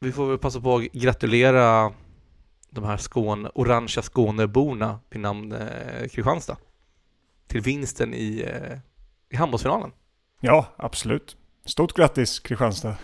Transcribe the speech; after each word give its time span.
vi 0.00 0.12
får 0.12 0.26
väl 0.28 0.38
passa 0.38 0.60
på 0.60 0.76
att 0.76 0.82
gratulera 0.82 1.92
de 2.70 2.84
här 2.84 2.96
Skåne, 2.96 3.50
orangea 3.54 4.02
Skåneborna 4.02 5.00
vid 5.10 5.20
namn 5.20 5.52
eh, 5.52 6.08
Kristianstad 6.08 6.56
till 7.46 7.60
vinsten 7.60 8.14
i, 8.14 8.44
eh, 8.46 8.78
i 9.30 9.36
handbollsfinalen. 9.36 9.92
Ja, 10.40 10.66
absolut. 10.76 11.36
Stort 11.64 11.92
grattis 11.96 12.40
Kristianstad. 12.40 12.96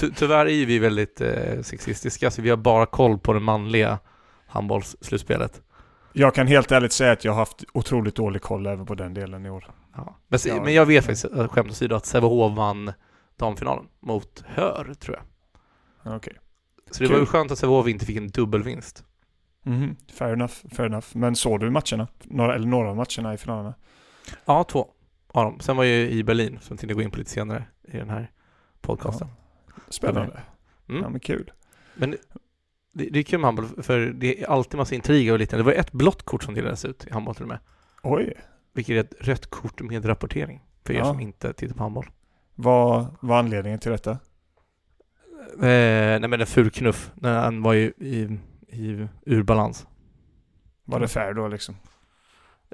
Ty 0.00 0.10
tyvärr 0.16 0.46
är 0.46 0.66
vi 0.66 0.78
väldigt 0.78 1.20
eh, 1.20 1.62
sexistiska, 1.62 2.30
så 2.30 2.42
vi 2.42 2.50
har 2.50 2.56
bara 2.56 2.86
koll 2.86 3.18
på 3.18 3.32
det 3.32 3.40
manliga 3.40 3.98
handbollsslutspelet. 4.46 5.62
Jag 6.12 6.34
kan 6.34 6.46
helt 6.46 6.72
ärligt 6.72 6.92
säga 6.92 7.12
att 7.12 7.24
jag 7.24 7.32
har 7.32 7.38
haft 7.38 7.64
otroligt 7.74 8.14
dålig 8.14 8.42
koll 8.42 8.66
även 8.66 8.86
på 8.86 8.94
den 8.94 9.14
delen 9.14 9.46
i 9.46 9.50
år. 9.50 9.70
Ja. 9.96 10.16
Men, 10.28 10.40
Ja. 10.44 10.62
men 10.62 10.74
jag 10.74 10.86
vet 10.86 11.04
faktiskt, 11.04 11.24
eh, 11.24 11.48
skämt 11.48 11.70
åsido, 11.70 11.94
att 11.96 12.06
Sävehof 12.06 12.56
vann 12.56 12.92
damfinalen 13.36 13.88
mot 14.00 14.44
Hör, 14.46 14.94
tror 14.94 15.16
jag. 15.16 16.16
Okej. 16.16 16.32
Så 16.90 17.02
det 17.02 17.08
var 17.08 17.14
ju 17.16 17.20
Kul. 17.20 17.26
skönt 17.26 17.50
att 17.50 17.58
Sävehof 17.58 17.88
inte 17.88 18.06
fick 18.06 18.16
en 18.16 18.28
dubbelvinst. 18.28 19.04
Mhm, 19.62 19.96
Fair 20.12 20.32
enough, 20.32 20.52
fair 20.72 20.86
enough. 20.86 21.06
Men 21.12 21.36
såg 21.36 21.60
du 21.60 21.70
matcherna? 21.70 22.08
Några, 22.24 22.54
eller 22.54 22.66
några 22.66 22.90
av 22.90 22.96
matcherna 22.96 23.34
i 23.34 23.36
finalerna? 23.38 23.74
Ja, 24.44 24.64
två 24.64 24.90
av 25.28 25.44
dem. 25.44 25.60
Sen 25.60 25.76
var 25.76 25.84
jag 25.84 25.96
ju 25.98 26.10
i 26.10 26.24
Berlin, 26.24 26.58
som 26.60 26.74
jag 26.74 26.80
tänkte 26.80 26.94
gå 26.94 27.02
in 27.02 27.10
på 27.10 27.18
lite 27.18 27.30
senare 27.30 27.64
i 27.84 27.96
den 27.96 28.10
här 28.10 28.30
podcasten. 28.80 29.28
Spännande. 29.88 30.40
Mm. 30.88 31.02
Ja 31.02 31.08
men 31.08 31.20
kul. 31.20 31.52
Men 31.94 32.10
det, 32.92 33.08
det 33.10 33.18
är 33.18 33.22
kul 33.22 33.38
med 33.40 33.46
handboll, 33.48 33.82
för 33.82 33.98
det 34.00 34.42
är 34.42 34.46
alltid 34.50 34.78
massa 34.78 34.94
intriger 34.94 35.32
och 35.32 35.38
lite. 35.38 35.56
Det 35.56 35.62
var 35.62 35.72
ett 35.72 35.92
blått 35.92 36.22
kort 36.22 36.42
som 36.44 36.54
delades 36.54 36.84
ut 36.84 37.06
i 37.06 37.12
handboll 37.12 37.34
till 37.34 37.42
och 37.44 37.48
med. 37.48 37.58
Oj. 38.02 38.34
Vilket 38.72 38.92
är 38.96 39.00
ett 39.00 39.26
rött 39.28 39.46
kort 39.50 39.80
med 39.82 40.08
rapportering. 40.08 40.62
För 40.84 40.94
er 40.94 40.98
Ja. 40.98 41.04
som 41.04 41.20
inte 41.20 41.52
tittar 41.52 41.74
på 41.74 41.82
handboll. 41.82 42.06
Vad 42.56 43.06
var 43.20 43.38
anledningen 43.38 43.78
till 43.78 43.90
detta? 43.90 44.10
Eh, 45.52 46.20
nej 46.20 46.28
men 46.28 46.40
en 46.40 46.46
ful 46.46 46.70
knuff. 46.70 47.10
När 47.14 47.38
han 47.40 47.62
var 47.62 47.72
ju 47.72 47.92
i, 47.98 48.38
i 48.68 49.08
ur 49.26 49.42
balans. 49.42 49.86
Var 50.84 51.00
det 51.00 51.08
fair 51.08 51.34
då 51.34 51.48
liksom? 51.48 51.76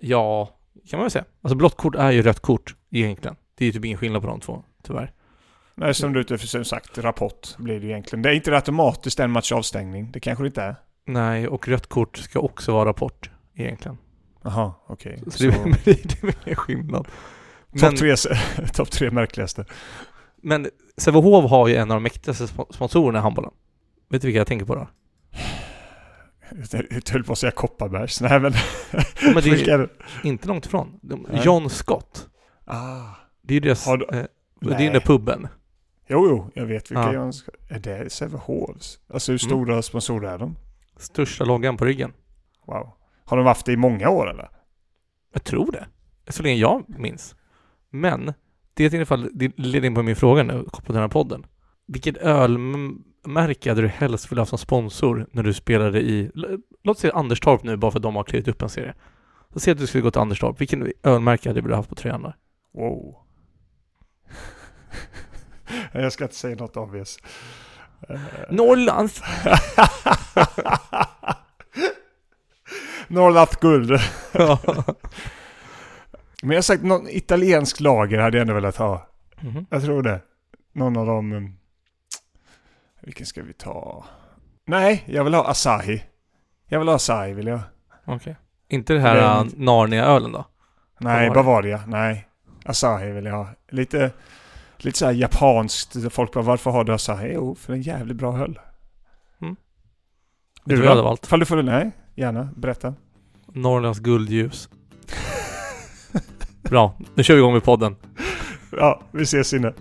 Ja, 0.00 0.58
kan 0.91 0.98
man 0.98 1.05
väl 1.05 1.11
säga. 1.11 1.24
Alltså 1.42 1.56
blått 1.56 1.77
kort 1.77 1.94
är 1.94 2.11
ju 2.11 2.22
rött 2.22 2.41
kort 2.41 2.74
egentligen. 2.91 3.36
Det 3.55 3.64
är 3.64 3.66
ju 3.66 3.72
typ 3.72 3.84
ingen 3.84 3.98
skillnad 3.98 4.22
på 4.22 4.28
de 4.28 4.41
två, 4.41 4.64
tyvärr. 4.83 5.12
Nej, 5.74 5.94
som 5.94 6.12
du 6.12 6.39
som 6.39 6.64
sagt, 6.64 6.98
rapport 6.98 7.56
blir 7.58 7.80
det 7.80 7.86
ju 7.86 7.92
egentligen. 7.92 8.22
Det 8.22 8.30
är 8.30 8.34
inte 8.34 8.55
automatiskt 8.55 9.20
en 9.20 9.30
match 9.30 9.52
avstängning. 9.52 10.12
Det 10.12 10.20
kanske 10.20 10.44
det 10.44 10.46
inte 10.46 10.62
är. 10.62 10.77
Nej, 11.05 11.48
och 11.48 11.69
rött 11.69 11.86
kort 11.86 12.17
ska 12.17 12.39
också 12.41 12.72
vara 12.72 12.89
rapport 12.89 13.30
egentligen. 13.55 13.98
Jaha, 14.42 14.72
okej. 14.86 15.22
Så, 15.24 15.30
Så 15.30 15.44
det, 15.84 16.22
väl 16.22 16.34
ingen 16.46 16.56
skillnad. 16.56 17.08
Topp 17.81 17.97
tre, 17.97 18.17
top 18.73 18.91
tre 18.91 19.11
märkligaste. 19.11 19.65
men 20.42 20.70
Sävehof 20.97 21.51
har 21.51 21.69
ju 21.69 21.77
en 21.77 21.91
av 21.91 21.97
de 21.97 22.03
mäktigaste 22.03 22.45
sp- 22.45 22.73
sponsorerna 22.73 23.19
i 23.19 23.23
handbollen. 23.23 23.51
Vet 24.11 24.23
du 24.23 24.29
vilka 24.29 24.39
jag 24.39 24.47
tänker 24.47 24.67
på 24.67 24.75
då? 24.75 24.89
Jag 26.73 27.12
höll 27.12 27.25
på 27.25 27.33
att 27.33 27.39
säga 27.39 27.51
Kopparbergs. 27.51 28.20
Nej 28.20 28.41
men... 28.41 28.53
men 29.34 29.34
det 29.42 29.69
är-? 29.69 29.89
Inte 30.25 30.48
långt 30.48 30.67
ifrån. 30.67 31.01
John 31.45 31.70
Scott. 31.70 32.29
Ah. 32.64 33.01
Det 33.42 33.53
är 33.53 33.55
ju 33.55 33.61
deras... 33.61 33.84
Du- 33.84 33.91
eh, 33.92 34.25
det 34.61 34.75
är 34.75 34.79
ju 34.79 34.84
den 34.84 34.92
där 34.92 35.01
puben. 35.01 35.48
Jo, 36.09 36.27
jo, 36.29 36.51
jag 36.55 36.67
vet 36.67 36.91
vilka 36.91 37.03
Ja. 37.03 37.12
jag 37.12 37.34
ska... 37.34 37.53
Är 37.69 37.79
det 37.79 38.12
Sävehofs? 38.12 38.98
Alltså 39.12 39.33
hur 39.33 39.45
Mm. 39.45 39.51
stora 39.51 39.83
sponsorer 39.83 40.31
är 40.31 40.39
de? 40.39 40.57
Största 40.97 41.45
loggan 41.45 41.77
på 41.77 41.84
ryggen. 41.84 42.12
Wow. 42.67 42.91
Har 43.25 43.36
de 43.36 43.47
haft 43.47 43.67
det 43.67 43.73
i 43.73 43.77
många 43.77 44.09
år 44.09 44.31
eller? 44.31 44.48
Jag 45.33 45.45
tror 45.45 45.73
det. 45.73 45.86
Så 46.33 46.42
länge 46.42 46.57
jag 46.57 46.84
minns. 46.98 47.34
Men, 47.93 48.33
det 48.75 48.85
är 48.85 48.95
i 48.95 48.97
alla 48.97 49.07
fall, 49.07 49.31
det 49.33 49.59
leder 49.59 49.87
in 49.87 49.95
på 49.95 50.03
min 50.03 50.17
fråga 50.17 50.43
nu, 50.43 50.65
kopplat 50.65 50.85
till 50.85 50.95
den 50.95 51.03
här 51.03 51.09
podden. 51.09 51.47
Vilket 51.87 52.17
ölmärke 52.17 53.71
hade 53.71 53.83
du 53.83 53.89
helst 53.89 54.33
velat 54.33 54.51
ha 54.51 54.59
som 54.59 54.59
sponsor 54.59 55.27
när 55.33 55.43
du 55.43 55.55
spelade 55.55 56.01
i, 56.01 56.31
låt 56.83 56.98
säga 56.98 57.15
Anderstorp 57.15 57.63
nu, 57.63 57.77
bara 57.77 57.91
för 57.91 57.98
att 57.98 58.03
de 58.03 58.17
har 58.17 58.25
klivit 58.25 58.48
upp 58.48 58.63
en 58.63 58.69
serie. 58.69 58.95
Så 59.52 59.61
säg 59.61 59.73
att 59.73 59.79
du 59.79 59.86
skulle 59.86 60.02
gå 60.02 60.11
till 60.11 60.20
Anderstorp, 60.20 60.61
vilken 60.61 60.92
ölmärke 61.02 61.48
hade 61.48 61.61
du 61.61 61.64
velat 61.64 61.85
ha 61.85 61.89
på 61.89 61.95
tröjan 61.95 62.23
där? 62.23 62.36
Wow. 62.75 63.17
jag 65.92 66.13
ska 66.13 66.25
inte 66.25 66.36
säga 66.36 66.57
något 66.57 66.77
obvious. 66.77 67.19
Eh, 68.08 68.20
Norrlands! 68.51 69.23
Norrlands 73.08 73.57
guld. 73.57 73.91
Men 76.42 76.51
jag 76.51 76.57
har 76.57 76.63
sagt 76.63 76.83
någon 76.83 77.08
italiensk 77.08 77.80
lager 77.80 78.19
hade 78.19 78.36
jag 78.36 78.42
ändå 78.42 78.55
velat 78.55 78.77
ha. 78.77 79.08
Mhm. 79.41 79.67
Jag 79.70 79.83
tror 79.83 80.03
det. 80.03 80.20
Någon 80.73 80.97
av 80.97 81.07
dem... 81.07 81.33
mm, 81.33 81.53
Vilken 83.01 83.27
ska 83.27 83.42
vi 83.42 83.53
ta? 83.53 84.05
Nej, 84.67 85.05
jag 85.07 85.25
vill 85.25 85.35
ha 85.35 85.48
Asahi. 85.51 86.02
Jag 86.69 86.79
vill 86.79 86.89
ha 86.89 86.95
Asahi 86.95 87.33
vill 87.33 87.47
jag. 87.47 87.61
Okej. 88.05 88.36
Inte 88.69 88.92
det 88.95 89.01
här 89.01 89.17
är 89.17 89.20
äh, 89.23 89.41
en- 89.41 89.52
Narnia-ölen 89.57 90.33
då? 90.33 90.45
Nej, 90.98 91.29
Bavaria. 91.29 91.42
Bavaria. 91.79 91.83
Nej. 91.86 92.29
Asahi 92.64 93.11
vill 93.13 93.25
jag 93.25 93.35
ha. 93.36 93.48
Lite, 93.70 94.11
lite 94.79 94.98
så 94.98 95.07
här 95.07 95.13
japanskt. 95.13 96.13
Folk 96.13 96.33
bara, 96.33 96.45
varför 96.45 96.70
har 96.70 96.85
du 96.85 96.92
Asahi? 96.95 97.33
Jo, 97.35 97.55
för 97.55 97.73
en 97.73 97.83
jävligt 97.83 98.17
bra 98.17 98.39
öl. 98.39 98.58
Mm. 99.41 99.57
Du 100.64 100.77
du 100.77 100.83
då? 100.83 101.17
Fall 101.23 101.41
du 101.41 101.47
får? 101.47 101.63
Nej, 101.63 101.91
gärna. 102.14 102.48
Berätta. 102.57 102.95
Norrlands 103.47 103.98
guldljus. 103.98 104.69
Bra, 106.72 106.94
nu 107.14 107.22
kör 107.22 107.34
vi 107.34 107.40
igång 107.40 107.52
med 107.52 107.64
podden. 107.64 107.96
Ja, 108.70 109.02
vi 109.10 109.22
ses 109.22 109.55
inne. 109.55 109.72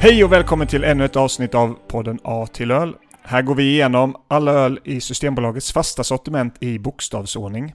Hej 0.00 0.24
och 0.24 0.32
välkommen 0.32 0.66
till 0.66 0.84
ännu 0.84 1.04
ett 1.04 1.16
avsnitt 1.16 1.54
av 1.54 1.78
podden 1.88 2.18
A 2.24 2.46
till 2.52 2.70
öl. 2.70 2.94
Här 3.22 3.42
går 3.42 3.54
vi 3.54 3.62
igenom 3.62 4.16
alla 4.28 4.52
öl 4.52 4.80
i 4.84 5.00
Systembolagets 5.00 5.72
fasta 5.72 6.04
sortiment 6.04 6.54
i 6.60 6.78
bokstavsordning. 6.78 7.72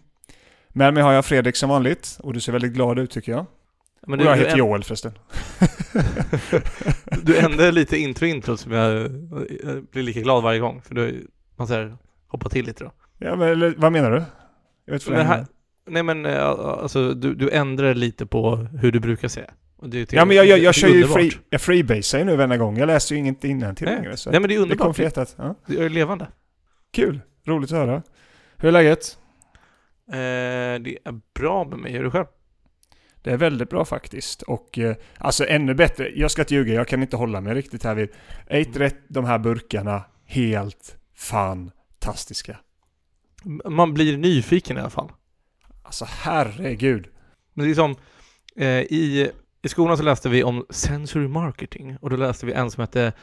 Med 0.80 0.94
mig 0.94 1.04
har 1.04 1.14
jag 1.14 1.26
Fredrik 1.26 1.56
som 1.56 1.70
vanligt 1.70 2.18
och 2.20 2.34
du 2.34 2.40
ser 2.40 2.52
väldigt 2.52 2.74
glad 2.74 3.00
ut 3.00 3.12
tycker 3.12 3.32
jag. 3.32 3.46
Men 4.08 4.20
och 4.20 4.26
jag 4.26 4.38
du, 4.38 4.40
heter 4.40 4.52
du, 4.52 4.60
Joel 4.60 4.84
förresten. 4.84 5.12
du 7.24 7.38
ändrar 7.38 7.72
lite 7.72 7.98
intro-intro 7.98 8.58
som 8.58 8.72
jag, 8.72 9.02
jag 9.64 9.84
blir 9.92 10.04
lika 10.04 10.20
glad 10.20 10.44
varje 10.44 10.60
gång. 10.60 10.82
För 10.82 10.96
du, 10.96 11.28
man 11.56 11.68
säger 11.68 11.98
hoppa 12.28 12.50
till 12.50 12.66
lite 12.66 12.84
då. 12.84 12.92
Ja, 13.18 13.36
men 13.36 13.76
vad 13.78 13.92
menar 13.92 14.12
du? 14.12 14.24
Jag 14.86 14.94
vet 14.94 15.10
Men 15.10 15.26
här, 15.26 15.46
nej 15.90 16.04
men 16.04 16.26
alltså 16.26 17.14
du, 17.14 17.36
du 17.36 17.50
ändrar 17.50 17.94
lite 17.94 18.26
på 18.26 18.56
hur 18.56 18.92
du 18.92 19.00
brukar 19.00 19.28
säga. 19.28 19.52
Ja 20.10 20.26
men 20.26 20.36
jag, 20.38 20.46
jag, 20.46 20.60
jag 20.60 20.76
kör 20.76 20.88
ju 20.88 20.94
underbart. 20.94 21.18
free, 21.18 21.32
jag 21.50 21.62
freebasar 21.62 22.20
ju 22.20 22.26
nu 22.26 22.36
varenda 22.36 22.58
gång. 22.58 22.78
Jag 22.78 22.88
läser 22.88 23.16
ju 23.16 23.20
inget 23.20 23.44
innantill 23.44 23.88
Nej. 23.88 23.96
längre. 23.96 24.18
Så 24.18 24.32
Nej 24.32 24.40
men 24.40 24.50
det 24.50 24.56
är 24.56 24.60
det 24.60 24.62
kom 24.62 24.72
underbart. 24.72 24.96
för 24.96 25.04
hjärtat. 25.04 25.36
Ja. 25.38 25.56
det 25.66 25.84
är 25.84 25.90
levande. 25.90 26.28
Kul, 26.94 27.22
roligt 27.46 27.72
att 27.72 27.78
höra. 27.78 28.04
Hur 28.58 28.68
är 28.68 28.72
läget? 28.72 29.18
Eh, 30.12 30.82
det 30.82 30.98
är 31.06 31.20
bra 31.34 31.64
med 31.66 31.80
mig. 31.80 31.92
Hur 31.92 32.00
är 32.00 32.04
du 32.04 32.12
själv? 32.12 32.26
Det 33.22 33.32
är 33.32 33.38
väldigt 33.38 33.70
bra 33.70 33.86
faktiskt. 33.86 34.42
Och 34.42 34.80
eh, 34.80 34.96
alltså 35.18 35.48
ännu 35.48 35.74
bättre, 35.74 36.12
jag 36.16 36.32
ska 36.32 36.42
inte 36.42 36.56
ljuga, 36.56 36.74
jag 36.74 36.88
kan 36.88 37.02
inte 37.02 37.18
hålla 37.18 37.42
mig 37.42 37.54
riktigt 37.54 37.84
här 37.84 37.96
vid. 37.96 38.10
Rätt 38.78 38.98
de 39.08 39.26
här 39.26 39.40
burkarna 39.40 40.04
helt 40.26 40.98
fantastiska? 41.16 42.58
Man 43.66 43.94
blir 43.94 44.18
nyfiken 44.18 44.78
i 44.78 44.80
alla 44.80 44.90
fall. 44.90 45.12
Alltså 45.84 46.06
herregud. 46.10 47.08
Men 47.54 47.66
det 47.66 47.72
är 47.72 47.76
som, 47.76 47.96
eh, 48.56 48.68
i, 48.68 49.32
i 49.62 49.70
skolan 49.70 49.98
så 49.98 50.04
läste 50.04 50.30
vi 50.30 50.44
om 50.44 50.66
sensory 50.70 51.28
marketing 51.28 51.98
och 52.02 52.10
då 52.10 52.16
läste 52.16 52.46
vi 52.46 52.54
en 52.54 52.72
som 52.72 52.82
hette 52.82 53.14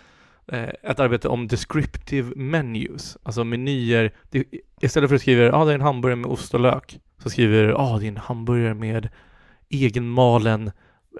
ett 0.82 1.00
arbete 1.00 1.28
om 1.28 1.48
descriptive 1.48 2.32
menus, 2.37 3.16
alltså 3.22 3.44
menyer. 3.44 4.12
Istället 4.81 5.10
för 5.10 5.14
att 5.14 5.20
skriva 5.22 5.56
ah, 5.56 5.64
det 5.64 5.70
är 5.70 5.75
en 5.75 5.81
hamburgare 5.81 6.16
med 6.16 6.31
ost 6.31 6.54
och 6.54 6.60
lök, 6.60 7.00
så 7.19 7.31
skriver 7.31 7.75
ah, 7.76 7.98
det 7.98 8.06
är 8.06 8.08
en 8.08 8.16
hamburgare 8.16 8.75
med 8.75 9.08
egenmalen 9.69 10.70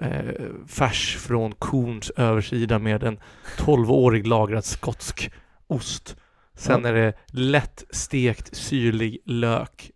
eh, 0.01 0.33
färs 0.67 1.15
från 1.15 1.51
korns 1.51 2.09
översida 2.09 2.79
med 2.79 3.03
en 3.03 3.19
12-årig 3.57 4.27
lagrad 4.27 4.65
skotsk 4.65 5.31
ost. 5.67 6.15
Sen 6.55 6.85
är 6.85 6.93
det 6.93 7.13
lätt 7.27 7.85
stekt 7.89 8.55
syrlig 8.55 9.17
lök 9.25 9.91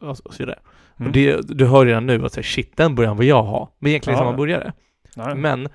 och 0.00 0.16
så. 0.16 0.42
Mm. 0.42 0.56
Och 0.96 1.12
det, 1.12 1.48
du 1.48 1.66
hör 1.66 1.86
redan 1.86 2.06
nu 2.06 2.24
att 2.24 2.32
säga, 2.32 2.44
shit, 2.44 2.76
den 2.76 2.94
burgaren 2.94 3.16
vill 3.16 3.28
jag 3.28 3.42
ha. 3.42 3.74
Men 3.78 3.88
egentligen 3.88 4.18
Ja, 4.18 4.24
samma 4.24 4.36
burgare. 4.36 4.72
Men 5.36 5.68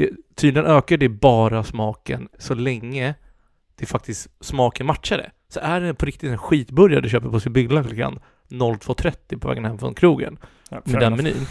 det, 0.00 0.10
tydligen 0.34 0.70
ökar 0.70 0.96
det 0.96 1.08
bara 1.08 1.64
smaken 1.64 2.28
så 2.38 2.54
länge 2.54 3.14
det 3.74 3.86
faktiskt 3.86 4.28
smaken 4.40 4.86
matchar 4.86 5.18
det. 5.18 5.30
Så 5.48 5.60
är 5.60 5.80
det 5.80 5.94
på 5.94 6.06
riktigt 6.06 6.30
en 6.30 6.38
skitburgare 6.38 7.00
du 7.00 7.08
köper 7.08 7.28
på 7.28 7.40
Sibylla 7.40 7.84
klockan 7.84 8.18
02.30 8.48 9.38
på 9.38 9.48
vägen 9.48 9.64
hem 9.64 9.78
från 9.78 9.94
krogen 9.94 10.38
Ja, 10.70 10.80
med 10.84 11.00
den 11.00 11.16
menyn 11.16 11.46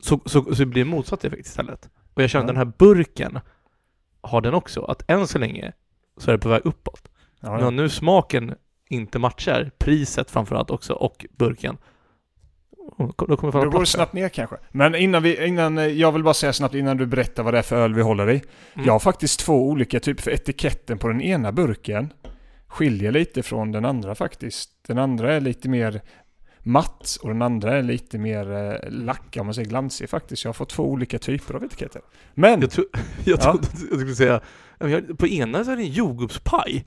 så, 0.00 0.20
så, 0.26 0.54
så 0.54 0.66
blir 0.66 0.84
det 0.84 0.90
motsatt 0.90 1.24
effekt 1.24 1.46
istället. 1.46 1.88
Och 2.14 2.22
jag 2.22 2.30
känner 2.30 2.44
Ja. 2.44 2.46
den 2.52 2.56
här 2.56 2.72
burken 2.78 3.38
har 4.20 4.40
den 4.40 4.54
också. 4.54 4.82
Att 4.84 5.10
än 5.10 5.26
så 5.26 5.38
länge 5.38 5.72
så 6.16 6.30
är 6.30 6.32
det 6.32 6.38
på 6.42 6.48
väg 6.48 6.60
uppåt. 6.64 7.08
Ja, 7.40 7.50
Men 7.50 7.60
ja. 7.60 7.66
om 7.66 7.76
nu 7.76 7.88
smaken 7.88 8.54
inte 8.88 9.18
matchar 9.18 9.70
priset 9.78 10.30
framförallt 10.30 10.70
också 10.70 10.92
och 10.92 11.26
burken. 11.38 11.76
Då 12.98 13.36
kommer 13.36 13.52
Då 13.64 13.70
går 13.70 13.84
snabbt 13.84 14.12
ner 14.12 14.28
kanske. 14.28 14.56
Men 14.70 14.94
innan 14.94 15.22
vi, 15.22 15.46
innan, 15.46 15.78
eh, 15.78 15.86
jag 15.86 16.12
vill 16.12 16.22
bara 16.22 16.34
säga 16.34 16.52
snabbt 16.52 16.74
innan 16.74 16.96
du 16.96 17.06
berättar 17.06 17.42
vad 17.42 17.54
det 17.54 17.58
är 17.58 17.62
för 17.62 17.76
öl 17.76 17.94
vi 17.94 18.02
håller 18.02 18.30
i. 18.30 18.42
Mm. 18.74 18.86
Jag 18.86 18.92
har 18.92 18.98
faktiskt 19.00 19.40
två 19.40 19.68
olika 19.68 20.00
typer, 20.00 20.22
för 20.22 20.30
etiketten 20.30 20.98
på 20.98 21.08
den 21.08 21.20
ena 21.20 21.52
burken 21.52 22.12
skiljer 22.68 23.12
lite 23.12 23.42
från 23.42 23.72
den 23.72 23.84
andra 23.84 24.14
faktiskt. 24.14 24.70
Den 24.86 24.98
andra 24.98 25.34
är 25.34 25.40
lite 25.40 25.68
mer 25.68 26.00
matt 26.58 27.16
och 27.22 27.28
den 27.28 27.42
andra 27.42 27.76
är 27.78 27.82
lite 27.82 28.18
mer 28.18 28.52
eh, 28.52 28.90
lack, 28.90 29.36
om 29.40 29.46
man 29.46 29.54
säger 29.54 29.68
glansig 29.68 30.10
faktiskt. 30.10 30.44
Jag 30.44 30.48
har 30.48 30.54
fått 30.54 30.68
två 30.70 30.82
olika 30.90 31.18
typer 31.18 31.54
av 31.54 31.64
etiketter. 31.64 32.02
Men, 32.34 32.60
Jag, 32.60 32.70
tro, 32.70 32.84
jag 33.24 33.38
Ja. 33.38 33.42
trodde 33.42 33.66
jag 33.90 33.98
skulle 33.98 34.14
säga, 34.14 34.40
ja, 34.78 35.00
på 35.18 35.26
ena 35.26 35.64
så 35.64 35.70
är 35.70 35.76
det 35.76 35.82
en 35.82 35.88
jordgubbspaj 35.92 36.84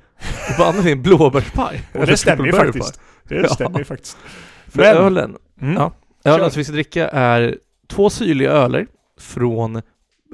och 0.49 0.57
på 0.57 0.63
andra 0.63 0.79
är 0.79 0.83
det 0.83 0.91
en 0.91 1.01
blåbärspaj. 1.01 1.81
och 1.93 2.05
det 2.05 2.17
stämmer 2.17 2.45
ju 2.45 2.51
faktiskt. 2.53 2.99
Det 3.23 3.35
Ja. 3.35 3.47
stämmer 3.47 3.79
ju 3.79 3.85
faktiskt. 3.85 4.17
pie. 4.23 4.71
För 4.71 4.79
Men- 4.79 4.97
ölen, 5.05 5.37
Mm. 5.61 5.73
Ja. 5.73 5.91
ölen 6.23 6.51
som 6.51 6.59
vi 6.59 6.63
ska 6.63 6.73
dricka 6.73 7.07
är 7.07 7.57
två 7.87 8.09
syrliga 8.09 8.51
öler 8.51 8.87
från 9.19 9.81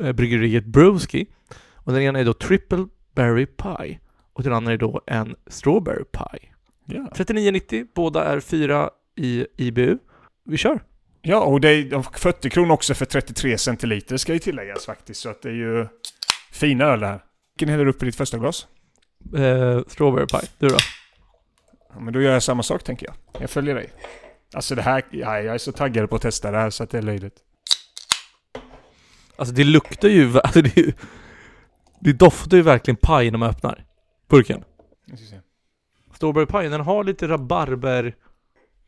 eh, 0.02 0.12
bryggeriet 0.12 0.66
Broski. 0.66 1.28
Och 1.76 1.94
den 1.94 2.02
ena 2.02 2.20
är 2.20 2.26
då 2.26 2.34
Triple 2.34 2.86
Berry 3.16 3.46
Pie 3.46 4.00
och 4.34 4.44
den 4.44 4.54
andra 4.54 4.74
är 4.74 4.78
då 4.78 5.02
en 5.08 5.36
Strawberry 5.48 6.04
Pie. 6.04 6.50
Ja. 6.86 7.08
39,90, 7.16 7.88
båda 7.96 8.24
är 8.24 8.40
fyra 8.40 8.90
i 9.16 9.46
IBU. 9.58 9.98
Vi 10.46 10.58
kör! 10.58 10.80
ja, 11.22 11.40
och 11.42 11.62
det 11.62 11.70
är 11.70 11.84
de 11.84 12.04
40 12.04 12.50
kronor 12.50 12.74
också 12.74 12.94
för 12.94 13.06
33 13.06 13.58
centiliter 13.58 14.18
ska 14.18 14.34
ju 14.34 14.40
tilläggas 14.40 14.86
faktiskt. 14.86 15.22
Så 15.22 15.30
att 15.30 15.42
det 15.42 15.50
är 15.50 15.54
ju 15.54 15.88
fina 16.52 16.86
öl 16.86 17.00
det 17.00 17.08
här. 17.08 17.24
Vilken 17.56 17.70
häller 17.70 17.86
du 17.86 17.92
upp 17.92 18.04
i 18.04 18.06
ditt 18.06 18.16
första 18.16 18.38
glas? 18.38 18.68
Eh, 19.38 19.82
strawberry 19.88 20.26
Pie, 20.28 20.50
du 20.58 20.68
då? 20.68 20.78
Ja, 21.94 22.00
men 22.00 22.14
då 22.14 22.22
gör 22.22 22.34
jag 22.34 22.44
samma 22.44 22.64
sak 22.64 22.84
tänker 22.84 23.06
jag. 23.06 23.42
Jag 23.42 23.50
följer 23.50 23.76
dig. 23.76 23.90
Alltså 24.54 24.76
det 24.76 24.82
här, 24.82 25.04
ja, 25.12 25.40
jag 25.40 25.56
är 25.56 25.58
så 25.58 25.72
taggad 25.72 26.10
på 26.10 26.16
att 26.16 26.22
testa 26.22 26.52
det 26.52 26.58
här 26.58 26.70
så 26.70 26.84
att 26.84 26.90
det 26.90 26.98
är 26.98 27.02
löjligt. 27.02 27.40
Alltså 29.36 29.56
det 29.56 29.64
luktar 29.64 30.10
ju, 30.10 30.40
alltså 30.44 30.62
det, 30.62 30.96
det 32.00 32.14
doftar 32.14 32.58
ju 32.58 32.64
verkligen 32.64 32.96
paj 32.96 33.32
när 33.32 33.38
man 33.38 33.50
öppnar 33.50 33.86
burken. 34.30 34.64
Jag 35.06 35.18
ska 35.20 35.28
se. 35.28 35.40
Strawberry 36.16 36.46
Pie, 36.46 36.70
den 36.70 36.82
har 36.82 37.04
lite 37.04 37.28
rabarber, 37.28 38.16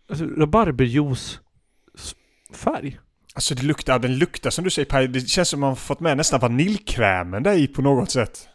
alltså 0.09 0.25
rabarberjuice 0.25 1.39
färg. 2.53 2.99
Alltså 3.35 3.55
det 3.55 3.63
luktar, 3.63 3.99
den 3.99 4.17
luktar 4.17 4.49
som 4.49 4.63
du 4.63 4.69
säger 4.69 4.85
Paj, 4.85 5.07
det 5.07 5.21
känns 5.21 5.49
som 5.49 5.59
man 5.59 5.69
har 5.69 5.75
fått 5.75 5.99
med 5.99 6.17
nästan 6.17 6.39
vaniljkrämen 6.39 7.43
där 7.43 7.53
i 7.53 7.67
på 7.67 7.81
något 7.81 8.11
sätt. 8.11 8.47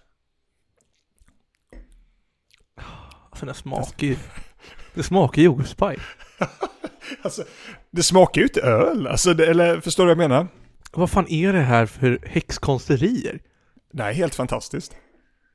Alltså 3.31 3.47
den 3.47 3.55
smakar 3.55 4.07
ju, 4.07 4.17
det 4.95 5.03
smakar 5.03 5.43
jordgubbspaj. 5.43 5.99
Alltså, 7.23 7.45
det 7.91 8.03
smakar 8.03 8.41
ju 8.41 8.47
inte 8.47 8.61
öl, 8.61 9.07
alltså, 9.07 9.35
det, 9.35 9.47
eller 9.47 9.81
förstår 9.81 10.07
du 10.07 10.15
vad 10.15 10.25
jag 10.25 10.31
menar? 10.31 10.49
Vad 10.93 11.11
fan 11.11 11.27
är 11.29 11.53
det 11.53 11.61
här 11.61 11.87
för 11.87 12.19
häxkonsterier? 12.27 13.41
Det 13.93 14.03
här 14.03 14.11
är 14.11 14.15
helt 14.15 14.35
fantastiskt. 14.35 14.97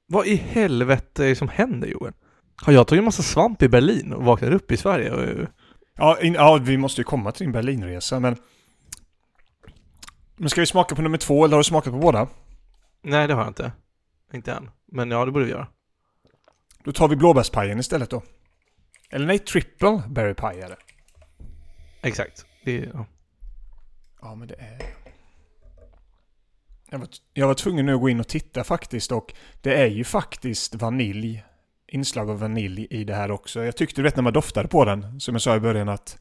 Vad 0.07 0.27
i 0.27 0.35
helvete 0.35 1.25
är 1.25 1.29
det 1.29 1.35
som 1.35 1.49
händer 1.49 1.87
Johan? 1.87 2.13
Har 2.55 2.73
jag 2.73 2.87
tagit 2.87 2.99
en 2.99 3.05
massa 3.05 3.23
svamp 3.23 3.61
i 3.61 3.69
Berlin 3.69 4.13
och 4.13 4.23
vaknat 4.23 4.53
upp 4.53 4.71
i 4.71 4.77
Sverige? 4.77 5.11
Och, 5.11 5.47
Ja, 5.95 6.21
in, 6.21 6.33
ja, 6.33 6.59
vi 6.61 6.77
måste 6.77 7.01
ju 7.01 7.05
komma 7.05 7.31
till 7.31 7.45
din 7.45 7.51
Berlinresa, 7.51 8.19
men... 8.19 8.35
Men 10.35 10.49
ska 10.49 10.61
vi 10.61 10.67
smaka 10.67 10.95
på 10.95 11.01
nummer 11.01 11.17
två, 11.17 11.45
eller 11.45 11.55
har 11.55 11.59
du 11.59 11.63
smakat 11.63 11.93
på 11.93 11.99
båda? 11.99 12.27
nej 13.01 13.27
det 13.27 13.33
har 13.33 13.41
jag 13.41 13.49
inte. 13.49 13.71
Inte 14.33 14.51
än. 14.51 14.69
Men 14.91 15.11
ja, 15.11 15.25
det 15.25 15.31
borde 15.31 15.45
vi 15.45 15.51
göra. 15.51 15.67
Då 16.83 16.91
tar 16.91 17.07
vi 17.07 17.15
blåbärspajen 17.15 17.79
istället 17.79 18.09
då. 18.09 18.23
Eller 19.09 19.25
nej, 19.25 19.39
triple 19.39 20.03
berry 20.07 20.33
pie 20.33 20.65
är 20.65 20.69
det. 20.69 20.77
Exakt. 22.03 22.45
Det, 22.63 22.77
är- 22.77 22.91
ja. 22.93 23.05
Ja, 24.21 24.35
men 24.35 24.47
det 24.47 24.55
är... 24.55 24.81
Jag 26.89 26.99
var, 26.99 27.07
jag 27.33 27.47
var 27.47 27.53
tvungen 27.53 27.85
nu 27.85 27.93
att 27.93 28.01
gå 28.01 28.09
in 28.09 28.19
och 28.19 28.27
titta 28.27 28.63
faktiskt 28.63 29.11
och 29.11 29.33
det 29.61 29.73
är 29.81 29.85
ju 29.87 30.03
faktiskt 30.03 30.75
vanilj. 30.75 31.43
Inslag 31.87 32.29
av 32.29 32.39
vanilj 32.39 32.87
i 32.89 33.03
det 33.03 33.15
här 33.15 33.31
också. 33.31 33.63
Jag 33.63 33.75
tyckte 33.77 33.95
du 34.01 34.03
vet 34.03 34.15
när 34.15 34.23
man 34.23 34.33
doftade 34.33 34.67
på 34.67 34.85
den, 34.85 35.19
som 35.19 35.35
jag 35.35 35.41
sa 35.41 35.55
i 35.55 35.59
början 35.59 35.89
att 35.89 36.19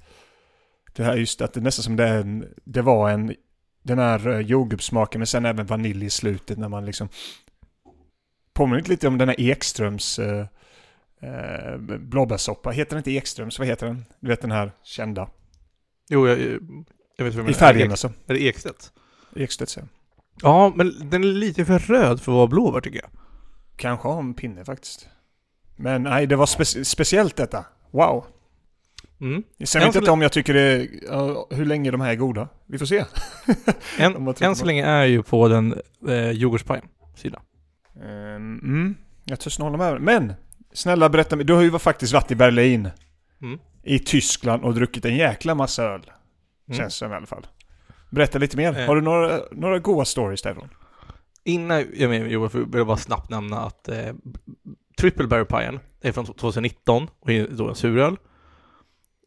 det 0.92 1.04
här 1.04 1.16
just 1.16 1.40
att 1.40 1.52
det 1.54 1.60
nästan 1.60 1.82
som 1.82 1.96
det, 1.96 2.04
är 2.08 2.20
en, 2.20 2.54
det 2.64 2.82
var 2.82 3.10
en 3.10 3.34
den 3.82 3.98
här 3.98 4.28
eh, 4.28 4.38
jordgubbssmaken 4.40 5.18
men 5.18 5.26
sen 5.26 5.44
även 5.44 5.66
vanilj 5.66 6.04
i 6.06 6.10
slutet 6.10 6.58
när 6.58 6.68
man 6.68 6.84
liksom 6.86 7.08
påminner 8.52 8.82
lite 8.82 9.08
om 9.08 9.18
den 9.18 9.28
här 9.28 9.40
Ekströms 9.40 10.18
eh, 10.18 10.46
eh, 11.22 11.76
blåbärssoppa. 11.78 12.70
Heter 12.70 12.90
den 12.90 12.98
inte 12.98 13.10
Ekströms? 13.10 13.58
Vad 13.58 13.68
heter 13.68 13.86
den? 13.86 14.04
Du 14.20 14.28
vet 14.28 14.40
den 14.40 14.52
här 14.52 14.72
kända. 14.82 15.30
Jo, 16.12 16.28
jag, 16.28 16.38
jag 17.16 17.24
vet 17.24 17.36
du 17.36 17.50
I 17.50 17.54
färgen 17.54 17.86
Är 17.86 17.90
alltså. 17.90 18.12
är 18.26 18.34
det 18.34 18.46
Ekstedt? 18.46 18.92
Ekstedts 19.36 19.76
ja. 19.76 19.82
Ja, 20.42 20.72
men 20.76 21.10
den 21.10 21.24
är 21.24 21.28
lite 21.28 21.64
för 21.64 21.78
röd 21.78 22.20
för 22.20 22.32
att 22.32 22.36
vara 22.36 22.46
blåbär 22.46 22.80
tycker 22.80 22.98
jag. 22.98 23.10
Kanske 23.76 24.08
har 24.08 24.18
en 24.18 24.34
pinne 24.34 24.64
faktiskt. 24.64 25.08
Men 25.76 26.02
nej, 26.02 26.26
det 26.26 26.36
var 26.36 26.46
spe- 26.46 26.84
speciellt 26.84 27.36
detta. 27.36 27.64
Wow. 27.90 28.24
Mm. 29.20 29.42
Sen 29.64 29.82
Än 29.82 29.88
vet 29.88 29.94
jag 29.94 30.02
inte 30.02 30.10
om 30.10 30.22
jag 30.22 30.32
tycker 30.32 30.54
det 30.54 30.88
ja, 31.08 31.46
hur 31.50 31.64
länge 31.64 31.90
de 31.90 32.00
här 32.00 32.10
är 32.10 32.16
goda. 32.16 32.48
Vi 32.66 32.78
får 32.78 32.86
se. 32.86 33.04
Än 33.98 34.14
på 34.34 34.54
så 34.54 34.64
länge 34.64 34.84
är 34.86 35.04
ju 35.04 35.22
på 35.22 35.48
den 35.48 35.80
eh, 36.08 36.30
jordgubbspajen 36.30 36.84
sida. 37.16 37.42
Ehm, 37.96 38.58
mm, 38.62 38.94
jag 39.24 39.40
törs 39.40 39.58
hålla 39.58 39.76
med. 39.76 40.00
Men, 40.00 40.32
snälla 40.72 41.08
berätta 41.08 41.36
mig. 41.36 41.44
Du 41.44 41.52
har 41.54 41.62
ju 41.62 41.78
faktiskt 41.78 42.12
varit 42.12 42.30
i 42.30 42.34
Berlin. 42.34 42.90
Mm. 43.42 43.58
I 43.82 43.98
Tyskland 43.98 44.64
och 44.64 44.74
druckit 44.74 45.04
en 45.04 45.16
jäkla 45.16 45.54
massa 45.54 45.82
öl. 45.84 46.10
Mm. 46.68 46.78
Känns 46.78 46.94
som 46.94 47.12
i 47.12 47.14
alla 47.14 47.26
fall. 47.26 47.46
Berätta 48.10 48.38
lite 48.38 48.56
mer. 48.56 48.78
Eh. 48.78 48.86
Har 48.86 48.94
du 48.96 49.02
några, 49.02 49.40
några 49.52 49.78
goda 49.78 50.04
stories 50.04 50.42
därifrån? 50.42 50.68
Innan 51.44 51.86
jag 51.94 52.10
med 52.10 52.50
för- 52.52 52.58
vill 52.58 52.68
jag 52.78 52.86
bara 52.86 52.96
snabbt 52.96 53.30
nämna 53.30 53.60
att 53.60 53.88
eh, 53.88 54.14
Triple 54.98 55.26
Berry 55.26 55.44
Pien 55.44 55.80
är 56.00 56.12
från 56.12 56.26
2019 56.26 57.08
och 57.20 57.30
är 57.30 57.48
då 57.50 57.68
en 57.68 57.74
suröl. 57.74 58.16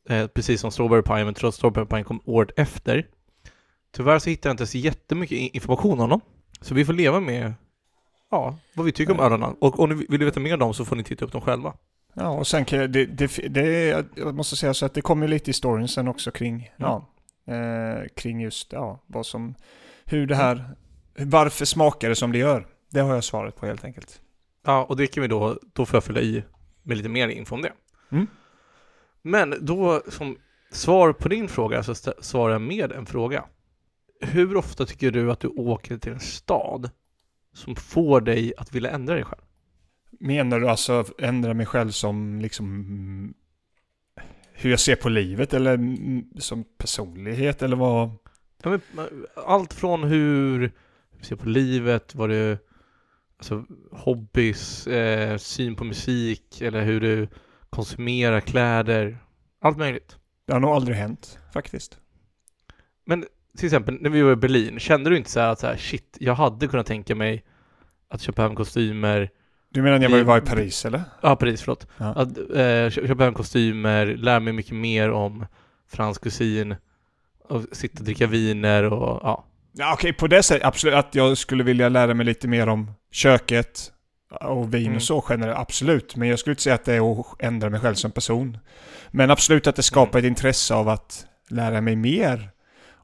Eh, 0.10 0.28
precis 0.28 0.62
som 0.62 0.72
Strawberry 0.72 1.02
Pie, 1.02 1.26
men 1.26 1.34
trots 1.34 1.58
Strawberry 1.58 1.86
Pie 1.86 2.04
kom 2.04 2.22
året 2.26 2.50
efter. 2.60 3.08
Tyvärr 3.92 4.20
så 4.20 4.30
hittar 4.30 4.50
jag 4.50 4.54
inte 4.54 4.68
så 4.68 4.78
jättemycket 4.78 5.38
information 5.38 6.00
om 6.00 6.10
dem. 6.10 6.22
Så 6.62 6.74
vi 6.74 6.86
får 6.86 6.94
leva 6.94 7.20
med 7.20 7.54
ja, 8.32 8.58
vad 8.74 8.86
vi 8.86 8.92
tycker 8.92 9.14
om 9.14 9.20
ölarna. 9.20 9.56
Och 9.60 9.80
om 9.80 9.90
ni 9.90 10.06
vill 10.10 10.24
veta 10.26 10.40
mer 10.40 10.54
om 10.54 10.60
dem 10.60 10.74
så 10.74 10.86
får 10.86 10.96
ni 10.96 11.04
titta 11.04 11.26
upp 11.26 11.32
dem 11.32 11.42
själva. 11.42 11.74
Ja, 12.18 12.30
och 12.30 12.48
sen 12.48 12.66
kan 12.66 12.80
jag, 12.80 12.90
det, 12.92 13.06
det, 13.06 13.28
det, 13.50 14.06
jag 14.16 14.36
måste 14.36 14.56
säga 14.56 14.74
så 14.74 14.86
att 14.86 14.94
det 14.94 15.02
kommer 15.02 15.28
lite 15.28 15.50
i 15.50 15.54
storyn 15.54 15.88
sen 15.88 16.08
också 16.08 16.32
kring, 16.32 16.72
ja, 16.78 17.10
eh, 17.48 18.08
kring 18.16 18.42
just, 18.42 18.74
ja, 18.74 19.04
vad 19.08 19.26
som, 19.26 19.56
hur 20.06 20.28
det 20.28 20.36
här, 20.36 20.76
varför 21.18 21.66
smakar 21.66 22.10
det 22.10 22.16
som 22.16 22.32
det 22.32 22.38
gör? 22.38 22.68
Det 22.92 23.00
har 23.00 23.14
jag 23.14 23.24
svaret 23.24 23.56
på 23.56 23.66
helt 23.66 23.84
enkelt. 23.84 24.22
Ja, 24.66 24.84
och 24.84 24.98
det 24.98 25.08
kan 25.08 25.22
vi 25.22 25.28
då, 25.28 25.60
då 25.74 25.86
får 25.86 25.98
jag 25.98 26.04
fylla 26.04 26.22
i 26.22 26.44
med 26.84 26.98
lite 26.98 27.10
mer 27.10 27.28
info 27.28 27.56
om 27.56 27.62
det. 27.62 27.74
Mm. 28.12 28.28
Men 29.22 29.56
då 29.62 30.02
som 30.10 30.38
svar 30.72 31.14
på 31.14 31.30
din 31.30 31.48
fråga 31.48 31.84
så 31.84 31.96
svarar 32.20 32.54
jag 32.54 32.62
med 32.62 32.92
en 32.92 33.06
fråga. 33.06 33.46
Hur 34.22 34.58
ofta 34.58 34.86
tycker 34.86 35.12
du 35.12 35.32
att 35.32 35.40
du 35.40 35.48
åker 35.48 35.98
till 35.98 36.12
en 36.12 36.20
stad 36.20 36.90
som 37.54 37.76
får 37.76 38.22
dig 38.22 38.54
att 38.58 38.76
vilja 38.76 38.92
ändra 38.92 39.16
dig 39.16 39.24
själv? 39.24 39.45
Menar 40.20 40.60
du 40.60 40.70
alltså 40.70 41.06
ändra 41.18 41.54
mig 41.54 41.66
själv 41.66 41.92
som 41.92 42.40
liksom 42.42 42.66
mm, 42.66 43.34
hur 44.54 44.70
jag 44.70 44.80
ser 44.80 44.96
på 44.96 45.10
livet 45.10 45.54
eller 45.54 45.74
mm, 45.74 46.26
som 46.38 46.64
personlighet 46.78 47.62
eller 47.62 47.76
vad? 47.76 48.10
Ja, 48.64 48.80
men, 48.92 49.10
allt 49.36 49.74
från 49.74 50.04
hur 50.04 50.72
du 51.18 51.24
ser 51.26 51.36
på 51.36 51.50
livet, 51.50 52.16
vad 52.16 52.30
du, 52.30 52.58
alltså 53.38 53.66
hobbys, 53.92 54.88
eh, 54.88 55.38
syn 55.38 55.76
på 55.76 55.84
musik 55.84 56.62
eller 56.62 56.84
hur 56.84 57.02
du 57.02 57.28
konsumerar 57.70 58.40
kläder, 58.40 59.18
allt 59.62 59.78
möjligt. 59.78 60.18
Det 60.46 60.54
har 60.54 60.60
nog 60.60 60.70
aldrig 60.70 60.98
hänt 60.98 61.40
faktiskt. 61.54 61.98
Men 63.06 63.26
till 63.58 63.66
exempel 63.66 63.98
när 64.02 64.10
vi 64.10 64.22
var 64.22 64.32
i 64.32 64.36
Berlin, 64.36 64.80
kände 64.80 65.10
du 65.10 65.18
inte 65.18 65.30
så 65.30 65.40
här 65.40 65.50
att 65.52 65.60
så 65.60 65.68
här, 65.68 65.78
shit, 65.78 66.18
jag 66.20 66.36
hade 66.36 66.68
kunnat 66.68 66.86
tänka 66.88 67.16
mig 67.16 67.46
att 68.08 68.22
köpa 68.22 68.42
hem 68.42 68.56
kostymer, 68.56 69.30
Du 69.76 69.82
menar 69.82 70.00
när 70.00 70.10
jag 70.10 70.26
var 70.26 70.38
i 70.38 70.42
Paris 70.42 70.86
eller? 70.86 71.02
ja 71.22 71.36
Paris 71.36 71.62
förlåt, 71.62 71.88
Ja. 71.98 72.06
att 72.06 72.38
eh, 72.38 72.44
kö- 72.90 73.08
köpa 73.08 73.24
hem 73.24 73.34
kostymer, 73.34 74.06
lära 74.06 74.40
mig 74.40 74.54
mycket 74.54 74.76
mer 74.76 75.12
om 75.12 75.46
fransk 75.92 76.24
kusin 76.24 76.76
och 77.50 77.62
sitta 77.72 78.00
och 78.00 78.06
dricka 78.06 78.28
viner 78.28 78.84
och 78.84 79.20
ja. 79.24 79.46
Ja, 79.78 79.94
okej, 79.94 80.14
på 80.14 80.28
det 80.28 80.44
sättet 80.44 80.68
absolut 80.68 80.96
att 80.96 81.16
jag 81.16 81.38
skulle 81.38 81.64
vilja 81.64 81.90
lära 81.90 82.14
mig 82.14 82.26
lite 82.26 82.48
mer 82.48 82.68
om 82.70 82.92
köket 83.12 83.92
och 84.42 84.74
vin 84.74 84.84
Mm. 84.86 84.96
och 84.96 85.02
så 85.04 85.26
generellt, 85.30 85.58
absolut. 85.60 86.16
Men 86.16 86.28
jag 86.28 86.40
skulle 86.40 86.52
inte 86.52 86.62
säga 86.64 86.76
att 86.76 86.86
det 86.86 86.94
är 86.94 87.20
att 87.20 87.26
ändra 87.40 87.70
mig 87.70 87.80
själv 87.80 87.96
som 87.96 88.12
person. 88.12 88.58
Men 89.12 89.32
absolut 89.32 89.68
att 89.68 89.76
det 89.76 89.84
skapar 89.84 90.20
ett 90.20 90.26
intresse 90.26 90.74
av 90.74 90.90
att 90.90 91.26
lära 91.50 91.82
mig 91.82 91.96
mer 91.96 92.50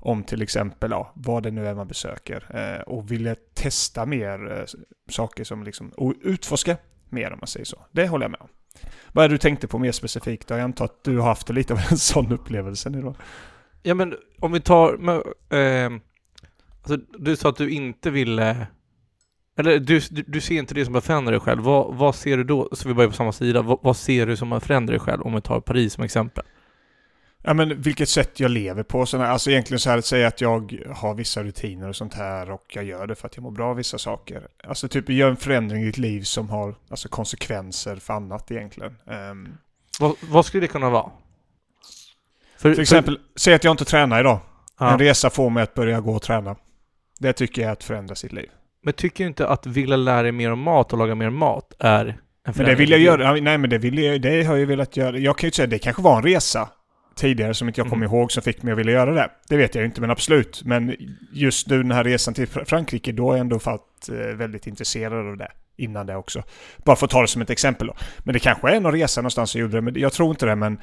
om 0.02 0.24
till 0.24 0.42
exempel 0.42 0.92
ja, 0.92 1.12
vad 1.16 1.44
det 1.44 1.52
nu 1.52 1.68
är 1.68 1.76
man 1.76 1.88
besöker 1.88 2.46
eh, 2.54 2.82
och 2.82 3.12
ville 3.12 3.36
testa 3.36 4.06
mer 4.06 4.58
eh, 4.58 4.66
saker 5.10 5.44
som 5.44 5.64
liksom, 5.64 5.90
och 5.90 6.14
utforska 6.22 6.78
mer 7.10 7.34
om 7.34 7.40
man 7.40 7.48
säger 7.48 7.66
så. 7.66 7.86
Det 7.92 8.08
håller 8.08 8.24
jag 8.24 8.32
med 8.32 8.42
om. 8.42 8.50
Vad 9.12 9.26
är 9.26 9.30
det 9.30 9.34
du 9.34 9.38
tänkte 9.38 9.68
på 9.68 9.80
mer 9.80 9.92
specifikt? 9.92 10.50
Jag 10.50 10.60
antar 10.60 10.86
att 10.86 11.04
du 11.04 11.18
har 11.18 11.28
haft 11.28 11.50
lite 11.50 11.74
av 11.74 11.80
en 11.92 11.98
sån 11.98 12.32
upplevelse 12.32 12.90
nu 12.90 13.02
då. 13.02 13.16
Ja 13.84 13.94
men 13.94 14.16
om 14.40 14.52
vi 14.52 14.62
tar, 14.62 14.98
men, 14.98 15.16
eh, 15.50 16.02
alltså, 16.82 16.98
du 17.20 17.36
sa 17.36 17.50
att 17.50 17.58
du 17.58 17.72
inte 17.72 18.10
ville, 18.10 18.68
eller 19.58 19.80
du, 19.80 20.00
du, 20.00 20.24
du 20.28 20.42
ser 20.42 20.56
inte 20.56 20.74
det 20.74 20.86
som 20.86 20.96
att 20.96 21.06
förändra 21.06 21.32
dig 21.32 21.40
själv. 21.40 21.64
Vad, 21.64 21.96
vad 21.96 22.16
ser 22.16 22.38
du 22.38 22.44
då, 22.44 22.70
så 22.72 22.88
vi 22.88 22.94
börjar 22.94 23.10
på 23.10 23.16
samma 23.16 23.32
sida, 23.32 23.62
vad, 23.62 23.80
vad 23.82 23.98
ser 23.98 24.28
du 24.28 24.38
som 24.38 24.54
att 24.54 24.66
förändra 24.66 24.92
dig 24.92 25.00
själv 25.00 25.22
om 25.22 25.36
vi 25.36 25.42
tar 25.42 25.60
Paris 25.60 25.94
som 25.94 26.04
exempel? 26.04 26.44
Ja 27.44 27.54
men 27.54 27.82
vilket 27.82 28.10
sätt 28.10 28.40
jag 28.40 28.52
lever 28.52 28.84
på. 28.84 29.06
Sådana, 29.06 29.30
alltså 29.30 29.52
egentligen 29.52 29.80
så 29.80 29.90
här 29.90 29.98
att 29.98 30.06
säga 30.06 30.28
att 30.28 30.42
jag 30.42 30.84
har 30.96 31.14
vissa 31.14 31.44
rutiner 31.44 31.90
och 31.90 31.96
sånt 31.96 32.14
här 32.14 32.52
och 32.52 32.66
jag 32.70 32.84
gör 32.84 33.08
det 33.08 33.16
för 33.16 33.28
att 33.28 33.36
jag 33.36 33.44
mår 33.44 33.52
bra 33.52 33.70
av 33.70 33.76
vissa 33.76 33.98
saker. 33.98 34.48
Alltså 34.64 34.88
typ 34.88 35.10
gör 35.10 35.30
en 35.30 35.38
förändring 35.38 35.82
i 35.84 35.86
ditt 35.86 35.98
liv 35.98 36.22
som 36.22 36.50
har 36.50 36.76
alltså, 36.90 37.10
konsekvenser 37.10 37.96
för 37.96 38.14
annat 38.14 38.52
egentligen. 38.52 38.96
Um, 39.06 39.58
vad, 40.00 40.16
vad 40.30 40.46
skulle 40.46 40.64
det 40.64 40.68
kunna 40.68 40.90
vara? 40.90 41.12
För, 42.58 42.74
till 42.74 42.82
exempel, 42.82 43.16
för... 43.16 43.40
säg 43.40 43.54
att 43.54 43.64
jag 43.64 43.74
inte 43.74 43.86
tränar 43.86 44.20
idag. 44.20 44.40
Ja. 44.80 44.92
En 44.92 45.00
resa 45.00 45.30
får 45.30 45.50
mig 45.50 45.64
att 45.64 45.74
börja 45.74 46.00
gå 46.00 46.16
och 46.16 46.22
träna. 46.22 46.56
Det 47.20 47.34
tycker 47.34 47.62
jag 47.62 47.70
är 47.70 47.74
att 47.74 47.84
förändra 47.84 48.16
sitt 48.16 48.32
liv. 48.32 48.50
Men 48.84 48.94
tycker 48.94 49.24
du 49.24 49.28
inte 49.28 49.48
att 49.48 49.66
vilja 49.66 49.96
lära 49.96 50.22
dig 50.22 50.32
mer 50.32 50.52
om 50.52 50.60
mat 50.60 50.94
och 50.94 51.00
laga 51.00 51.16
mer 51.16 51.30
mat 51.30 51.74
är 51.80 52.06
en 52.48 52.54
Men 52.56 52.66
det 52.66 52.76
vill 52.76 52.90
jag 52.90 53.00
göra. 53.00 53.32
Nej 53.32 53.58
men 53.58 53.70
det 53.70 53.78
vill 53.78 53.98
jag, 53.98 54.22
det 54.22 54.44
har 54.44 54.58
jag 54.58 54.68
velat 54.68 54.98
göra. 54.98 55.18
Jag 55.18 55.38
kan 55.38 55.48
ju 55.48 55.52
säga 55.52 55.64
att 55.64 55.70
det 55.70 55.80
kanske 55.80 56.02
var 56.02 56.18
en 56.18 56.24
resa 56.24 56.70
tidigare 57.16 57.54
som 57.54 57.68
inte 57.68 57.82
jag 57.82 57.90
kommer 57.90 58.06
mm. 58.06 58.16
ihåg 58.16 58.32
som 58.32 58.44
fick 58.44 58.64
mig 58.64 58.72
att 58.72 58.80
vilja 58.80 58.94
göra 58.94 59.14
det. 59.14 59.30
Det 59.50 59.58
vet 59.58 59.76
jag 59.76 59.86
inte, 59.86 60.02
men 60.02 60.12
absolut. 60.12 60.62
Men 60.66 60.96
just 61.32 61.68
nu 61.68 61.78
den 61.78 61.92
här 61.92 62.04
resan 62.04 62.34
till 62.34 62.48
Frankrike, 62.48 63.12
då 63.12 63.28
har 63.28 63.34
jag 63.34 63.42
ändå 63.42 63.58
varit 63.58 64.10
eh, 64.10 64.16
väldigt 64.16 64.68
intresserad 64.68 65.28
av 65.28 65.38
det. 65.38 65.52
Innan 65.78 66.06
det 66.06 66.16
också. 66.16 66.44
Bara 66.78 66.96
för 66.96 67.06
att 67.06 67.12
ta 67.12 67.22
det 67.22 67.28
som 67.28 67.42
ett 67.42 67.50
exempel 67.50 67.88
då. 67.88 67.94
Men 68.20 68.34
det 68.34 68.40
kanske 68.40 68.70
är 68.70 68.80
någon 68.80 68.92
resa 68.92 69.22
någonstans 69.22 69.56
jag 69.56 69.62
gjorde 69.62 69.78
det, 69.78 69.82
men 69.82 70.00
jag 70.00 70.14
tror 70.14 70.30
inte 70.30 70.46
det. 70.46 70.56
Men 70.56 70.80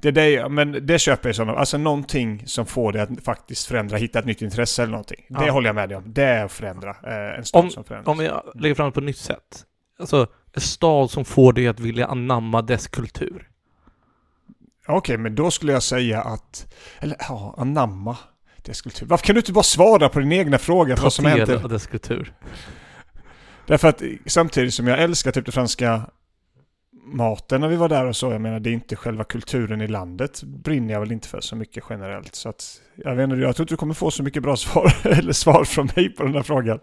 det, 0.00 0.08
är 0.08 0.12
det, 0.12 0.48
men 0.48 0.86
det 0.86 0.98
köper 0.98 1.28
jag 1.28 1.36
sådana. 1.36 1.58
Alltså 1.58 1.78
någonting 1.78 2.42
som 2.46 2.66
får 2.66 2.92
dig 2.92 3.02
att 3.02 3.24
faktiskt 3.24 3.66
förändra, 3.66 3.96
hitta 3.96 4.18
ett 4.18 4.24
nytt 4.24 4.42
intresse 4.42 4.82
eller 4.82 4.90
någonting. 4.90 5.26
Ja. 5.28 5.40
Det 5.40 5.50
håller 5.50 5.68
jag 5.68 5.74
med 5.74 5.88
dig 5.88 5.96
om. 5.96 6.04
Det 6.06 6.22
är 6.22 6.44
att 6.44 6.52
förändra. 6.52 6.90
Eh, 6.90 7.38
en 7.38 7.44
stad 7.44 7.64
om, 7.64 7.70
som 7.70 7.84
förändras. 7.84 8.18
Om 8.18 8.24
jag 8.24 8.42
lägger 8.54 8.74
fram 8.74 8.86
det 8.86 8.92
på 8.92 9.00
ett 9.00 9.06
nytt 9.06 9.16
sätt. 9.16 9.64
Alltså, 9.98 10.26
en 10.52 10.60
stad 10.60 11.10
som 11.10 11.24
får 11.24 11.52
dig 11.52 11.68
att 11.68 11.80
vilja 11.80 12.06
anamma 12.06 12.62
dess 12.62 12.86
kultur. 12.86 13.48
Okej, 14.86 14.98
okay, 14.98 15.16
men 15.16 15.34
då 15.34 15.50
skulle 15.50 15.72
jag 15.72 15.82
säga 15.82 16.22
att... 16.22 16.74
Eller 17.00 17.16
ja, 17.28 17.54
anamma 17.58 18.16
dess 18.62 18.82
kultur. 18.82 19.06
Varför 19.06 19.24
kan 19.24 19.34
du 19.34 19.40
inte 19.40 19.52
bara 19.52 19.64
svara 19.64 20.08
på 20.08 20.20
din 20.20 20.32
egna 20.32 20.58
fråga? 20.58 20.96
Ta 20.96 21.02
vad 21.02 21.12
som 21.12 21.24
del 21.24 21.50
av 21.50 21.68
dess 21.68 21.86
kultur. 21.86 22.34
Därför 23.66 23.88
att 23.88 24.02
samtidigt 24.26 24.74
som 24.74 24.86
jag 24.86 25.02
älskar 25.02 25.32
typ 25.32 25.46
det 25.46 25.52
franska 25.52 26.10
maten 27.04 27.60
när 27.60 27.68
vi 27.68 27.76
var 27.76 27.88
där 27.88 28.06
och 28.06 28.16
så. 28.16 28.32
Jag 28.32 28.40
menar 28.40 28.60
det 28.60 28.70
är 28.70 28.74
inte 28.74 28.96
själva 28.96 29.24
kulturen 29.24 29.80
i 29.80 29.86
landet 29.86 30.42
brinner 30.42 30.94
jag 30.94 31.00
väl 31.00 31.12
inte 31.12 31.28
för 31.28 31.40
så 31.40 31.56
mycket 31.56 31.84
generellt. 31.90 32.34
Så 32.34 32.48
att 32.48 32.80
jag 32.94 33.14
vet 33.14 33.24
inte, 33.24 33.36
jag 33.36 33.56
tror 33.56 33.64
inte 33.64 33.74
du 33.74 33.76
kommer 33.76 33.94
få 33.94 34.10
så 34.10 34.22
mycket 34.22 34.42
bra 34.42 34.56
svar 34.56 34.94
eller 35.04 35.32
svar 35.32 35.64
från 35.64 35.88
mig 35.96 36.10
på 36.10 36.22
den 36.22 36.34
här 36.34 36.42
frågan. 36.42 36.78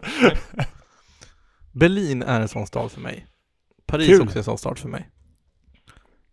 Berlin 1.72 2.22
är 2.22 2.40
en 2.40 2.48
sån 2.48 2.66
stad 2.66 2.92
för 2.92 3.00
mig. 3.00 3.26
Paris 3.86 4.08
är 4.08 4.22
också 4.22 4.38
en 4.38 4.44
sån 4.44 4.58
stad 4.58 4.78
för 4.78 4.88
mig. 4.88 5.08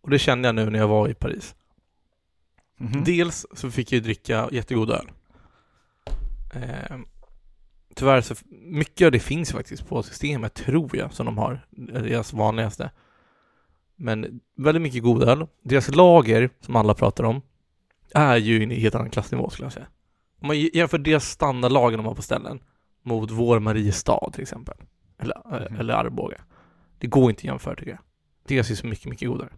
Och 0.01 0.09
det 0.09 0.19
kände 0.19 0.47
jag 0.47 0.55
nu 0.55 0.69
när 0.69 0.79
jag 0.79 0.87
var 0.87 1.09
i 1.09 1.13
Paris. 1.13 1.55
Mm 2.79 2.91
-hmm. 2.91 3.05
Dels 3.05 3.45
så 3.53 3.71
fick 3.71 3.91
jag 3.91 4.03
dricka 4.03 4.49
jättegod 4.51 4.89
öl. 4.89 5.11
Eh, 6.53 6.97
tyvärr 7.95 8.21
så, 8.21 8.35
mycket 8.49 9.05
av 9.05 9.11
det 9.11 9.19
finns 9.19 9.51
faktiskt 9.51 9.87
på 9.87 10.03
systemet 10.03 10.53
tror 10.53 10.97
jag 10.97 11.13
som 11.13 11.25
de 11.25 11.37
har, 11.37 11.65
deras 11.71 12.33
vanligaste. 12.33 12.91
Men 13.95 14.39
väldigt 14.55 14.81
mycket 14.81 15.03
god 15.03 15.23
öl. 15.23 15.47
Deras 15.63 15.95
lager, 15.95 16.49
som 16.61 16.75
alla 16.75 16.93
pratar 16.93 17.23
om, 17.23 17.41
är 18.13 18.37
ju 18.37 18.63
en 18.63 18.69
helt 18.69 18.95
annan 18.95 19.09
klassnivå 19.09 19.49
skulle 19.49 19.65
jag 19.65 19.73
säga. 19.73 19.87
Om 20.41 20.47
man 20.47 20.59
jämför 20.59 20.97
deras 20.97 21.29
standardlager 21.29 21.97
de 21.97 22.05
har 22.05 22.15
på 22.15 22.21
ställen 22.21 22.59
mot 23.03 23.31
vår 23.31 23.59
Mariestad 23.59 24.29
till 24.33 24.41
exempel. 24.41 24.77
Eller, 25.17 25.57
mm. 25.57 25.79
eller 25.79 25.93
Arboga. 25.93 26.41
Det 26.97 27.07
går 27.07 27.29
inte 27.29 27.39
att 27.39 27.43
jämföra 27.43 27.75
tycker 27.75 27.91
jag. 27.91 27.99
Deras 28.47 28.71
är 28.71 28.75
så 28.75 28.87
mycket, 28.87 29.05
mycket 29.05 29.27
godare. 29.27 29.49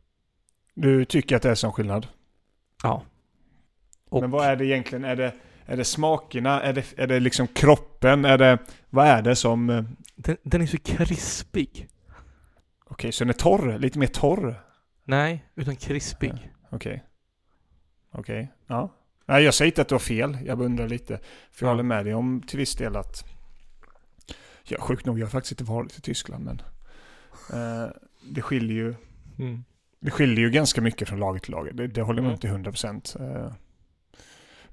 Du 0.73 1.05
tycker 1.05 1.35
att 1.35 1.41
det 1.41 1.49
är 1.49 1.55
sån 1.55 1.73
skillnad? 1.73 2.07
Ja. 2.83 3.03
Och... 4.11 4.21
Men 4.21 4.31
vad 4.31 4.45
är 4.45 4.55
det 4.55 4.65
egentligen? 4.65 5.05
Är 5.05 5.15
det, 5.15 5.33
är 5.65 5.77
det 5.77 5.85
smakerna? 5.85 6.61
Är 6.61 6.73
det, 6.73 6.93
är 6.97 7.07
det 7.07 7.19
liksom 7.19 7.47
kroppen? 7.47 8.25
Är 8.25 8.37
det, 8.37 8.57
vad 8.89 9.07
är 9.07 9.21
det 9.21 9.35
som... 9.35 9.69
Eh, 9.69 9.83
den, 10.15 10.37
den 10.43 10.61
är 10.61 10.65
så 10.65 10.77
krispig. 10.77 11.87
Okej, 12.85 13.11
så 13.11 13.23
den 13.23 13.29
är 13.29 13.33
torr? 13.33 13.79
Lite 13.79 13.99
mer 13.99 14.07
torr? 14.07 14.63
Nej, 15.03 15.45
utan 15.55 15.75
krispig. 15.75 16.33
Ja, 16.33 16.67
Okej. 16.69 17.03
Okej, 18.11 18.51
ja. 18.67 18.93
Nej, 19.25 19.43
jag 19.43 19.53
säger 19.53 19.71
inte 19.71 19.81
att 19.81 19.87
du 19.87 19.95
har 19.95 19.99
fel. 19.99 20.37
Jag 20.45 20.61
undrar 20.61 20.87
lite. 20.87 21.19
För 21.51 21.65
jag 21.65 21.67
ja. 21.67 21.73
håller 21.73 21.83
med 21.83 22.05
dig 22.05 22.13
om 22.13 22.41
till 22.47 22.59
viss 22.59 22.75
del 22.75 22.95
att... 22.95 23.25
Ja, 24.63 24.77
sjukt 24.81 25.05
nog, 25.05 25.19
jag 25.19 25.25
har 25.25 25.31
faktiskt 25.31 25.51
inte 25.51 25.71
varit 25.71 25.97
i 25.97 26.01
Tyskland, 26.01 26.45
men... 26.45 26.61
Eh, 27.53 27.89
det 28.29 28.41
skiljer 28.41 28.75
ju... 28.75 28.95
Mm. 29.39 29.63
Det 29.99 30.11
skiljer 30.11 30.45
ju 30.45 30.49
ganska 30.51 30.81
mycket 30.81 31.09
från 31.09 31.19
lager 31.19 31.39
till 31.39 31.51
lager. 31.51 31.73
Det, 31.73 31.87
det 31.87 32.01
håller 32.01 32.21
man 32.21 32.29
mm. 32.29 32.35
inte 32.35 32.47
hundra 32.47 32.71
procent. 32.71 33.15
Eh. 33.19 33.51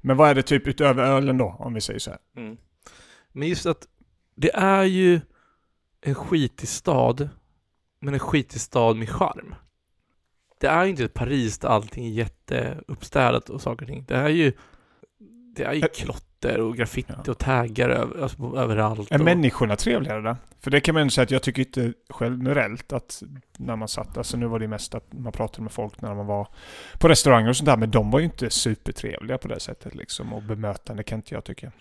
Men 0.01 0.17
vad 0.17 0.31
är 0.31 0.35
det 0.35 0.43
typ 0.43 0.67
utöver 0.67 1.05
ölen 1.05 1.39
då, 1.39 1.57
om 1.59 1.75
vi 1.75 1.81
säger 1.81 1.99
så 1.99 2.11
här? 2.11 2.19
Mm. 2.37 2.57
Men 3.33 3.49
just 3.49 3.67
att 3.67 3.89
det 4.35 4.55
är 4.55 4.85
ju 4.85 5.21
en 6.01 6.15
skitig 6.15 6.69
stad 6.69 7.29
men 8.01 8.15
en 8.15 8.21
skitig 8.21 8.61
stad 8.61 8.97
med 8.97 9.09
charm. 9.09 9.55
Det 10.61 10.67
är 10.67 10.85
ju 10.85 10.91
inte 10.91 11.09
Paris 11.09 11.59
där 11.59 11.69
allting 11.69 12.07
är 12.07 12.11
jätteuppstädat 12.11 13.51
och 13.51 13.63
saker 13.63 13.83
och 13.83 13.89
ting. 13.89 14.05
Det 14.09 14.15
är 14.17 14.29
ju, 14.29 14.53
det 15.57 15.65
är 15.65 15.73
ju 15.73 15.81
klotter 16.41 16.61
och 16.61 16.77
graffiti 16.77 17.13
ja. 17.25 17.31
och 17.31 17.39
taggar 17.39 17.89
över, 17.89 18.23
alltså, 18.23 18.57
överallt. 18.57 19.13
Är 19.13 19.19
och... 19.19 19.25
människorna 19.25 19.77
trevligare 19.77 20.21
där? 20.21 20.37
För 20.61 20.71
det 20.71 20.81
kan 20.81 20.95
man 20.95 21.05
ju 21.05 21.11
säga 21.11 21.23
att 21.23 21.31
jag 21.31 21.43
tycker 21.43 21.63
inte 21.63 21.93
generellt 22.21 22.93
att 22.93 23.23
när 23.59 23.77
man 23.77 23.89
satt, 23.89 24.19
alltså 24.19 24.37
nu 24.37 24.47
var 24.47 24.59
det 24.59 24.69
mest 24.69 24.95
att 24.95 25.13
man 25.13 25.33
pratade 25.33 25.63
med 25.63 25.73
folk 25.73 26.01
när 26.01 26.15
man 26.15 26.27
var 26.27 26.49
på 26.99 27.09
restauranger 27.09 27.49
och 27.49 27.57
sånt 27.57 27.67
där, 27.67 27.77
men 27.77 27.91
de 27.91 28.11
var 28.11 28.19
ju 28.19 28.25
inte 28.25 28.51
supertrevliga 28.51 29.39
på 29.39 29.49
det 29.49 29.61
sättet 29.61 29.95
liksom 29.95 30.33
och 30.33 30.43
bemötande 30.43 31.03
kan 31.03 31.19
inte 31.19 31.35
jag 31.35 31.45
tycka 31.45 31.73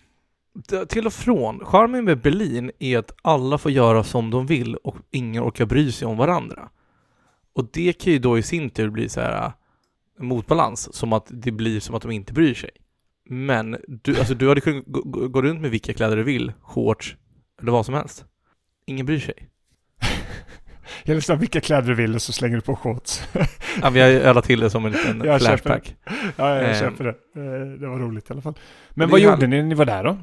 till 0.89 1.07
och 1.07 1.13
från. 1.13 1.65
Charmen 1.65 2.05
med 2.05 2.21
Berlin 2.21 2.71
är 2.79 2.97
att 2.97 3.11
alla 3.21 3.57
får 3.57 3.71
göra 3.71 4.03
som 4.03 4.31
de 4.31 4.45
vill 4.45 4.75
och 4.75 4.95
ingen 5.11 5.43
orkar 5.43 5.65
bry 5.65 5.91
sig 5.91 6.07
om 6.07 6.17
varandra. 6.17 6.69
Och 7.53 7.69
det 7.73 7.93
kan 7.93 8.13
ju 8.13 8.19
då 8.19 8.37
i 8.37 8.43
sin 8.43 8.69
tur 8.69 8.89
bli 8.89 9.09
så 9.09 9.21
här 9.21 9.45
äh, 9.45 9.51
motbalans, 10.23 10.95
som 10.95 11.13
att 11.13 11.27
det 11.29 11.51
blir 11.51 11.79
som 11.79 11.95
att 11.95 12.01
de 12.01 12.11
inte 12.11 12.33
bryr 12.33 12.53
sig. 12.53 12.69
Men 13.29 13.77
du, 13.87 14.19
alltså 14.19 14.33
du 14.33 14.49
hade 14.49 14.61
kunnat 14.61 14.83
gå, 14.87 15.27
gå 15.27 15.41
runt 15.41 15.61
med 15.61 15.71
vilka 15.71 15.93
kläder 15.93 16.15
du 16.15 16.23
vill, 16.23 16.53
shorts 16.61 17.15
eller 17.61 17.71
vad 17.71 17.85
som 17.85 17.95
helst. 17.95 18.25
Ingen 18.85 19.05
bryr 19.05 19.19
sig. 19.19 19.49
Jag 21.03 21.15
lyssnar 21.15 21.35
vilka 21.35 21.61
kläder 21.61 21.87
du 21.87 21.95
vill 21.95 22.15
och 22.15 22.21
så 22.21 22.33
slänger 22.33 22.55
du 22.55 22.61
på 22.61 22.75
shorts. 22.75 23.27
ja, 23.81 23.89
vi 23.89 23.99
har 23.99 24.09
ölat 24.09 24.45
till 24.45 24.59
det 24.59 24.69
som 24.69 24.85
en 24.85 24.91
liten 24.91 25.21
flashback. 25.39 25.95
Ja, 26.35 26.55
jag 26.55 26.69
eh, 26.69 26.79
köper 26.79 27.03
det. 27.03 27.09
Eh, 27.09 27.79
det 27.79 27.87
var 27.87 27.99
roligt 27.99 28.29
i 28.29 28.33
alla 28.33 28.41
fall. 28.41 28.53
Men 28.89 29.09
vad 29.09 29.19
gjorde 29.19 29.47
ni 29.47 29.57
när 29.57 29.63
ni 29.63 29.75
var 29.75 29.85
där 29.85 30.03
då? 30.03 30.17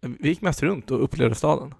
Vi 0.00 0.28
gick 0.28 0.40
mest 0.40 0.62
runt 0.62 0.90
och 0.90 1.04
upplevde 1.04 1.34
staden. 1.34 1.74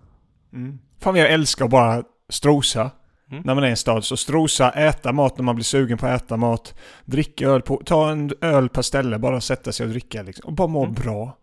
Mm. 0.53 0.79
Fan 1.01 1.17
jag 1.17 1.31
älskar 1.31 1.65
att 1.65 1.71
bara 1.71 2.03
strosa. 2.29 2.91
Mm. 3.31 3.43
När 3.47 3.55
man 3.55 3.65
är 3.65 3.69
i 3.69 3.71
en 3.71 3.77
stad. 3.77 4.05
Så 4.05 4.17
strosa, 4.17 4.71
äta 4.71 5.13
mat 5.13 5.39
när 5.39 5.45
man 5.45 5.55
blir 5.55 5.65
sugen 5.65 5.99
på 5.99 6.07
att 6.07 6.23
äta 6.23 6.37
mat. 6.37 6.75
Dricka 7.05 7.49
öl 7.49 7.63
på, 7.63 7.83
ta 7.85 8.11
en 8.11 8.33
öl 8.41 8.69
per 8.69 8.83
ställe, 8.83 9.19
bara 9.19 9.41
sätta 9.41 9.73
sig 9.73 9.87
och 9.87 9.91
dricka 9.91 10.23
liksom. 10.23 10.47
Och 10.47 10.53
bara 10.53 10.69
må 10.69 10.83
mm. 10.85 10.95
bra. 10.95 11.37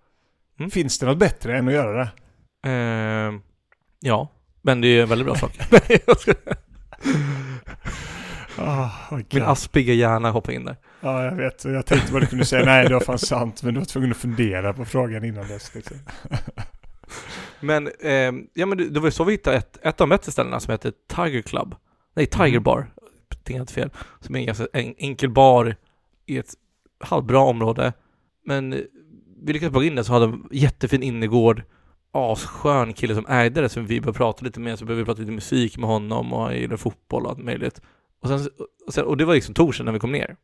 Mm. 0.59 0.71
Finns 0.71 0.99
det 0.99 1.05
något 1.05 1.17
bättre 1.17 1.57
än 1.57 1.67
att 1.67 1.73
göra 1.73 1.97
det? 1.97 2.09
Uh, 2.67 3.39
ja, 3.99 4.27
men 4.61 4.81
det 4.81 4.87
är 4.87 5.01
en 5.01 5.09
väldigt 5.09 5.25
bra 5.25 5.35
sak. 5.35 5.59
oh, 8.57 9.13
okay. 9.13 9.25
Min 9.39 9.43
aspiga 9.43 9.93
hjärna 9.93 10.31
hoppar 10.31 10.53
in 10.53 10.65
där. 10.65 10.75
Ja, 11.01 11.25
jag 11.25 11.35
vet. 11.35 11.65
Jag 11.65 11.85
tänkte 11.85 12.13
vad 12.13 12.21
du 12.21 12.25
kunde 12.25 12.45
säga. 12.45 12.65
Nej, 12.65 12.87
det 12.87 12.93
var 12.93 13.01
fan 13.01 13.19
sant. 13.19 13.63
Men 13.63 13.73
du 13.73 13.79
var 13.79 13.85
tvungen 13.85 14.11
att 14.11 14.17
fundera 14.17 14.73
på 14.73 14.85
frågan 14.85 15.23
innan 15.23 15.47
dess. 15.47 15.75
Liksom. 15.75 15.97
men, 17.65 17.87
eh, 17.99 18.33
ja 18.53 18.65
men 18.65 18.93
det 18.93 18.99
var 18.99 19.07
ju 19.07 19.11
så 19.11 19.23
vi 19.23 19.31
hittade 19.31 19.57
ett, 19.57 19.77
ett 19.81 20.01
av 20.01 20.17
ställena 20.21 20.59
som 20.59 20.71
heter 20.71 20.93
Tiger 21.07 21.41
Club. 21.41 21.75
Nej, 22.15 22.25
Tiger 22.25 22.47
mm. 22.47 22.63
Bar. 22.63 22.93
Det 23.43 23.55
är 23.55 23.65
fel. 23.65 23.89
Som 24.19 24.35
är 24.35 24.39
en 24.39 24.45
ganska 24.45 24.67
en, 24.73 24.95
enkel 24.97 25.29
bar 25.29 25.75
i 26.25 26.37
ett 26.37 26.53
halvbra 26.99 27.39
område. 27.39 27.93
Men 28.45 28.69
vi 29.41 29.53
lyckades 29.53 29.73
bara 29.73 29.83
in 29.83 29.95
där 29.95 30.03
så 30.03 30.13
hade 30.13 30.25
de 30.25 30.49
jättefin 30.51 31.03
innergård. 31.03 31.63
Asskön 32.11 32.93
kille 32.93 33.15
som 33.15 33.25
ägde 33.27 33.61
det 33.61 33.69
som 33.69 33.85
vi 33.85 34.01
började 34.01 34.17
prata 34.17 34.45
lite 34.45 34.59
med. 34.59 34.79
Så 34.79 34.85
började 34.85 35.01
vi 35.01 35.05
prata 35.05 35.21
lite 35.21 35.31
musik 35.31 35.77
med 35.77 35.89
honom 35.89 36.33
och 36.33 36.43
han 36.43 36.55
gillade 36.55 36.77
fotboll 36.77 37.25
och 37.25 37.29
allt 37.29 37.43
möjligt. 37.43 37.81
Och, 38.21 38.27
sen, 38.27 38.49
och, 38.87 38.93
sen, 38.93 39.05
och 39.05 39.17
det 39.17 39.25
var 39.25 39.33
liksom 39.33 39.53
torsdagen 39.53 39.85
när 39.85 39.93
vi 39.93 39.99
kom 39.99 40.11
ner. 40.11 40.35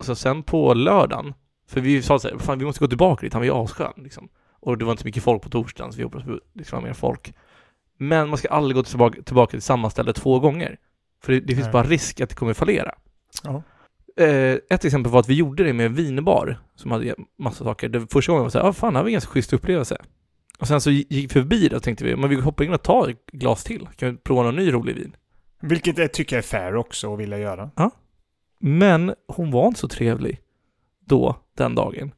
Så 0.00 0.14
sen 0.14 0.42
på 0.42 0.74
lördagen 0.74 1.34
För 1.68 1.80
vi 1.80 2.02
sa 2.02 2.18
såhär, 2.18 2.38
fan 2.38 2.58
vi 2.58 2.64
måste 2.64 2.84
gå 2.84 2.88
tillbaka 2.88 3.26
dit, 3.26 3.32
han 3.32 3.40
var 3.40 3.46
ju 3.46 3.64
asskön 3.64 3.92
liksom. 3.96 4.28
Och 4.62 4.78
det 4.78 4.84
var 4.84 4.92
inte 4.92 5.02
så 5.02 5.08
mycket 5.08 5.22
folk 5.22 5.42
på 5.42 5.48
torsdagen, 5.48 5.92
så 5.92 5.96
vi 5.96 6.02
hoppades 6.02 6.26
på 6.26 6.40
det 6.52 6.64
skulle 6.64 6.80
vara 6.80 6.86
mer 6.86 6.94
folk. 6.94 7.34
Men 7.98 8.28
man 8.28 8.38
ska 8.38 8.48
aldrig 8.48 8.76
gå 8.76 8.82
tillbaka, 8.82 9.22
tillbaka 9.22 9.50
till 9.50 9.62
samma 9.62 9.90
ställe 9.90 10.12
två 10.12 10.38
gånger. 10.38 10.78
För 11.22 11.32
det, 11.32 11.40
det 11.40 11.54
finns 11.54 11.66
Nej. 11.66 11.72
bara 11.72 11.82
risk 11.82 12.20
att 12.20 12.28
det 12.28 12.34
kommer 12.34 12.54
fallera. 12.54 12.94
Ja. 13.42 13.62
Eh, 14.16 14.56
ett 14.70 14.84
exempel 14.84 15.12
var 15.12 15.20
att 15.20 15.28
vi 15.28 15.34
gjorde 15.34 15.64
det 15.64 15.72
med 15.72 15.86
en 15.86 15.94
vinbar 15.94 16.58
som 16.74 16.90
hade 16.90 17.14
massa 17.38 17.64
saker. 17.64 17.88
Det 17.88 18.12
första 18.12 18.32
gången 18.32 18.42
var 18.42 18.50
såhär, 18.50 18.68
ah, 18.68 18.72
fan 18.72 18.92
det 18.92 18.98
här 18.98 19.02
var 19.02 19.08
en 19.08 19.12
ganska 19.12 19.30
schysst 19.30 19.52
upplevelse. 19.52 19.96
Och 20.58 20.68
sen 20.68 20.80
så 20.80 20.90
gick 20.90 21.10
vi 21.10 21.28
förbi 21.28 21.68
det 21.68 21.76
och 21.76 21.82
tänkte 21.82 22.04
vi, 22.04 22.16
men 22.16 22.30
vi 22.30 22.36
hoppar 22.36 22.64
in 22.64 22.72
och 22.72 22.82
tar 22.82 23.08
ett 23.08 23.26
glas 23.26 23.64
till. 23.64 23.88
Kan 23.96 24.10
vi 24.10 24.16
prova 24.16 24.42
någon 24.42 24.56
ny 24.56 24.72
rolig 24.72 24.94
vin? 24.94 25.16
Vilket 25.60 25.98
jag 25.98 26.12
tycker 26.12 26.38
är 26.38 26.42
fair 26.42 26.76
också 26.76 27.14
att 27.14 27.20
vilja 27.20 27.38
göra. 27.38 27.70
Men 28.58 29.14
hon 29.28 29.50
var 29.50 29.66
inte 29.66 29.80
så 29.80 29.88
trevlig 29.88 30.40
då, 31.06 31.36
den 31.56 31.74
dagen. 31.74 32.12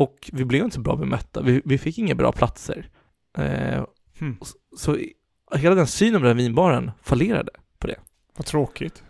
Och 0.00 0.30
vi 0.32 0.44
blev 0.44 0.64
inte 0.64 0.74
så 0.74 0.80
bra 0.80 0.96
bemötta. 0.96 1.42
Vi, 1.42 1.62
vi 1.64 1.78
fick 1.78 1.98
inga 1.98 2.14
bra 2.14 2.32
platser. 2.32 2.88
Eh, 3.38 3.84
Hmm. 4.18 4.36
så 4.76 4.96
i- 4.96 5.12
hela 5.56 5.74
den 5.74 5.86
synen 5.86 6.20
på 6.20 6.26
den 6.26 6.36
vinbaren 6.36 6.90
fallerade. 7.02 7.52
Vad 8.36 8.46
tråkigt. 8.46 9.02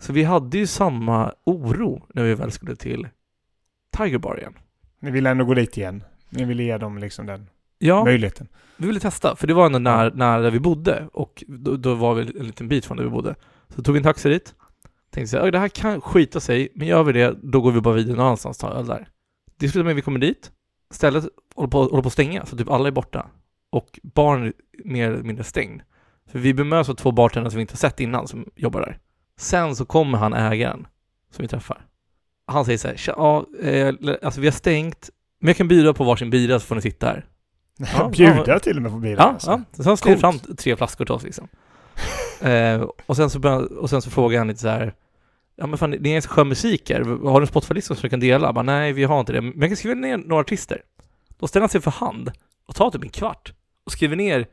Så 0.00 0.12
vi 0.12 0.22
hade 0.24 0.58
ju 0.58 0.66
samma 0.66 1.32
oro 1.46 2.06
när 2.14 2.22
vi 2.22 2.34
väl 2.34 2.50
skulle 2.50 2.76
till 2.76 3.08
Tiger 3.96 4.18
Bar 4.18 4.38
igen. 4.38 4.54
Ni 5.00 5.10
ville 5.10 5.30
ändå 5.30 5.44
gå 5.44 5.54
dit 5.54 5.76
igen. 5.78 6.04
Ni 6.30 6.44
ville 6.44 6.62
ge 6.62 6.78
dem 6.78 6.98
liksom 6.98 7.26
den 7.26 7.50
Ja, 7.78 8.04
möjligheten. 8.04 8.48
vi 8.76 8.86
ville 8.86 9.00
testa, 9.00 9.36
för 9.36 9.46
det 9.46 9.54
var 9.54 9.66
ändå 9.66 9.78
nära, 9.78 10.08
nära 10.14 10.42
där 10.42 10.50
vi 10.50 10.60
bodde 10.60 11.08
och 11.12 11.44
då, 11.48 11.76
då 11.76 11.94
var 11.94 12.14
vi 12.14 12.22
en 12.38 12.46
liten 12.46 12.68
bit 12.68 12.84
från 12.84 12.96
där 12.96 13.04
vi 13.04 13.10
bodde. 13.10 13.34
Så 13.68 13.82
tog 13.82 13.92
vi 13.92 13.98
en 13.98 14.04
taxi 14.04 14.28
dit. 14.28 14.54
Tänkte 15.10 15.28
så 15.30 15.36
här, 15.36 15.44
"Oj, 15.44 15.50
det 15.52 15.58
här 15.58 15.68
kan 15.68 16.00
skita 16.00 16.40
sig, 16.40 16.68
men 16.74 16.88
gör 16.88 17.02
vi 17.04 17.12
det, 17.12 17.36
då 17.42 17.60
går 17.60 17.72
vi 17.72 17.80
bara 17.80 17.94
vidare 17.94 18.16
någon 18.16 18.26
annanstans 18.26 18.58
tar 18.58 18.70
öl 18.72 18.86
där. 18.86 19.08
Det 19.58 19.68
slutar 19.68 19.84
med 19.84 19.90
att 19.90 19.96
vi 19.96 20.02
kommer 20.02 20.18
dit, 20.18 20.50
stället 20.90 21.24
håller 21.54 21.68
på, 21.70 21.82
håller 21.82 22.02
på 22.02 22.06
att 22.06 22.12
stänga, 22.12 22.46
så 22.46 22.56
typ 22.56 22.70
alla 22.70 22.88
är 22.88 22.92
borta. 22.92 23.26
Och 23.70 24.00
baren 24.02 24.44
är 24.44 24.52
mer 24.84 25.10
eller 25.10 25.22
mindre 25.22 25.44
stängd. 25.44 25.82
För 26.30 26.38
vi 26.38 26.54
bemöts 26.54 26.88
av 26.88 26.94
två 26.94 27.12
bartendrar 27.12 27.50
som 27.50 27.56
vi 27.56 27.60
inte 27.60 27.72
har 27.72 27.78
sett 27.78 28.00
innan 28.00 28.28
som 28.28 28.48
jobbar 28.56 28.80
där. 28.80 28.98
Sen 29.38 29.76
så 29.76 29.84
kommer 29.84 30.18
han 30.18 30.32
ägaren 30.32 30.86
som 31.30 31.42
vi 31.42 31.48
träffar. 31.48 31.86
Han 32.46 32.64
säger 32.64 32.78
så 32.78 32.88
här, 32.88 32.96
"Tja, 32.96 33.14
ja, 33.16 33.46
eh, 33.68 33.94
alltså 34.22 34.40
vi 34.40 34.46
har 34.46 34.52
stängt, 34.52 35.10
men 35.40 35.48
jag 35.48 35.56
kan 35.56 35.68
bjuda 35.68 35.94
på 35.94 36.04
varsin 36.04 36.30
bira 36.30 36.60
så 36.60 36.66
får 36.66 36.74
ni 36.74 36.80
sitta 36.82 37.06
här. 37.06 37.26
Ja, 37.98 38.08
Bjuda 38.08 38.44
ja. 38.46 38.58
till 38.58 38.76
och 38.76 38.82
med 38.82 38.92
på 38.92 38.98
bilen 38.98 39.18
Ja, 39.18 39.24
alltså. 39.24 39.50
ja. 39.50 39.82
Så 39.82 39.90
han 39.90 39.96
skrev 39.96 40.16
fram 40.16 40.38
tre 40.38 40.76
flaskor 40.76 41.04
till 41.04 41.14
oss 41.14 41.22
liksom. 41.22 41.48
eh, 42.40 42.80
och, 43.06 43.16
sen 43.16 43.30
så 43.30 43.38
började, 43.38 43.66
och 43.66 43.90
sen 43.90 44.02
så 44.02 44.10
frågade 44.10 44.38
han 44.40 44.48
lite 44.48 44.60
så 44.60 44.68
här. 44.68 44.94
Ja 45.56 45.66
men 45.66 45.78
fan, 45.78 45.90
det 45.90 46.08
är 46.08 46.12
ganska 46.12 46.32
skön 46.32 46.48
musik 46.48 46.90
här. 46.90 47.00
Har 47.00 47.40
du 47.40 47.44
en 47.44 47.46
Spotify-lista 47.46 47.94
som 47.94 48.02
du 48.02 48.08
kan 48.08 48.20
dela? 48.20 48.52
Bara, 48.52 48.62
Nej, 48.62 48.92
vi 48.92 49.04
har 49.04 49.20
inte 49.20 49.32
det. 49.32 49.40
Men 49.40 49.60
jag 49.60 49.70
kan 49.70 49.76
skriva 49.76 49.94
ner 49.94 50.16
några 50.16 50.40
artister. 50.40 50.82
Då 51.38 51.46
ställer 51.46 51.62
han 51.62 51.68
sig 51.68 51.80
för 51.80 51.90
hand 51.90 52.32
och 52.66 52.74
tar 52.74 52.90
typ 52.90 53.02
en 53.02 53.08
kvart 53.08 53.52
och 53.86 53.92
skriver 53.92 54.16
ner, 54.16 54.46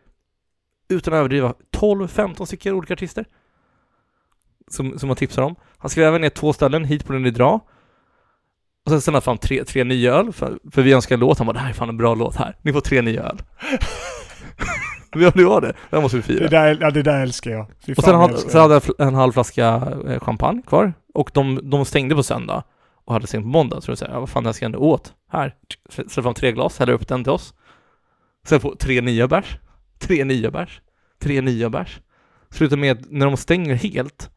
utan 0.89 1.13
att 1.13 1.17
överdriva, 1.17 1.53
12-15 1.71 2.45
stycken 2.45 2.73
olika 2.73 2.93
artister. 2.93 3.25
Som, 4.67 4.99
som 4.99 5.07
man 5.07 5.15
tipsar 5.15 5.41
om. 5.41 5.55
Han 5.77 5.89
skriver 5.89 6.07
även 6.07 6.21
ner 6.21 6.29
två 6.29 6.53
ställen, 6.53 6.85
hit 6.85 7.05
på 7.05 7.13
den 7.13 7.23
ni 7.23 7.31
dra. 7.31 7.59
Och 8.85 8.91
sen 8.91 9.01
ställde 9.01 9.15
han 9.15 9.21
fram 9.21 9.37
tre, 9.37 9.63
tre 9.63 9.83
nya 9.83 10.13
öl, 10.13 10.33
för, 10.33 10.59
för 10.71 10.81
vi 10.81 10.93
önskar 10.93 11.15
en 11.15 11.19
låt. 11.19 11.37
Han 11.37 11.47
bara, 11.47 11.53
det 11.53 11.59
här 11.59 11.69
är 11.69 11.73
fan 11.73 11.89
en 11.89 11.97
bra 11.97 12.15
låt 12.15 12.35
här. 12.35 12.57
Ni 12.61 12.73
får 12.73 12.81
tre 12.81 13.01
nya 13.01 13.23
öl. 13.23 13.41
Ja, 15.15 15.31
det 15.35 15.43
var 15.43 15.61
det. 15.61 15.67
Det 15.67 15.95
här 15.95 16.01
måste 16.01 16.17
vi 16.17 16.23
fira. 16.23 16.39
Det 16.39 16.47
där, 16.47 16.77
ja, 16.81 16.91
det 16.91 17.01
där 17.03 17.21
älskar 17.21 17.51
jag. 17.51 17.65
Fy 17.85 17.93
Och 17.93 18.03
sen, 18.03 18.13
jag 18.13 18.19
hade, 18.19 18.33
älskar 18.33 18.49
sen 18.49 18.61
hade 18.61 18.73
jag 18.73 19.07
en 19.07 19.15
halv 19.15 19.31
flaska 19.31 19.93
eh, 20.07 20.19
champagne 20.19 20.61
kvar. 20.67 20.93
Och 21.13 21.31
de, 21.33 21.59
de 21.63 21.85
stängde 21.85 22.15
på 22.15 22.23
söndag 22.23 22.63
och 23.05 23.13
hade 23.13 23.27
stängt 23.27 23.43
på 23.43 23.49
måndag. 23.49 23.81
Så 23.81 23.91
jag 23.91 24.09
ja, 24.09 24.19
vad 24.19 24.29
fan, 24.29 24.45
jag 24.45 24.55
ska 24.55 24.65
ändå 24.65 24.79
åt. 24.79 25.13
Här, 25.31 25.55
ställ 26.07 26.23
fram 26.23 26.33
tre 26.33 26.51
glas, 26.51 26.79
häller 26.79 26.93
upp 26.93 27.07
den 27.07 27.23
till 27.23 27.31
oss. 27.31 27.53
Sen 28.45 28.59
på 28.59 28.75
tre 28.75 29.01
nya 29.01 29.27
bärs. 29.27 29.57
Tre 29.99 30.23
nya 30.23 30.51
bärs. 30.51 30.81
Tre 31.21 31.41
nya 31.41 31.69
bärs. 31.69 31.99
Slutar 32.49 32.77
med 32.77 32.91
att 32.91 33.11
när 33.11 33.25
de 33.25 33.37
stänger 33.37 33.75
helt. 33.75 34.29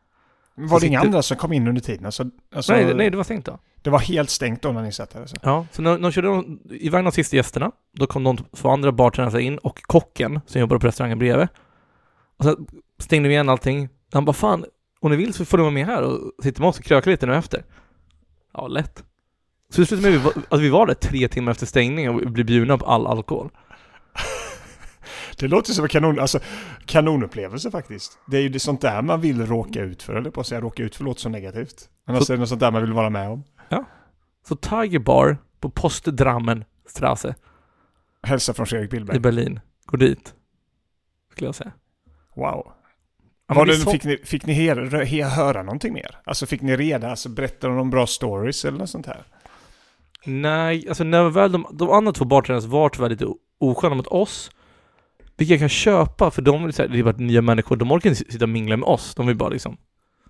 Men 0.54 0.66
Var 0.68 0.76
det 0.76 0.80
så 0.80 0.86
inga 0.86 1.00
andra 1.00 1.22
som 1.22 1.36
kom 1.36 1.52
in 1.52 1.68
under 1.68 1.82
tiden? 1.82 2.06
Alltså, 2.06 2.24
alltså, 2.54 2.72
nej, 2.72 2.94
nej, 2.94 3.10
det 3.10 3.16
var 3.16 3.24
stängt 3.24 3.46
då. 3.46 3.58
Det 3.82 3.90
var 3.90 3.98
helt 3.98 4.30
stängt 4.30 4.62
då 4.62 4.72
när 4.72 4.82
ni 4.82 4.92
satt 4.92 5.10
där 5.10 5.20
alltså. 5.20 5.36
Ja, 5.42 5.66
så 5.72 5.82
när, 5.82 5.90
när 5.92 5.98
de 5.98 6.12
körde 6.12 6.28
de, 6.28 6.60
iväg 6.70 7.04
de 7.04 7.12
sista 7.12 7.36
gästerna, 7.36 7.70
då 7.92 8.06
kom 8.06 8.24
de 8.24 8.36
två 8.56 8.68
andra 8.70 8.92
bartendrarna 8.92 9.40
in 9.40 9.58
och 9.58 9.82
kocken 9.82 10.40
som 10.46 10.60
jobbar 10.60 10.78
på 10.78 10.86
restaurangen 10.86 11.18
bredvid. 11.18 11.48
Och 12.38 12.44
sen 12.44 12.66
stängde 12.98 13.28
vi 13.28 13.34
igen 13.34 13.48
allting. 13.48 13.88
Han 14.12 14.24
bara 14.24 14.32
fan, 14.32 14.64
om 15.00 15.10
ni 15.10 15.16
vill 15.16 15.34
så 15.34 15.44
får 15.44 15.58
ni 15.58 15.62
vara 15.62 15.72
med 15.72 15.86
här 15.86 16.02
och 16.02 16.18
sitta 16.42 16.60
med 16.62 16.68
oss 16.68 16.78
och 16.78 16.84
kröka 16.84 17.10
lite 17.10 17.26
nu 17.26 17.34
efter. 17.36 17.64
Ja, 18.54 18.66
lätt. 18.68 19.04
Så 19.70 19.80
det 19.80 19.86
slutade 19.86 20.10
med 20.10 20.18
att 20.18 20.20
vi, 20.20 20.24
var- 20.48 20.56
att 20.56 20.60
vi 20.60 20.68
var 20.68 20.86
där 20.86 20.94
tre 20.94 21.28
timmar 21.28 21.52
efter 21.52 21.66
stängning 21.66 22.10
och 22.10 22.32
blev 22.32 22.46
bjudna 22.46 22.78
på 22.78 22.86
all 22.86 23.06
alkohol. 23.06 23.50
Det 25.38 25.48
låter 25.48 25.72
som 25.72 25.84
en 25.84 25.88
kanon, 25.88 26.20
alltså, 26.20 26.38
kanonupplevelse 26.86 27.70
faktiskt. 27.70 28.18
Det 28.26 28.36
är 28.36 28.40
ju 28.42 28.48
det 28.48 28.58
sånt 28.60 28.80
där 28.80 29.02
man 29.02 29.20
vill 29.20 29.46
råka 29.46 29.80
ut 29.80 30.02
för, 30.02 30.14
eller 30.14 30.30
på 30.30 30.40
att 30.40 30.46
säga 30.46 30.60
råka 30.60 30.82
ut 30.82 30.96
för 30.96 31.04
låter 31.04 31.20
så 31.20 31.28
negativt. 31.28 31.88
Men 32.06 32.14
Så- 32.14 32.18
alltså 32.18 32.32
är 32.32 32.36
det 32.36 32.40
något 32.40 32.48
sånt 32.48 32.60
där 32.60 32.70
man 32.70 32.82
vill 32.82 32.92
vara 32.92 33.10
med 33.10 33.28
om. 33.30 33.44
Så 34.48 34.56
Tiger 34.56 34.98
Bar 34.98 35.36
på 35.60 35.70
Postdrammen 35.70 36.64
Strasse 36.86 37.34
Hälsa 38.22 38.54
från 38.54 38.66
Fredrik 38.66 38.88
i 38.88 38.96
Billberg. 38.96 39.18
Berlin. 39.18 39.60
Gå 39.86 39.96
dit. 39.96 40.34
Skulle 41.32 41.48
jag 41.48 41.54
säga. 41.54 41.72
Wow. 42.36 42.72
Ja, 43.48 43.54
Var 43.54 43.66
det 43.66 43.74
så- 43.76 43.90
fick 43.90 44.04
ni, 44.04 44.16
fick 44.24 44.46
ni 44.46 44.52
her, 44.52 45.04
he, 45.04 45.24
höra 45.24 45.62
någonting 45.62 45.92
mer? 45.92 46.20
Alltså 46.24 46.46
fick 46.46 46.62
ni 46.62 46.76
reda, 46.76 47.10
alltså 47.10 47.28
berättade 47.28 47.76
de 47.76 47.90
bra 47.90 48.06
stories 48.06 48.64
eller 48.64 48.78
något 48.78 48.90
sånt 48.90 49.06
här? 49.06 49.24
Nej, 50.24 50.88
alltså 50.88 51.04
när 51.04 51.30
väl 51.30 51.52
de, 51.52 51.66
de 51.72 51.90
andra 51.90 52.12
två 52.12 52.24
bartendrarna 52.24 52.68
var 52.68 52.88
tyvärr 52.88 53.08
lite 53.08 53.26
osköna 53.60 53.94
mot 53.94 54.06
oss. 54.06 54.50
Vilket 55.36 55.52
jag 55.52 55.60
kan 55.60 55.68
köpa, 55.68 56.30
för 56.30 56.42
de 56.42 56.64
vill 56.64 56.72
säga, 56.72 56.88
det 56.88 56.98
är 56.98 57.02
bara 57.02 57.16
nya 57.16 57.42
människor, 57.42 57.76
de 57.76 57.92
orkar 57.92 58.10
inte 58.10 58.32
sitta 58.32 58.44
och 58.44 58.48
mingla 58.48 58.76
med 58.76 58.86
oss. 58.88 59.14
De 59.14 59.26
vill 59.26 59.36
bara 59.36 59.48
liksom 59.48 59.76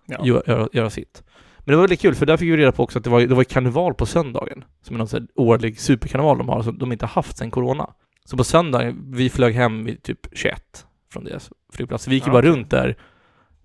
Ja. 0.06 0.26
göra, 0.26 0.68
göra, 0.72 0.90
sitt. 0.90 1.22
Men 1.58 1.72
det 1.72 1.76
var 1.76 1.82
väldigt 1.82 2.00
kul, 2.00 2.14
för 2.14 2.26
där 2.26 2.36
fick 2.36 2.48
vi 2.52 2.56
reda 2.56 2.72
på 2.72 2.82
också 2.82 2.98
att 2.98 3.04
det 3.04 3.10
var, 3.10 3.20
det 3.20 3.34
var 3.34 3.44
karneval 3.44 3.94
på 3.94 4.06
söndagen. 4.06 4.64
Som 4.82 4.96
är 4.96 4.98
någon 4.98 5.08
sån 5.08 5.20
här 5.20 5.28
årlig 5.34 5.80
superkarneval 5.80 6.38
de 6.38 6.48
har, 6.48 6.62
som 6.62 6.78
de 6.78 6.92
inte 6.92 7.04
har 7.04 7.10
haft 7.10 7.36
sedan 7.38 7.50
corona. 7.50 7.90
Så 8.24 8.36
på 8.36 8.44
söndagen, 8.44 9.04
vi 9.12 9.30
flög 9.30 9.54
hem 9.54 9.84
vid 9.84 10.02
typ 10.02 10.26
21 10.32 10.86
från 11.12 11.24
deras 11.24 11.50
flygplats. 11.72 12.08
Vi 12.08 12.14
gick 12.14 12.26
Ja, 12.26 12.32
bara 12.32 12.42
runt 12.42 12.70
där 12.70 12.96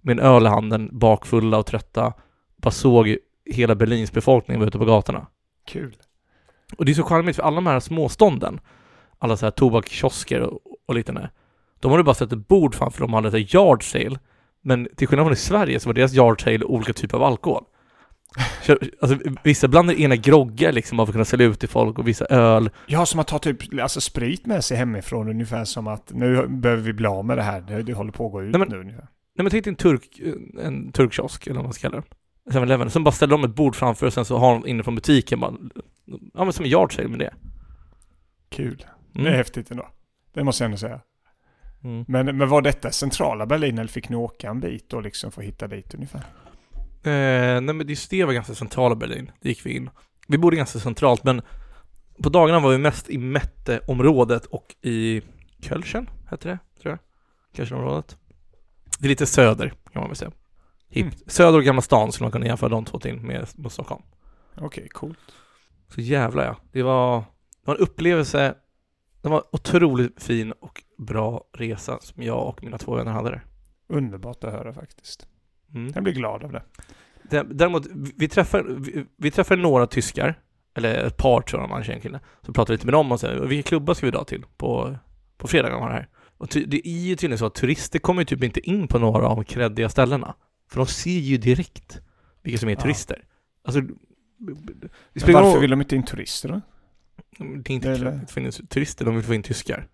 med 0.02 0.20
en 0.20 0.26
öl 0.26 0.46
i 0.46 0.50
handen, 0.50 0.90
bakfulla 0.92 1.58
och 1.58 1.66
trötta. 1.66 2.14
Bara 2.58 2.72
såg 2.72 3.18
hela 3.46 3.76
Berlins 3.76 4.12
befolkning 4.12 4.58
vara 4.60 4.68
ute 4.68 4.78
på 4.78 4.86
gatorna. 4.86 5.28
Kul. 5.66 5.96
Och 6.78 6.86
det 6.86 6.92
är 6.92 6.94
så 6.94 7.04
charmigt 7.04 7.36
för 7.36 7.44
alla 7.44 7.56
de 7.56 7.68
här 7.68 7.80
småstånden, 7.80 8.60
alla 9.20 9.38
så 9.38 9.46
här 9.46 9.52
tobakskiosker 9.52 10.42
och, 10.42 10.60
och 10.90 10.96
liknande, 10.96 11.30
de 11.80 11.92
hade 11.92 12.04
bara 12.04 12.16
sett 12.16 12.34
ett 12.34 12.48
bord 12.48 12.76
framför 12.76 13.00
dem 13.02 13.14
och 13.14 13.22
hade 13.24 13.38
ett 13.40 13.54
yard 13.54 13.92
sale. 13.92 14.20
Men 14.62 14.88
till 14.96 15.08
skillnad 15.08 15.26
från 15.26 15.34
i 15.34 15.36
Sverige 15.36 15.80
så 15.80 15.90
var 15.90 15.94
deras 15.94 16.14
yard 16.14 16.42
sale 16.44 16.66
olika 16.66 16.94
typer 16.94 17.18
av 17.18 17.24
alkohol. 17.24 17.64
Alltså, 19.02 19.18
vissa 19.44 19.68
blandar 19.68 19.94
ena 19.94 20.16
groggar 20.16 20.72
liksom 20.72 20.98
för 20.98 21.04
att 21.04 21.12
kunna 21.12 21.26
sälja 21.26 21.48
ut 21.48 21.60
till 21.60 21.70
folk 21.70 22.00
och 22.00 22.08
vissa 22.08 22.26
öl. 22.26 22.70
Ja, 22.88 23.06
som 23.06 23.20
att 23.20 23.28
ta 23.28 23.40
typ 23.40 23.80
alltså 23.82 24.02
sprit 24.02 24.46
med 24.46 24.64
sig 24.66 24.78
hemifrån 24.78 25.30
ungefär 25.30 25.66
som 25.66 25.88
att 25.88 26.12
nu 26.14 26.48
behöver 26.48 26.84
vi 26.84 26.94
bli 26.94 27.08
av 27.08 27.26
med 27.26 27.38
det 27.38 27.44
här. 27.44 27.62
Det, 27.62 27.84
det 27.84 27.94
håller 27.94 28.12
på 28.12 28.26
att 28.26 28.32
gå 28.32 28.44
ut 28.44 28.52
Nej, 28.52 28.60
men- 28.60 28.68
nu 28.70 28.80
ungefär. 28.80 29.08
Nej 29.36 29.44
men 29.44 29.50
tänk 29.52 29.64
dig 29.64 29.72
en 29.72 29.76
turk, 29.76 30.22
en 30.62 30.92
turkkiosk 30.92 31.48
eller 31.48 31.56
vad 31.56 31.64
man 31.64 31.74
ska 31.74 31.90
kalla 31.90 32.04
det. 32.52 32.60
7-Eleven. 32.60 32.90
Sen 32.90 33.04
bara 33.04 33.12
ställer 33.12 33.32
de 33.32 33.44
ett 33.44 33.56
bord 33.56 33.76
framför 33.76 34.06
och 34.08 34.14
sen 34.14 34.26
så 34.26 34.38
har 34.38 34.54
de 34.54 34.68
inne 34.68 34.84
från 34.84 34.96
butiken 34.96 35.40
bara, 35.40 35.54
ja 36.34 36.44
men 36.44 36.54
som 36.54 36.66
en 36.66 36.72
yard 36.72 36.96
sale 36.96 37.08
med 37.08 37.20
det. 37.20 37.34
Kul. 38.50 38.86
Mm. 39.16 39.24
Det 39.26 39.32
är 39.32 39.36
häftigt 39.38 39.72
ändå. 39.72 39.88
Det 40.34 40.44
måste 40.44 40.64
jag 40.64 40.66
ändå 40.66 40.78
säga. 40.78 41.02
Mm. 41.84 42.06
Men, 42.08 42.38
men 42.38 42.50
var 42.50 42.62
detta 42.62 42.92
centrala 42.92 43.46
Berlin 43.46 43.78
eller 43.78 43.90
fick 43.90 44.10
ni 44.10 44.16
åka 44.16 44.50
en 44.50 44.60
bit 44.60 44.94
och 44.94 45.04
liksom 45.04 45.32
få 45.32 45.42
hitta 45.42 45.68
dit 45.68 45.94
ungefär? 45.94 46.22
Eh, 47.04 47.62
nej 47.62 47.76
men 47.76 47.88
just 47.88 48.10
det 48.10 48.26
var 48.26 48.34
ganska 48.34 48.56
centrala 48.56 48.96
Berlin, 48.96 49.32
det 49.42 49.50
gick 49.50 49.66
vi 49.66 49.76
in. 49.76 49.90
Vi 50.28 50.38
bodde 50.38 50.56
ganska 50.56 50.80
centralt 50.80 51.24
men 51.24 51.42
på 52.24 52.30
dagarna 52.30 52.60
var 52.60 52.72
vi 52.72 52.78
mest 52.78 53.10
i 53.10 53.18
Mette-området 53.18 54.46
och 54.46 54.76
i 54.82 55.22
Kölchen, 55.62 56.10
hette 56.30 56.50
det, 56.50 56.60
tror 56.82 56.92
jag. 56.92 57.00
Kölchenområdet. 57.58 58.18
Det 59.00 59.08
är 59.08 59.10
lite 59.10 59.26
söder, 59.26 59.74
kan 59.94 60.02
man 60.02 60.10
väl 60.10 60.16
säga. 60.16 60.32
Mm. 60.92 61.12
Söder 61.28 61.58
och 61.58 61.64
Gamla 61.64 61.82
stan 61.82 62.12
skulle 62.12 62.26
man 62.26 62.32
kunna 62.32 62.46
jämföra 62.46 62.70
de 62.70 62.86
två 62.86 63.00
till 63.00 63.20
med, 63.20 63.48
med 63.56 63.72
Stockholm. 63.72 64.04
Okej, 64.58 64.88
coolt. 64.90 65.20
Så 65.88 66.02
jävla 66.02 66.46
ja. 66.46 66.56
Det 66.72 66.84
var, 66.84 67.20
det 67.20 67.66
var 67.66 67.76
en 67.76 67.82
upplevelse, 67.82 68.56
det 69.22 69.30
var 69.30 69.44
otroligt 69.52 70.24
fin 70.24 70.52
och 70.52 70.84
bra 70.98 71.44
resa 71.54 71.98
som 72.02 72.24
jag 72.24 72.48
och 72.48 72.64
mina 72.64 72.78
två 72.78 72.96
vänner 72.96 73.12
hade 73.12 73.30
där. 73.30 73.46
Underbart 73.88 74.44
att 74.44 74.54
höra 74.54 74.74
faktiskt. 74.74 75.28
Mm. 75.74 75.92
Jag 75.96 76.04
blir 76.04 76.14
glad 76.14 76.44
av 76.44 76.52
det. 76.52 76.64
Dä- 77.30 77.48
Däremot, 77.54 77.88
vi- 78.16 78.28
träffar, 78.28 78.64
vi, 78.64 79.06
vi 79.18 79.32
träffar 79.32 79.58
några 79.58 79.88
tyskar, 79.88 80.36
eller 80.76 81.04
ett 81.06 81.18
par 81.18 81.42
tror 81.42 81.62
jag, 81.62 81.70
man 81.70 81.84
känner 81.84 82.00
kille, 82.00 82.20
så 82.46 82.54
pratar 82.54 82.74
lite 82.74 82.86
med 82.86 82.94
dem 82.94 83.12
och 83.12 83.20
säger 83.20 83.40
vilka 83.42 83.68
klubbar 83.70 83.94
ska 83.94 84.06
vi 84.06 84.12
dra 84.12 84.24
till 84.24 84.44
på, 84.58 84.96
på 85.38 85.48
fredag 85.48 85.80
man 85.80 85.90
är 85.90 85.94
här? 85.94 86.08
Och 86.38 86.50
ty, 86.50 86.66
det 86.66 86.88
är 86.88 87.00
ju 87.00 87.16
tydligen 87.16 87.38
så 87.38 87.46
att 87.46 87.56
turister 87.56 88.00
kommer 88.00 88.22
ju 88.22 88.26
typ 88.26 88.44
inte 88.44 88.60
in 88.70 88.88
på 88.88 89.00
några 89.00 89.28
av 89.28 89.36
de 89.36 89.46
kreddiga 89.46 89.90
ställena. 89.90 90.36
För 90.70 90.78
de 90.78 90.86
ser 90.86 91.12
ju 91.20 91.38
direkt 91.38 92.00
vilka 92.44 92.58
som 92.60 92.70
är 92.70 92.74
Ja. 92.74 92.80
turister. 92.82 93.24
Alltså, 93.64 93.82
Det 95.14 95.34
Varför 95.34 95.60
vill 95.60 95.70
de 95.70 95.82
inte 95.82 95.96
in 95.96 96.04
turister 96.04 96.50
då? 96.50 96.62
Det 97.40 97.70
är 97.72 97.76
inte 97.76 97.92
Eller- 97.92 98.12
klart 98.12 98.28
det 98.28 98.34
finns 98.34 98.62
turister, 98.70 99.06
de 99.06 99.16
vill 99.16 99.24
få 99.24 99.34
in 99.34 99.44
tyskar. 99.44 99.88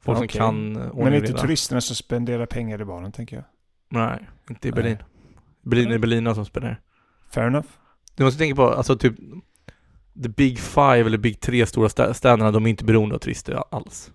Folk 0.00 0.18
som 0.18 0.24
Okej. 0.24 0.38
kan 0.38 0.76
eh, 0.76 0.82
ordning 0.82 1.04
Men 1.04 1.12
och 1.12 1.18
inte 1.18 1.28
reda. 1.32 1.38
turisterna 1.40 1.80
som 1.80 1.96
spenderar 1.96 2.46
pengar 2.46 2.80
i 2.80 2.84
baren, 2.84 3.12
tänker 3.12 3.36
jag. 3.36 3.44
Nej, 3.88 4.28
inte 4.50 4.68
i. 4.68 4.72
Berlin. 4.72 4.96
Berlin 5.62 5.90
är 5.90 5.98
Berliner 5.98 6.34
som 6.34 6.44
spenderar. 6.44 6.80
Fair 7.30 7.46
enough. 7.46 7.66
Du 8.16 8.24
måste 8.24 8.38
tänka 8.38 8.56
på, 8.56 8.68
alltså 8.68 8.96
typ 8.98 9.14
The 10.22 10.28
Big 10.28 10.58
Five 10.58 11.00
eller 11.00 11.18
Big 11.18 11.40
Tre 11.40 11.66
stora 11.66 11.88
stä- 11.88 12.12
städerna, 12.12 12.50
de 12.50 12.66
är 12.66 12.70
inte 12.70 12.84
beroende 12.84 13.14
av 13.14 13.18
turister 13.18 13.62
alls. 13.70 14.12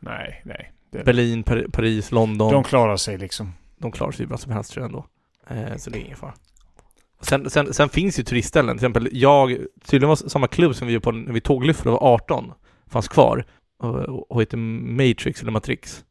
Nej, 0.00 0.42
nej. 0.44 0.72
Det, 0.90 1.04
Berlin, 1.04 1.42
Par- 1.44 1.70
Paris, 1.72 2.12
London, 2.12 2.48
de 2.48 2.54
de, 2.54 2.64
klarar 2.64 2.96
sig 2.96 3.18
liksom. 3.18 3.52
klarar 3.92 4.12
sig 4.12 4.26
bra 4.26 4.36
som 4.38 4.52
helst 4.52 4.72
tror 4.72 4.82
jag 4.82 4.88
ändå. 4.88 5.06
Eh, 5.70 5.76
så 5.76 5.90
det 5.90 5.98
är 5.98 6.00
ingen 6.04 6.16
fara. 6.16 6.34
Sen, 7.20 7.50
sen, 7.50 7.74
sen 7.74 7.88
finns 7.88 8.18
ju 8.18 8.22
turistställen, 8.22 8.78
till 8.78 8.86
exempel 8.86 9.08
jag, 9.12 9.56
tydligen 9.84 10.08
var 10.08 10.16
samma 10.16 10.48
klubb 10.48 10.74
som 10.74 10.88
vi 10.88 10.94
var 10.94 11.00
på 11.00 11.12
när 11.12 11.32
vi 11.32 11.40
tåglyftade 11.40 11.90
var 11.90 12.14
18, 12.14 12.52
fanns 12.86 13.08
kvar 13.08 13.44
och, 13.78 14.30
och 14.32 14.40
hette 14.40 14.56
Matrix 14.56 15.42
eller 15.42 15.52
Matrix. 15.52 16.04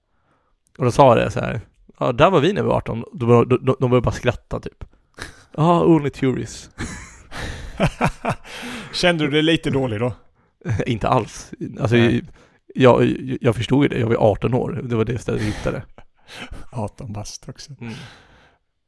Och 0.78 0.86
då 0.86 0.92
sa 0.92 1.16
det 1.16 1.32
så 1.32 1.40
här, 1.40 1.62
ja 2.00 2.12
där 2.12 2.30
var 2.32 2.40
vi 2.40 2.54
när 2.54 2.62
vi 2.62 2.68
var 2.68 2.76
18, 2.76 3.04
då, 3.14 3.26
bör- 3.26 3.46
då, 3.46 3.58
de, 3.58 3.76
de 3.80 3.90
började 3.90 4.06
bara 4.06 4.12
skratta 4.12 4.60
typ. 4.60 4.84
Ja, 5.58 5.64
ah, 5.64 5.84
only 5.86 6.10
tourists. 6.10 6.70
Kände 8.94 9.24
du 9.26 9.32
dig 9.32 9.42
lite 9.42 9.70
dålig 9.70 10.00
då? 10.00 10.14
inte 10.86 11.08
alls. 11.08 11.52
Alltså, 11.80 11.98
jag, 12.76 13.16
jag 13.42 13.56
förstod 13.56 13.84
ju 13.84 13.90
det, 13.90 14.00
jag 14.00 14.08
var 14.08 14.16
18 14.16 14.54
år, 14.54 14.82
det 14.84 14.96
var 14.96 15.06
det 15.06 15.18
stället 15.18 15.42
vi 15.42 15.46
hittade. 15.46 15.84
18 16.72 17.14
bast 17.14 17.50
också. 17.50 17.72
Mm. 17.82 17.94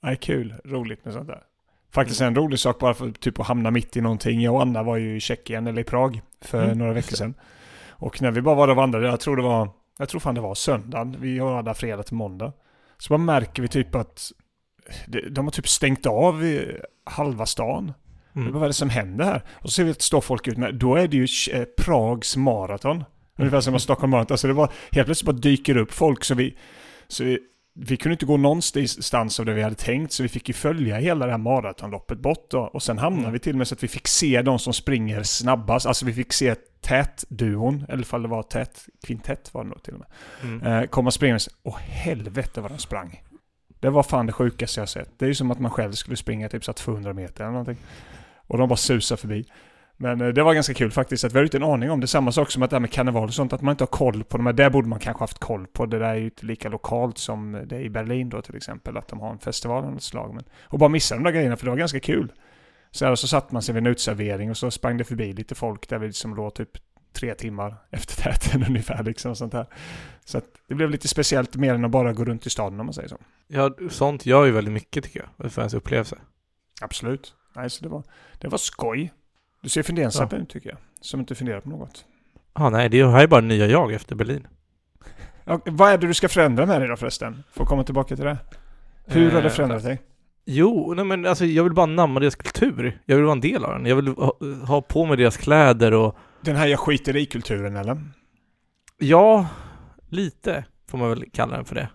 Nej, 0.04 0.16
kul. 0.16 0.54
Roligt 0.66 1.06
med 1.06 1.14
sånt 1.14 1.28
där. 1.28 1.42
Faktiskt 1.92 2.22
en 2.22 2.36
rolig 2.36 2.60
sak 2.60 2.80
bara 2.80 2.94
för 2.94 3.12
typ 3.12 3.40
att 3.40 3.48
hamna 3.48 3.72
mitt 3.72 3.98
i 3.98 4.02
någonting. 4.02 4.42
Jag 4.42 4.56
och 4.56 4.62
Anna 4.62 4.84
var 4.84 4.98
ju 4.98 5.16
i 5.16 5.20
Tjeckien, 5.20 5.68
eller 5.68 5.82
i 5.82 5.84
Prag, 5.84 6.22
för 6.42 6.64
Mm, 6.64 6.78
några 6.78 6.94
veckor 6.94 7.16
sedan. 7.16 7.34
Och 7.90 8.22
när 8.22 8.32
vi 8.32 8.42
bara 8.42 8.56
var 8.56 8.68
där 8.68 8.72
och 8.72 8.78
vandrade, 8.78 9.08
jag 9.08 9.20
tror 9.20 9.38
det 9.38 9.44
var, 9.44 9.70
jag 9.98 10.10
tror 10.10 10.20
fan 10.20 10.36
det 10.36 10.42
var 10.42 10.56
söndagen, 10.56 11.18
vi 11.20 11.40
var 11.40 11.64
där 11.64 11.74
fredag 11.74 12.04
till 12.04 12.16
måndag. 12.16 12.54
Så 12.98 13.10
bara 13.10 13.18
märker 13.18 13.62
vi 13.62 13.68
typ 13.68 13.96
att 13.96 14.32
de 15.30 15.46
har 15.46 15.52
typ 15.52 15.68
stängt 15.68 16.06
av 16.06 16.44
halva 17.04 17.46
stan. 17.46 17.94
Mm. 18.36 18.54
Vad 18.54 18.64
är 18.64 18.68
det 18.68 18.74
som 18.74 18.90
händer 18.90 19.26
här? 19.26 19.42
Och 19.54 19.70
så 19.70 19.72
ser 19.72 19.84
vi 19.84 19.92
att 19.92 19.98
det 19.98 20.04
står 20.04 20.22
folk 20.22 20.48
ut 20.48 20.58
med, 20.58 20.76
då 20.76 20.96
är 20.96 21.08
det 21.08 21.18
ju 21.18 21.28
eh, 21.54 21.64
Prags 21.78 22.38
maraton. 22.38 23.04
Ungefär 23.38 23.62
som 23.62 23.76
att 23.76 23.82
Stockholm 23.82 24.12
maraton. 24.12 24.34
Alltså 24.34 24.48
det 24.48 24.54
var, 24.54 24.72
helt 24.92 25.06
plötsligt 25.06 25.26
bara 25.26 25.42
dyker 25.42 25.78
upp 25.78 25.92
folk 25.92 26.24
så 26.24 26.36
vi, 26.36 26.58
så 27.08 27.24
vi, 27.24 27.40
vi 27.80 27.98
kunde 27.98 28.14
inte 28.14 28.26
gå 28.26 28.38
någonstans 28.38 29.40
av 29.40 29.46
det 29.46 29.54
vi 29.54 29.62
hade 29.62 29.76
tänkt 29.76 30.12
så 30.14 30.24
vi 30.24 30.30
fick 30.30 30.48
ju 30.48 30.54
följa 30.54 30.98
hela 30.98 31.26
det 31.26 31.32
här 31.32 31.38
maratonloppet 31.38 32.20
bort 32.20 32.52
då. 32.52 32.60
Och 32.60 32.84
sen 32.84 32.98
hamnade 32.98 33.22
Mm. 33.24 33.34
vi 33.34 33.40
till 33.40 33.52
och 33.54 33.58
med 33.58 33.68
så 33.68 33.76
att 33.76 33.84
vi 33.84 33.88
fick 33.88 34.08
se 34.08 34.42
de 34.42 34.60
som 34.60 34.74
springer 34.74 35.24
snabbast. 35.24 35.86
Alltså 35.86 36.06
vi 36.06 36.14
fick 36.14 36.34
se 36.34 36.56
tätduon, 36.82 37.86
eller 37.90 38.02
ifall 38.02 38.22
det 38.22 38.28
var 38.28 38.44
tät, 38.44 38.86
kvintett 39.06 39.54
var 39.54 39.64
det 39.64 39.70
nog 39.70 39.84
till 39.84 39.94
och 39.94 40.00
med. 40.00 40.08
Mm. 40.44 40.68
Eh, 40.84 40.88
komma 40.90 41.08
och 41.08 41.14
springa. 41.14 41.40
Och 41.64 41.80
helvete 41.80 42.62
vad 42.62 42.72
de 42.72 42.78
sprang. 42.78 43.22
Det 43.80 43.90
var 43.90 44.04
fan 44.04 44.26
det 44.26 44.34
sjukaste 44.34 44.80
jag 44.82 44.90
sett. 44.90 45.20
Det 45.20 45.26
är 45.26 45.28
ju 45.30 45.36
som 45.36 45.52
att 45.52 45.60
man 45.60 45.72
själv 45.72 45.92
skulle 45.92 46.18
springa 46.18 46.50
typ 46.50 46.66
så 46.66 46.72
här 46.72 46.74
200 46.76 47.14
meter 47.14 47.42
eller 47.44 47.52
någonting. 47.52 47.78
Och 48.48 48.58
de 48.58 48.70
bara 48.70 48.78
susar 48.78 49.16
förbi. 49.16 49.46
Men 49.98 50.22
eh, 50.22 50.28
det 50.28 50.44
var 50.44 50.54
ganska 50.54 50.74
kul 50.74 50.92
faktiskt, 50.92 51.24
att 51.24 51.34
vi 51.34 51.38
hade 51.38 51.46
inte 51.46 51.58
en 51.58 51.64
aning 51.64 51.92
om 51.92 52.00
det. 52.00 52.08
Samma 52.08 52.32
sak 52.32 52.52
som 52.52 52.64
att 52.64 52.70
det 52.70 52.76
här 52.76 52.82
med 52.82 52.92
karneval 52.92 53.28
och 53.28 53.34
sånt, 53.34 53.54
att 53.54 53.62
man 53.62 53.72
inte 53.72 53.84
har 53.84 53.88
koll 53.88 54.24
på 54.24 54.38
de 54.38 54.46
här. 54.46 54.54
Där 54.54 54.70
borde 54.70 54.88
man 54.88 55.00
kanske 55.00 55.24
haft 55.24 55.40
koll 55.40 55.68
på. 55.68 55.86
Det 55.86 56.00
där 56.00 56.10
är 56.10 56.16
ju 56.16 56.26
inte 56.26 56.46
lika 56.46 56.70
lokalt 56.70 57.18
som 57.18 57.64
det 57.66 57.76
är 57.76 57.82
i 57.82 57.90
Berlin 57.90 58.30
då 58.30 58.42
till 58.42 58.56
exempel, 58.56 58.98
att 58.98 59.08
de 59.08 59.20
har 59.20 59.32
en 59.32 59.40
festival 59.40 59.84
av 59.84 59.92
något 59.92 60.04
slag. 60.04 60.34
Men, 60.34 60.44
och 60.64 60.80
bara 60.80 60.90
missa 60.90 61.16
de 61.16 61.24
där 61.24 61.32
grejerna, 61.32 61.58
för 61.58 61.66
det 61.66 61.72
var 61.72 61.78
ganska 61.78 62.00
kul. 62.00 62.32
Så, 62.92 63.06
här, 63.06 63.16
så 63.16 63.28
satt 63.28 63.52
man 63.52 63.62
sig 63.62 63.76
vid 63.76 63.84
en 63.84 63.92
utservering 63.92 64.50
och 64.50 64.58
så 64.58 64.72
sprang 64.72 64.98
det 64.98 65.04
förbi 65.04 65.34
lite 65.34 65.56
folk 65.56 65.90
där 65.90 65.98
vi 65.98 66.14
som 66.14 66.36
låg 66.36 66.54
typ 66.54 66.70
tre 67.14 67.34
timmar 67.34 67.76
efter 67.92 68.16
täten 68.24 68.66
ungefär. 68.68 69.04
Liksom, 69.04 69.32
och 69.32 69.38
sånt 69.38 69.54
här. 69.54 69.66
Så 70.26 70.38
att 70.38 70.46
det 70.68 70.76
blev 70.76 70.90
lite 70.90 71.08
speciellt 71.08 71.56
mer 71.56 71.74
än 71.74 71.86
att 71.86 71.92
bara 71.92 72.14
gå 72.14 72.26
runt 72.26 72.46
i 72.46 72.50
staden 72.50 72.80
om 72.80 72.86
man 72.86 72.94
säger 72.94 73.10
så. 73.10 73.18
Ja, 73.48 73.72
sånt 73.90 74.26
gör 74.26 74.46
ju 74.46 74.52
väldigt 74.52 74.74
mycket 74.74 75.04
tycker 75.04 75.30
jag, 75.38 75.52
för 75.52 75.62
ens 75.62 75.74
upplevelse. 75.74 76.18
Absolut. 76.82 77.34
Nej, 77.56 77.70
så 77.70 77.84
det 77.84 77.90
var, 77.90 78.04
det 78.40 78.48
var 78.48 78.58
skoj. 78.58 79.12
Du 79.62 79.70
ser 79.70 79.84
fundersam 79.84 80.28
Ja. 80.32 80.38
ut 80.38 80.50
tycker 80.50 80.70
jag. 80.70 80.78
Som 81.02 81.20
inte 81.20 81.36
funderar 81.36 81.60
på 81.62 81.70
något. 81.70 82.06
Ah, 82.54 82.70
nej, 82.70 82.90
det 82.90 83.08
här 83.08 83.24
är 83.24 83.28
bara 83.28 83.42
nya 83.42 83.68
jag 83.68 83.94
efter 83.94 84.16
Berlin. 84.16 84.48
Ja, 85.46 85.60
vad 85.66 85.92
är 85.92 85.98
det 85.98 86.08
du 86.08 86.14
ska 86.14 86.30
förändra 86.30 86.66
med 86.66 86.82
dig 86.82 86.88
då 86.90 86.96
förresten? 86.98 87.44
Får 87.52 87.66
komma 87.66 87.84
tillbaka 87.84 88.16
till 88.16 88.26
det. 88.26 88.38
Hur 89.06 89.32
har 89.32 89.42
det 89.42 89.48
Eh, 89.48 89.54
förändrat 89.54 89.84
dig? 89.84 90.02
Jo, 90.46 90.94
nej 90.96 91.06
men 91.06 91.26
alltså 91.26 91.46
jag 91.46 91.64
vill 91.64 91.74
bara 91.74 91.86
namna 91.86 92.20
deras 92.20 92.36
kultur. 92.36 93.02
Jag 93.06 93.16
vill 93.16 93.26
vara 93.26 93.34
en 93.36 93.42
del 93.42 93.66
av 93.66 93.74
den. 93.74 93.86
Jag 93.86 93.96
vill 93.96 94.08
ha, 94.08 94.34
ha 94.68 94.82
på 94.82 95.06
mig 95.06 95.18
deras 95.18 95.38
kläder 95.38 95.94
och 95.94 96.16
Den 96.42 96.56
här 96.56 96.68
jag 96.68 96.80
skiter 96.80 97.16
i-kulturen 97.16 97.76
eller? 97.76 98.02
ja, 98.98 99.48
lite 100.10 100.66
får 100.88 100.98
man 100.98 101.10
väl 101.10 101.26
kalla 101.34 101.56
den 101.56 101.66
för 101.66 101.76
det. 101.76 101.90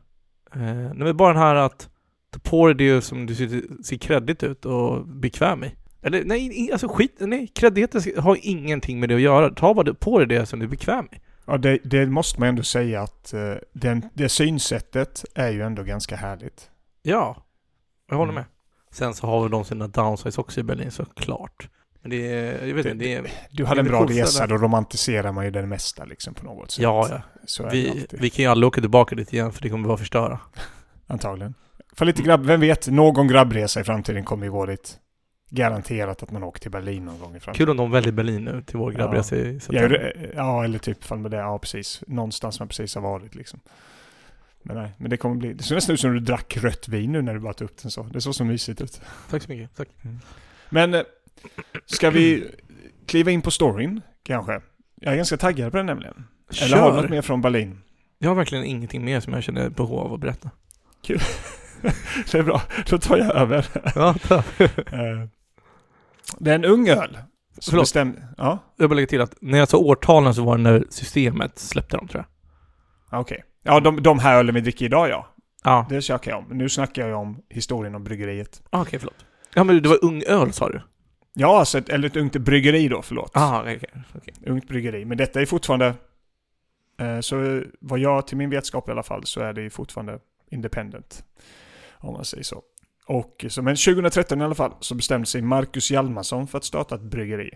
Eh, 0.55 0.61
nej 0.63 0.95
men 0.95 1.17
bara 1.17 1.33
den 1.33 1.43
här 1.43 1.55
att 1.55 1.89
ta 2.31 2.39
på 2.51 2.67
dig 2.67 2.75
det 2.75 3.01
som 3.03 3.27
du 3.27 3.35
ser, 3.35 3.83
ser 3.85 3.97
kreddigt 3.97 4.43
ut 4.43 4.65
och 4.67 5.07
bekväm 5.07 5.65
i. 5.65 5.75
Eller 6.03 6.25
nej, 6.25 6.71
alltså 6.73 6.89
skit, 6.89 7.17
nej, 7.19 7.47
kreddigheten 7.47 8.03
har 8.19 8.39
ingenting 8.43 9.01
med 9.01 9.09
det 9.09 9.15
att 9.15 9.21
göra. 9.21 9.51
Ta 9.51 9.75
bara 9.75 9.95
på 9.95 10.19
dig 10.19 10.29
det 10.29 10.47
som 10.47 10.59
du 10.59 10.65
är 10.65 10.71
bekväm 10.71 11.09
i. 11.13 11.21
Ja, 11.47 11.57
det, 11.59 11.79
det 11.85 12.07
måste 12.07 12.41
man 12.41 12.49
ändå 12.49 12.63
säga 12.63 13.03
att 13.03 13.33
eh, 13.33 13.55
den, 13.73 14.05
det 14.15 14.29
synsättet 14.29 15.25
är 15.35 15.51
ju 15.51 15.63
ändå 15.63 15.83
ganska 15.83 16.17
härligt. 16.17 16.71
Ja, 17.03 17.37
jag 18.11 18.17
håller 18.17 18.33
Mm. 18.33 18.43
med. 18.43 18.45
Sen 18.91 19.15
så 19.15 19.27
har 19.27 19.43
väl 19.43 19.51
de 19.51 19.65
sina 19.65 19.89
downsides 19.89 20.39
också 20.39 20.61
i 20.61 20.63
Berlin 20.63 20.91
såklart. 20.91 21.69
Men 22.03 22.11
det 22.11 22.33
är, 22.33 22.67
jag 22.67 22.75
vet 22.75 22.85
Det- 22.85 22.91
inte, 22.91 23.05
det 23.05 23.15
är... 23.15 23.27
Du 23.51 23.65
hade 23.65 23.83
Det 23.83 23.87
en 23.87 23.91
bra 23.93 24.07
resa, 24.07 24.47
då 24.47 24.57
romantiserar 24.57 25.33
man 25.33 25.45
ju 25.45 25.51
det 25.51 25.67
mesta 25.67 26.05
liksom 26.05 26.35
på 26.35 26.45
något 26.45 26.71
sätt. 26.71 26.83
Ja, 26.83 27.07
ja. 27.11 27.21
Så 27.47 27.63
är 27.63 27.71
det 27.71 27.73
Vi, 27.77 28.07
vi 28.11 28.31
kan 28.31 28.45
ju 28.45 28.51
aldrig 28.51 28.69
åka 28.69 28.81
tillbaka 28.81 29.17
dit 29.17 29.33
igen 29.33 29.53
för 29.53 29.63
det 29.63 29.69
kommer 29.71 29.89
bara 29.89 29.97
förstöra. 29.97 30.41
Antagligen. 31.07 31.55
För 31.93 32.05
lite 32.05 32.23
grabb, 32.23 32.47
vem 32.47 32.61
vet, 32.61 32.89
någon 32.89 33.29
grabbresa 33.29 33.81
i 33.81 33.85
framtiden 33.85 34.25
kommer 34.25 34.47
ju 34.47 34.53
gå 34.53 34.67
dit. 34.67 34.99
Garanterat 35.55 36.23
att 36.23 36.31
man 36.31 36.43
åker 36.43 36.61
till 36.61 36.71
Berlin 36.71 37.05
någon 37.05 37.19
gång 37.19 37.37
i 37.37 37.41
framtiden. 37.41 37.67
Kul 37.67 37.71
om 37.71 37.77
de 37.77 37.91
väljer 37.91 38.13
Berlin 38.13 38.45
nu 38.45 38.63
till 38.63 38.77
vår 38.79 38.93
Ja. 38.93 38.99
grabbresa 38.99 39.37
i 39.37 39.55
Ja, 39.55 39.61
september. 39.61 39.89
det- 39.99 40.31
ja, 40.37 40.65
eller 40.65 40.79
typ 40.79 41.05
fan 41.05 41.23
med 41.23 41.31
det. 41.31 41.37
Ja, 41.37 41.59
precis. 41.59 42.03
Någonstans 42.07 42.59
man 42.61 42.69
precis 42.69 42.95
har 42.95 43.03
varit 43.03 43.35
liksom. 43.35 43.61
Men 44.63 44.77
nej, 44.77 44.93
men 44.99 45.11
det 45.11 45.17
kommer 45.17 45.37
bli... 45.37 45.53
Det 45.55 45.63
ser 45.63 45.75
nästan 45.75 45.95
ut 45.95 46.01
som 46.01 46.13
du 46.13 46.21
drack 46.21 46.57
rött 46.57 46.89
vin 46.89 47.13
nu 47.13 47.23
när 47.23 47.35
du 47.35 47.41
bara 47.41 47.53
tog 47.53 47.65
upp 47.71 47.83
den 47.83 47.91
så. 47.91 48.03
Det 48.03 48.21
såg 48.21 48.35
så 48.35 48.45
mysigt 48.45 48.81
ut. 48.81 49.01
Tack 49.31 49.43
så 49.43 49.51
mycket. 49.53 49.77
Tack. 49.77 49.89
Men 50.71 50.95
eh, 50.95 51.03
ska 51.87 52.11
vi 52.11 52.51
kliva 53.07 53.31
in 53.31 53.43
på 53.43 53.51
storyn 53.51 54.01
kanske? 54.23 54.61
Jag 55.01 55.13
är 55.13 55.17
ganska 55.17 55.37
taggad 55.37 55.71
på 55.71 55.77
den 55.77 55.87
nämligen. 55.87 56.25
Eller 56.63 56.77
har 56.77 56.87
du 56.91 56.93
något 56.97 57.03
Kör! 57.05 57.09
mer 57.11 57.23
från 57.23 57.41
Berlin? 57.43 57.81
Jag 58.19 58.29
har 58.31 58.35
verkligen 58.35 58.65
ingenting 58.65 59.05
mer 59.05 59.21
som 59.21 59.33
jag 59.33 59.43
känner 59.43 59.69
behov 59.69 59.99
av 59.99 60.13
att 60.15 60.21
berätta. 60.21 60.51
Det 62.33 62.35
är 62.39 62.43
bra, 62.43 62.63
då 62.91 62.99
tar 62.99 63.17
jag 63.17 63.35
över. 63.37 63.67
Ja, 63.95 64.15
tack. 64.29 64.47
Det 66.39 66.51
är 66.51 66.55
en 66.55 66.65
ung 66.65 66.89
öl. 66.89 67.19
Förlåt. 67.63 67.83
bestäm... 67.83 68.17
Ja, 68.39 68.59
Jag 68.77 68.89
vill 68.89 68.97
lägga 68.97 69.07
till 69.07 69.21
att 69.21 69.35
när 69.41 69.59
jag 69.59 69.69
sa 69.69 69.79
årtalen 69.79 70.35
så 70.35 70.45
var 70.45 70.57
det 70.57 70.63
när 70.63 70.85
systemet 70.91 71.59
släppte 71.59 71.97
dem 71.97 72.09
tror 72.09 72.25
jag. 73.11 73.21
okej. 73.21 73.45
Ja, 73.63 73.81
de, 73.81 74.03
de 74.03 74.19
här 74.19 74.39
ölen 74.39 74.55
vi 74.55 74.61
dricker 74.61 74.85
idag 74.87 75.09
ja. 75.09 75.27
Ja, 75.65 75.87
Det 75.89 76.03
snackar 76.03 76.31
jag 76.31 76.39
om. 76.39 76.59
Nu 76.59 76.69
snackar 76.69 77.09
jag 77.09 77.21
om 77.21 77.43
historien 77.49 77.95
om 77.95 78.05
bryggeriet. 78.05 78.63
ah, 78.71 78.83
okej 78.83 78.99
förlåt. 78.99 79.27
Ja 79.55 79.65
men 79.65 79.83
det 79.83 79.89
var 79.89 80.05
ung 80.05 80.23
öl 80.27 80.53
sa 80.53 80.69
du? 80.69 80.81
Ja, 81.35 81.59
alltså 81.59 81.79
ett, 81.79 81.89
eller 81.89 82.09
ett 82.09 82.17
ungt 82.17 82.37
bryggeri 82.37 82.89
då, 82.89 83.03
förlåt. 83.03 83.31
Ah, 83.35 83.61
okej. 83.61 83.81
okej. 84.15 84.35
Ungt 84.47 84.69
bryggeri. 84.69 85.05
Men 85.05 85.19
detta 85.19 85.41
är 85.41 85.47
fortfarande... 85.47 85.95
Eh, 87.01 87.21
så 87.21 87.63
vad 87.81 87.99
jag 87.99 88.27
till 88.27 88.37
min 88.37 88.51
vetskap 88.51 88.89
i 88.89 88.93
alla 88.93 89.03
fall 89.03 89.27
så 89.27 89.41
är 89.41 89.53
det 89.53 89.63
ju 89.63 89.71
fortfarande 89.71 90.19
independent. 90.51 91.25
Om 91.93 92.13
man 92.13 92.25
säger 92.25 92.45
så. 92.45 92.63
Och 93.07 93.45
så, 93.49 93.63
men 93.63 93.77
2013 93.77 94.41
i 94.41 94.45
alla 94.45 94.55
fall 94.55 94.73
så 94.81 94.95
bestämde 94.95 95.27
sig 95.27 95.43
Marcus 95.43 95.91
Hjalmarsson 95.91 96.47
för 96.47 96.59
att 96.59 96.65
starta 96.65 96.95
ett 96.95 97.03
bryggeri. 97.03 97.51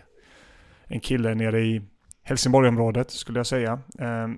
En 0.87 1.01
kille 1.01 1.35
nere 1.35 1.61
i 1.61 1.83
Helsingborgområdet 2.23 3.11
skulle 3.11 3.39
jag 3.39 3.47
säga. 3.47 3.73
Eh, 3.99 4.29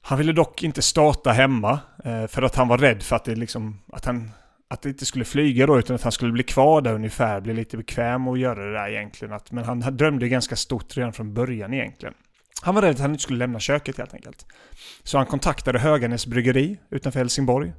han 0.00 0.18
ville 0.18 0.32
dock 0.32 0.62
inte 0.62 0.82
starta 0.82 1.30
hemma 1.32 1.80
eh, 2.04 2.26
för 2.26 2.42
att 2.42 2.54
han 2.54 2.68
var 2.68 2.78
rädd 2.78 3.02
för 3.02 3.16
att 3.16 3.24
det 3.24 3.34
liksom, 3.34 3.78
att 3.92 4.04
han 4.04 4.30
att 4.68 4.82
det 4.82 4.88
inte 4.88 5.06
skulle 5.06 5.24
flyga 5.24 5.66
då 5.66 5.78
utan 5.78 5.96
att 5.96 6.02
han 6.02 6.12
skulle 6.12 6.32
bli 6.32 6.42
kvar 6.42 6.80
där 6.80 6.94
ungefär, 6.94 7.40
bli 7.40 7.54
lite 7.54 7.76
bekväm 7.76 8.28
och 8.28 8.38
göra 8.38 8.64
det 8.64 8.72
där 8.72 8.88
egentligen. 8.88 9.34
Att, 9.34 9.52
men 9.52 9.64
han 9.64 9.96
drömde 9.96 10.28
ganska 10.28 10.56
stort 10.56 10.96
redan 10.96 11.12
från 11.12 11.34
början 11.34 11.74
egentligen. 11.74 12.14
Han 12.62 12.74
var 12.74 12.82
rädd 12.82 12.90
att 12.90 12.98
han 12.98 13.10
inte 13.10 13.22
skulle 13.22 13.38
lämna 13.38 13.60
köket 13.60 13.98
helt 13.98 14.14
enkelt. 14.14 14.46
Så 15.02 15.18
han 15.18 15.26
kontaktade 15.26 15.78
Höganäs 15.78 16.26
bryggeri 16.26 16.78
utanför 16.90 17.20
Helsingborg 17.20 17.72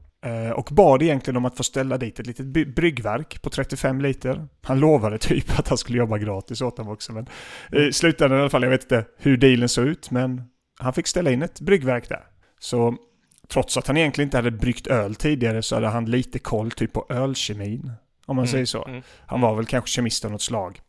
och 0.55 0.69
bad 0.71 1.01
egentligen 1.03 1.37
om 1.37 1.45
att 1.45 1.57
få 1.57 1.63
ställa 1.63 1.97
dit 1.97 2.19
ett 2.19 2.27
litet 2.27 2.75
bryggverk 2.75 3.41
på 3.41 3.49
35 3.49 4.01
liter. 4.01 4.47
Han 4.61 4.79
lovade 4.79 5.17
typ 5.17 5.59
att 5.59 5.67
han 5.67 5.77
skulle 5.77 5.97
jobba 5.97 6.17
gratis 6.17 6.61
åt 6.61 6.77
dem 6.77 6.89
också. 6.89 7.13
Men 7.13 7.27
i 7.71 7.93
slutändan 7.93 8.37
i 8.37 8.41
alla 8.41 8.49
fall, 8.49 8.63
jag 8.63 8.69
vet 8.69 8.83
inte 8.83 9.05
hur 9.17 9.37
dealen 9.37 9.69
såg 9.69 9.85
ut, 9.85 10.11
men 10.11 10.43
han 10.79 10.93
fick 10.93 11.07
ställa 11.07 11.31
in 11.31 11.41
ett 11.41 11.61
bryggverk 11.61 12.09
där. 12.09 12.23
Så 12.59 12.97
trots 13.47 13.77
att 13.77 13.87
han 13.87 13.97
egentligen 13.97 14.27
inte 14.27 14.37
hade 14.37 14.51
bryggt 14.51 14.87
öl 14.87 15.15
tidigare 15.15 15.61
så 15.61 15.75
hade 15.75 15.87
han 15.87 16.05
lite 16.05 16.39
koll 16.39 16.71
typ 16.71 16.93
på 16.93 17.05
ölkemin. 17.09 17.91
Om 18.25 18.35
man 18.35 18.47
säger 18.47 18.65
så. 18.65 18.85
Mm. 18.85 19.01
Han 19.25 19.41
var 19.41 19.55
väl 19.55 19.65
kanske 19.65 19.89
kemist 19.89 20.25
av 20.25 20.31
något 20.31 20.41
slag. 20.41 20.79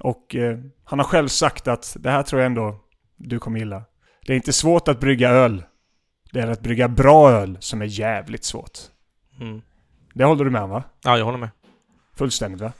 Och 0.00 0.34
eh, 0.34 0.58
han 0.84 0.98
har 0.98 1.06
själv 1.06 1.28
sagt 1.28 1.68
att 1.68 1.96
det 2.00 2.10
här 2.10 2.22
tror 2.22 2.40
jag 2.40 2.46
ändå 2.46 2.80
du 3.16 3.38
kommer 3.38 3.58
gilla. 3.58 3.82
Det 4.26 4.32
är 4.32 4.36
inte 4.36 4.52
svårt 4.52 4.88
att 4.88 5.00
brygga 5.00 5.30
öl. 5.30 5.62
Det 6.34 6.40
är 6.40 6.46
att 6.46 6.60
brygga 6.60 6.88
bra 6.88 7.30
öl 7.30 7.56
som 7.60 7.82
är 7.82 7.86
jävligt 7.86 8.44
svårt. 8.44 8.78
Mm. 9.40 9.62
Det 10.14 10.24
håller 10.24 10.44
du 10.44 10.50
med 10.50 10.62
om 10.62 10.70
va? 10.70 10.82
Ja, 11.04 11.18
jag 11.18 11.24
håller 11.24 11.38
med. 11.38 11.50
Fullständigt 12.16 12.60
va? 12.60 12.72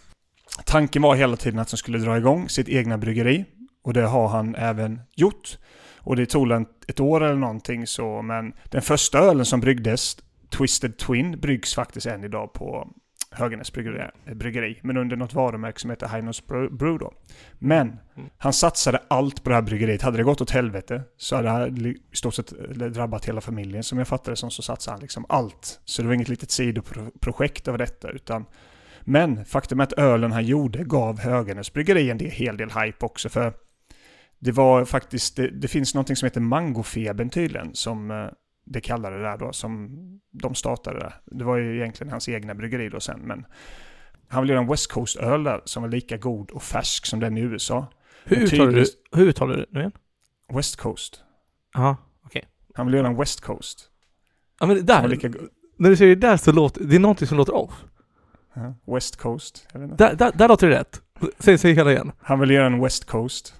Tanken 0.64 1.02
var 1.02 1.14
hela 1.14 1.36
tiden 1.36 1.58
att 1.58 1.70
han 1.70 1.78
skulle 1.78 1.98
dra 1.98 2.16
igång 2.18 2.48
sitt 2.48 2.68
egna 2.68 2.98
bryggeri. 2.98 3.44
Och 3.84 3.92
det 3.92 4.02
har 4.02 4.28
han 4.28 4.54
även 4.54 5.00
gjort. 5.16 5.58
Och 5.98 6.16
det 6.16 6.26
tog 6.26 6.50
en, 6.50 6.66
ett 6.88 7.00
år 7.00 7.24
eller 7.24 7.34
någonting 7.34 7.86
så, 7.86 8.22
men 8.22 8.52
den 8.70 8.82
första 8.82 9.18
ölen 9.18 9.44
som 9.44 9.60
bryggdes, 9.60 10.16
Twisted 10.50 10.98
Twin, 10.98 11.40
bryggs 11.40 11.74
faktiskt 11.74 12.06
än 12.06 12.24
idag 12.24 12.52
på 12.52 12.88
Höganäs 13.34 13.72
bryggeri, 13.72 14.10
bryggeri, 14.34 14.78
men 14.82 14.96
under 14.96 15.16
något 15.16 15.34
varumärke 15.34 15.80
som 15.80 15.90
heter 15.90 16.06
Heinos 16.06 16.46
Brew 16.46 16.98
då. 16.98 17.12
Men 17.58 17.88
Mm. 18.16 18.28
han 18.38 18.52
satsade 18.52 19.02
allt 19.08 19.44
på 19.44 19.50
det 19.50 19.54
här 19.54 19.62
bryggeriet. 19.62 20.02
Hade 20.02 20.16
det 20.16 20.22
gått 20.22 20.40
åt 20.40 20.50
helvete 20.50 21.02
så 21.16 21.36
hade 21.36 21.70
det 21.70 21.88
i 21.88 22.00
stort 22.12 22.34
sett 22.34 22.52
drabbat 22.94 23.24
hela 23.24 23.40
familjen. 23.40 23.82
Som 23.82 23.98
jag 23.98 24.08
fattade 24.08 24.32
det 24.32 24.36
som 24.36 24.50
så 24.50 24.62
satsade 24.62 24.94
han 24.94 25.00
liksom 25.00 25.26
allt. 25.28 25.80
Så 25.84 26.02
det 26.02 26.08
var 26.08 26.14
inget 26.14 26.28
litet 26.28 26.50
sidoprojekt 26.50 27.68
över 27.68 27.78
detta 27.78 28.10
utan 28.10 28.44
men 29.06 29.44
faktum 29.44 29.80
är 29.80 29.84
att 29.84 29.92
ölen 29.92 30.32
han 30.32 30.44
gjorde 30.44 30.84
gav 30.84 31.20
Höganäs 31.20 31.72
bryggeri 31.72 32.10
en 32.10 32.18
del, 32.18 32.30
hel 32.30 32.56
del 32.56 32.70
hype 32.70 33.06
också 33.06 33.28
för 33.28 33.52
det 34.38 34.52
var 34.52 34.84
faktiskt, 34.84 35.36
det, 35.36 35.48
det 35.48 35.68
finns 35.68 35.94
någonting 35.94 36.16
som 36.16 36.26
heter 36.26 36.40
mangofebern 36.40 37.30
tydligen 37.30 37.74
som 37.74 38.10
eh, 38.10 38.26
det 38.64 38.80
kallade 38.80 39.16
det 39.16 39.22
där 39.22 39.38
då, 39.38 39.52
som 39.52 39.90
de 40.30 40.54
startade 40.54 40.98
där. 40.98 41.14
Det 41.26 41.44
var 41.44 41.56
ju 41.56 41.76
egentligen 41.76 42.10
hans 42.10 42.28
egna 42.28 42.54
bryggeri 42.54 42.88
då 42.88 43.00
sen, 43.00 43.20
men 43.20 43.46
han 44.28 44.42
ville 44.42 44.52
göra 44.52 44.62
en 44.62 44.70
West 44.70 44.92
Coast-öl 44.92 45.44
där 45.44 45.60
som 45.64 45.82
var 45.82 45.90
lika 45.90 46.16
god 46.16 46.50
och 46.50 46.62
färsk 46.62 47.06
som 47.06 47.20
den 47.20 47.38
i 47.38 47.40
USA. 47.40 47.86
Hur 48.24 48.36
uttalar, 48.36 48.66
du, 48.66 48.72
tydligt- 48.72 48.96
hur 49.12 49.26
uttalar 49.26 49.54
du 49.54 49.60
det 49.60 49.66
nu 49.70 49.80
igen? 49.80 49.92
West 50.54 50.76
Coast. 50.76 51.24
Ja, 51.74 51.96
Han 52.74 52.86
ville 52.86 52.98
göra 52.98 53.08
en 53.08 53.16
West 53.16 53.40
Coast. 53.40 53.88
ja 54.60 54.66
men 54.66 54.76
var 54.76 54.82
där, 54.82 55.08
lika 55.08 55.32
när 55.76 55.90
du 55.90 55.96
säger 55.96 56.16
det 56.16 56.26
där 56.26 56.36
så 56.36 56.52
låter, 56.52 56.84
det 56.84 56.96
är 56.96 57.00
någonting 57.00 57.28
som 57.28 57.36
låter 57.36 57.54
off. 57.54 57.84
West 58.86 59.16
Coast. 59.16 59.68
Jag 59.72 59.80
vet 59.80 59.90
inte. 59.90 60.08
Där, 60.08 60.14
där, 60.16 60.32
där 60.32 60.48
låter 60.48 60.68
det 60.68 60.78
rätt. 60.78 61.02
Säg, 61.38 61.58
säg 61.58 61.72
hela 61.74 61.92
igen. 61.92 62.12
Han 62.20 62.40
ville 62.40 62.54
göra 62.54 62.66
en 62.66 62.80
West 62.82 63.04
Coast. 63.04 63.54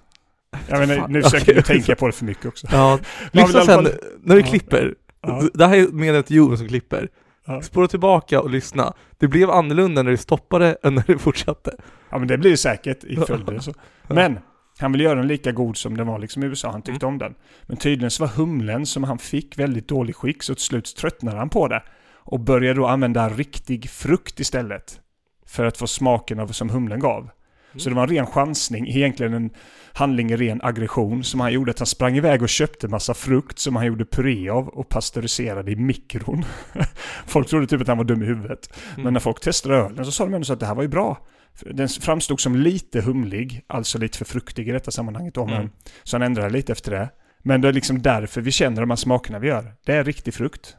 Jag 0.67 0.87
menar, 0.87 1.07
nu 1.07 1.23
försöker 1.23 1.53
jag 1.55 1.65
tänka 1.65 1.95
på 1.95 2.05
det 2.07 2.11
för 2.11 2.25
mycket 2.25 2.45
också. 2.45 2.67
Ja, 2.71 2.99
lyssna 3.31 3.61
sen 3.65 3.87
när 4.23 4.35
du 4.35 4.41
Ja. 4.41 4.47
klipper. 4.47 4.95
Ja. 5.21 5.41
Det 5.53 5.65
här 5.67 5.77
är 5.77 5.87
meddelandet 5.87 6.25
till 6.27 6.35
Jonas 6.35 6.59
som 6.59 6.67
klipper. 6.67 7.09
Ja. 7.45 7.61
Spåra 7.61 7.87
tillbaka 7.87 8.41
och 8.41 8.49
lyssna. 8.49 8.93
Det 9.17 9.27
blev 9.27 9.49
annorlunda 9.51 10.03
när 10.03 10.11
du 10.11 10.17
stoppade 10.17 10.77
än 10.83 10.95
när 10.95 11.03
du 11.07 11.17
fortsatte. 11.17 11.75
Ja 12.09 12.17
men 12.17 12.27
det 12.27 12.37
blir 12.37 12.51
det 12.51 12.57
säkert 12.57 13.03
i 13.03 13.15
följden 13.15 13.61
så. 13.61 13.73
Men 14.07 14.39
han 14.79 14.91
vill 14.91 15.01
göra 15.01 15.15
den 15.15 15.27
lika 15.27 15.51
god 15.51 15.77
som 15.77 15.97
den 15.97 16.07
var 16.07 16.19
liksom 16.19 16.43
i 16.43 16.45
USA. 16.45 16.71
Han 16.71 16.81
tyckte 16.81 17.05
Mm. 17.05 17.13
om 17.13 17.17
den. 17.19 17.35
Men 17.63 17.77
tydligen 17.77 18.11
så 18.11 18.23
var 18.23 18.31
humlen 18.31 18.85
som 18.85 19.03
han 19.03 19.17
fick 19.17 19.59
väldigt 19.59 19.87
dålig 19.87 20.15
skick 20.15 20.43
så 20.43 20.55
till 20.55 20.63
slut 20.63 20.95
tröttnade 20.95 21.37
han 21.37 21.49
på 21.49 21.67
det. 21.67 21.83
Och 22.13 22.39
började 22.39 22.79
då 22.79 22.87
använda 22.87 23.29
riktig 23.29 23.89
frukt 23.89 24.39
istället. 24.39 24.99
För 25.47 25.65
att 25.65 25.77
få 25.77 25.87
smaken 25.87 26.39
av 26.39 26.47
som 26.47 26.69
humlen 26.69 26.99
gav. 26.99 27.29
Så 27.77 27.89
det 27.89 27.95
var 27.95 28.03
en 28.03 28.09
ren 28.09 28.25
chansning, 28.25 28.87
egentligen 28.87 29.33
en 29.33 29.49
handling 29.93 30.31
i 30.31 30.35
ren 30.35 30.59
aggression 30.63 31.23
som 31.23 31.39
han 31.39 31.53
gjorde 31.53 31.71
att 31.71 31.79
han 31.79 31.85
sprang 31.85 32.17
iväg 32.17 32.41
och 32.41 32.49
köpte 32.49 32.87
massa 32.87 33.13
frukt 33.13 33.59
som 33.59 33.75
han 33.75 33.85
gjorde 33.85 34.05
puré 34.05 34.49
av 34.49 34.67
och 34.67 34.89
pasteuriserade 34.89 35.71
i 35.71 35.75
mikron. 35.75 36.45
folk 37.25 37.47
trodde 37.47 37.67
typ 37.67 37.81
att 37.81 37.87
han 37.87 37.97
var 37.97 38.05
dum 38.05 38.23
i 38.23 38.25
huvudet. 38.25 38.69
Mm. 38.93 39.03
Men 39.03 39.13
när 39.13 39.19
folk 39.19 39.39
testade 39.39 39.75
ölen 39.75 40.05
så 40.05 40.11
sa 40.11 40.23
de 40.25 40.33
ändå 40.33 40.45
så 40.45 40.53
att 40.53 40.59
det 40.59 40.65
här 40.65 40.75
var 40.75 40.83
ju 40.83 40.89
bra. 40.89 41.27
Den 41.61 41.89
framstod 41.89 42.39
som 42.39 42.55
lite 42.55 43.01
humlig, 43.01 43.61
alltså 43.67 43.97
lite 43.97 44.17
för 44.17 44.25
fruktig 44.25 44.69
i 44.69 44.71
detta 44.71 44.91
sammanhanget 44.91 45.35
men 45.35 45.49
Mm. 45.49 45.69
så 46.03 46.15
han 46.15 46.21
ändrade 46.21 46.49
lite 46.49 46.71
efter 46.71 46.91
det. 46.91 47.09
Men 47.43 47.61
det 47.61 47.67
är 47.67 47.73
liksom 47.73 48.01
därför 48.01 48.41
vi 48.41 48.51
känner 48.51 48.81
de 48.81 48.89
här 48.89 48.97
smakerna 48.97 49.39
vi 49.39 49.47
gör. 49.47 49.73
Det 49.85 49.93
är 49.93 50.03
riktig 50.03 50.33
frukt. 50.33 50.75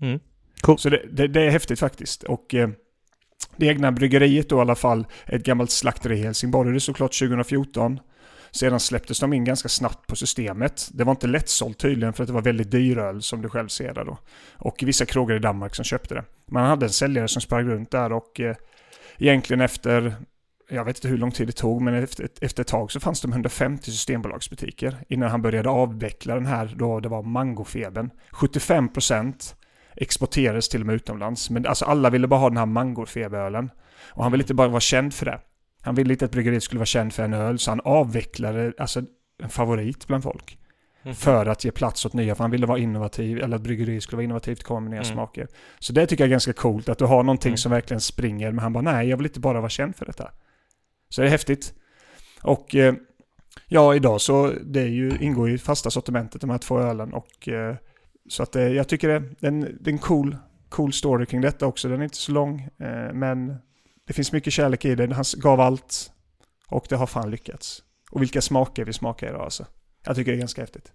Mm. 0.00 0.20
Så 0.78 0.88
det, 0.88 1.02
det, 1.12 1.28
det 1.28 1.42
är 1.42 1.50
häftigt 1.50 1.78
faktiskt. 1.78 2.22
Och 2.22 2.54
eh, 2.54 2.70
det 3.56 3.66
egna 3.66 3.92
bryggeriet 3.92 4.48
då 4.48 4.56
i 4.56 4.60
alla 4.60 4.74
fall, 4.74 5.06
ett 5.26 5.42
gammalt 5.42 5.70
slakteri 5.70 6.18
i 6.18 6.22
Helsingborg, 6.22 6.70
det 6.70 6.76
är 6.76 6.78
såklart 6.78 7.18
2014. 7.18 8.00
Sedan 8.54 8.80
släpptes 8.80 9.20
de 9.20 9.32
in 9.32 9.44
ganska 9.44 9.68
snabbt 9.68 10.06
på 10.06 10.16
systemet. 10.16 10.90
Det 10.92 11.04
var 11.04 11.10
inte 11.10 11.26
lättsålt 11.26 11.78
tydligen 11.78 12.12
för 12.12 12.22
att 12.22 12.26
det 12.26 12.32
var 12.32 12.42
väldigt 12.42 12.70
dyr 12.70 12.98
öl 12.98 13.22
som 13.22 13.42
du 13.42 13.48
själv 13.48 13.68
ser 13.68 13.94
där 13.94 14.04
då. 14.04 14.18
Och 14.52 14.82
vissa 14.86 15.06
krogar 15.06 15.36
i 15.36 15.38
Danmark 15.38 15.74
som 15.74 15.84
köpte 15.84 16.14
det. 16.14 16.24
Man 16.50 16.66
hade 16.66 16.86
en 16.86 16.90
säljare 16.90 17.28
som 17.28 17.42
sprang 17.42 17.68
runt 17.68 17.90
där 17.90 18.12
och 18.12 18.40
eh, 18.40 18.56
egentligen 19.18 19.60
efter, 19.60 20.14
jag 20.70 20.84
vet 20.84 20.96
inte 20.96 21.08
hur 21.08 21.18
lång 21.18 21.30
tid 21.30 21.48
det 21.48 21.52
tog, 21.52 21.82
men 21.82 21.94
efter, 21.94 22.28
efter 22.40 22.60
ett 22.60 22.68
tag 22.68 22.92
så 22.92 23.00
fanns 23.00 23.20
det 23.20 23.28
150 23.28 23.90
systembolagsbutiker 23.90 24.96
innan 25.08 25.30
han 25.30 25.42
började 25.42 25.68
avveckla 25.68 26.34
den 26.34 26.46
här 26.46 26.74
då 26.76 27.00
det 27.00 27.08
var 27.08 27.22
mangofebern. 27.22 28.10
75% 28.32 29.54
exporterades 29.96 30.68
till 30.68 30.80
och 30.80 30.86
med 30.86 30.94
utomlands. 30.94 31.50
Men 31.50 31.66
alltså 31.66 31.84
alla 31.84 32.10
ville 32.10 32.26
bara 32.26 32.40
ha 32.40 32.48
den 32.48 32.56
här 32.58 32.66
mangofeberölen. 32.66 33.70
Och 34.08 34.22
han 34.22 34.32
ville 34.32 34.42
inte 34.44 34.54
bara 34.54 34.68
vara 34.68 34.80
känd 34.80 35.14
för 35.14 35.26
det. 35.26 35.40
Han 35.82 35.94
ville 35.94 36.12
inte 36.12 36.24
att 36.24 36.30
bryggeriet 36.30 36.62
skulle 36.62 36.78
vara 36.78 36.86
känd 36.86 37.12
för 37.12 37.22
en 37.22 37.32
öl, 37.34 37.58
så 37.58 37.70
han 37.70 37.80
avvecklade 37.84 38.72
alltså 38.78 39.02
en 39.42 39.48
favorit 39.48 40.06
bland 40.06 40.22
folk. 40.22 40.58
Mm. 41.04 41.14
För 41.14 41.46
att 41.46 41.64
ge 41.64 41.70
plats 41.70 42.06
åt 42.06 42.12
nya, 42.12 42.34
för 42.34 42.44
han 42.44 42.50
ville 42.50 42.66
vara 42.66 42.78
innovativ, 42.78 43.38
eller 43.42 43.56
att 43.56 43.62
bryggeriet 43.62 44.02
skulle 44.02 44.16
vara 44.16 44.24
innovativt, 44.24 44.62
komma 44.62 44.80
med 44.80 44.90
nya 44.90 45.00
Mm. 45.00 45.12
smaker. 45.12 45.48
Så 45.78 45.92
det 45.92 46.06
tycker 46.06 46.24
jag 46.24 46.26
är 46.26 46.30
ganska 46.30 46.52
coolt, 46.52 46.88
att 46.88 46.98
du 46.98 47.04
har 47.04 47.22
någonting 47.22 47.50
Mm. 47.50 47.56
som 47.56 47.72
verkligen 47.72 48.00
springer, 48.00 48.52
men 48.52 48.58
han 48.58 48.72
bara 48.72 48.82
nej, 48.82 49.08
jag 49.08 49.16
vill 49.16 49.26
inte 49.26 49.40
bara 49.40 49.60
vara 49.60 49.70
känd 49.70 49.96
för 49.96 50.06
detta. 50.06 50.30
Så 51.08 51.20
det 51.20 51.26
är 51.26 51.30
häftigt. 51.30 51.74
Och 52.42 52.74
eh, 52.74 52.94
ja, 53.68 53.94
idag 53.94 54.20
så 54.20 54.52
det 54.64 54.80
är 54.80 54.86
ju, 54.88 55.18
ingår 55.20 55.48
ju 55.48 55.58
fasta 55.58 55.90
sortimentet 55.90 56.40
de 56.40 56.50
här 56.50 56.58
två 56.58 56.78
ölen 56.80 57.12
och 57.12 57.48
eh, 57.48 57.76
så 58.28 58.42
att 58.42 58.56
eh, 58.56 58.62
jag 58.68 58.88
tycker 58.88 59.08
det, 59.08 59.18
det, 59.40 59.46
är 59.88 59.88
en, 59.92 59.98
cool, 59.98 60.36
cool 60.68 60.92
story 60.92 61.26
kring 61.26 61.40
detta 61.40 61.66
också. 61.66 61.88
Den 61.88 62.00
är 62.00 62.04
inte 62.04 62.16
så 62.16 62.32
lång, 62.32 62.60
eh, 62.60 63.12
men 63.12 63.56
det 64.06 64.12
finns 64.12 64.32
mycket 64.32 64.52
kärlek 64.52 64.84
i 64.84 64.94
den. 64.94 65.12
Han 65.12 65.24
gav 65.36 65.60
allt 65.60 66.12
och 66.68 66.86
det 66.88 66.96
har 66.96 67.06
fan 67.06 67.30
lyckats. 67.30 67.82
Och 68.10 68.22
vilka 68.22 68.40
smaker 68.40 68.84
vi 68.84 68.92
smakar 68.92 69.28
idag 69.28 69.40
alltså. 69.42 69.66
Jag 70.06 70.16
tycker 70.16 70.32
det 70.32 70.36
är 70.36 70.40
ganska 70.40 70.60
häftigt. 70.60 70.92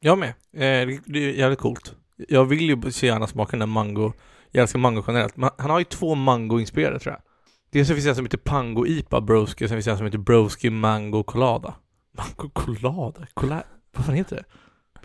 Jag 0.00 0.18
med. 0.18 0.28
Eh, 0.28 0.86
det- 0.88 1.00
det 1.06 1.18
är 1.18 1.32
jävligt 1.32 1.58
coolt. 1.58 1.94
Jag 2.28 2.44
vill 2.44 2.60
ju 2.60 2.90
så 2.90 3.06
gärna 3.06 3.26
smaka 3.26 3.50
den 3.50 3.58
där 3.58 3.66
mango. 3.66 4.12
Jag 4.50 4.62
älskar 4.62 4.78
mango 4.78 5.04
generellt. 5.06 5.36
Men 5.36 5.50
han 5.58 5.70
har 5.70 5.78
ju 5.78 5.84
två 5.84 6.14
mango-inspirerade 6.14 6.98
tror 6.98 7.12
jag. 7.14 7.22
Dels 7.70 7.88
så 7.88 7.94
finns 7.94 8.04
det 8.04 8.10
en 8.10 8.16
som 8.16 8.24
heter 8.24 8.38
Pango 8.38 8.86
IPA 8.86 9.20
Broski, 9.20 9.68
sen 9.68 9.76
finns 9.76 9.84
det 9.84 9.90
en 9.90 9.96
som 9.96 10.06
heter 10.06 10.18
Broski 10.18 10.70
Mango 10.70 11.22
Colada. 11.22 11.74
Mango 12.12 12.50
Colada? 12.52 13.26
Cola 13.34 13.62
vad 13.96 14.04
fan 14.06 14.14
heter 14.14 14.36
det? 14.36 14.44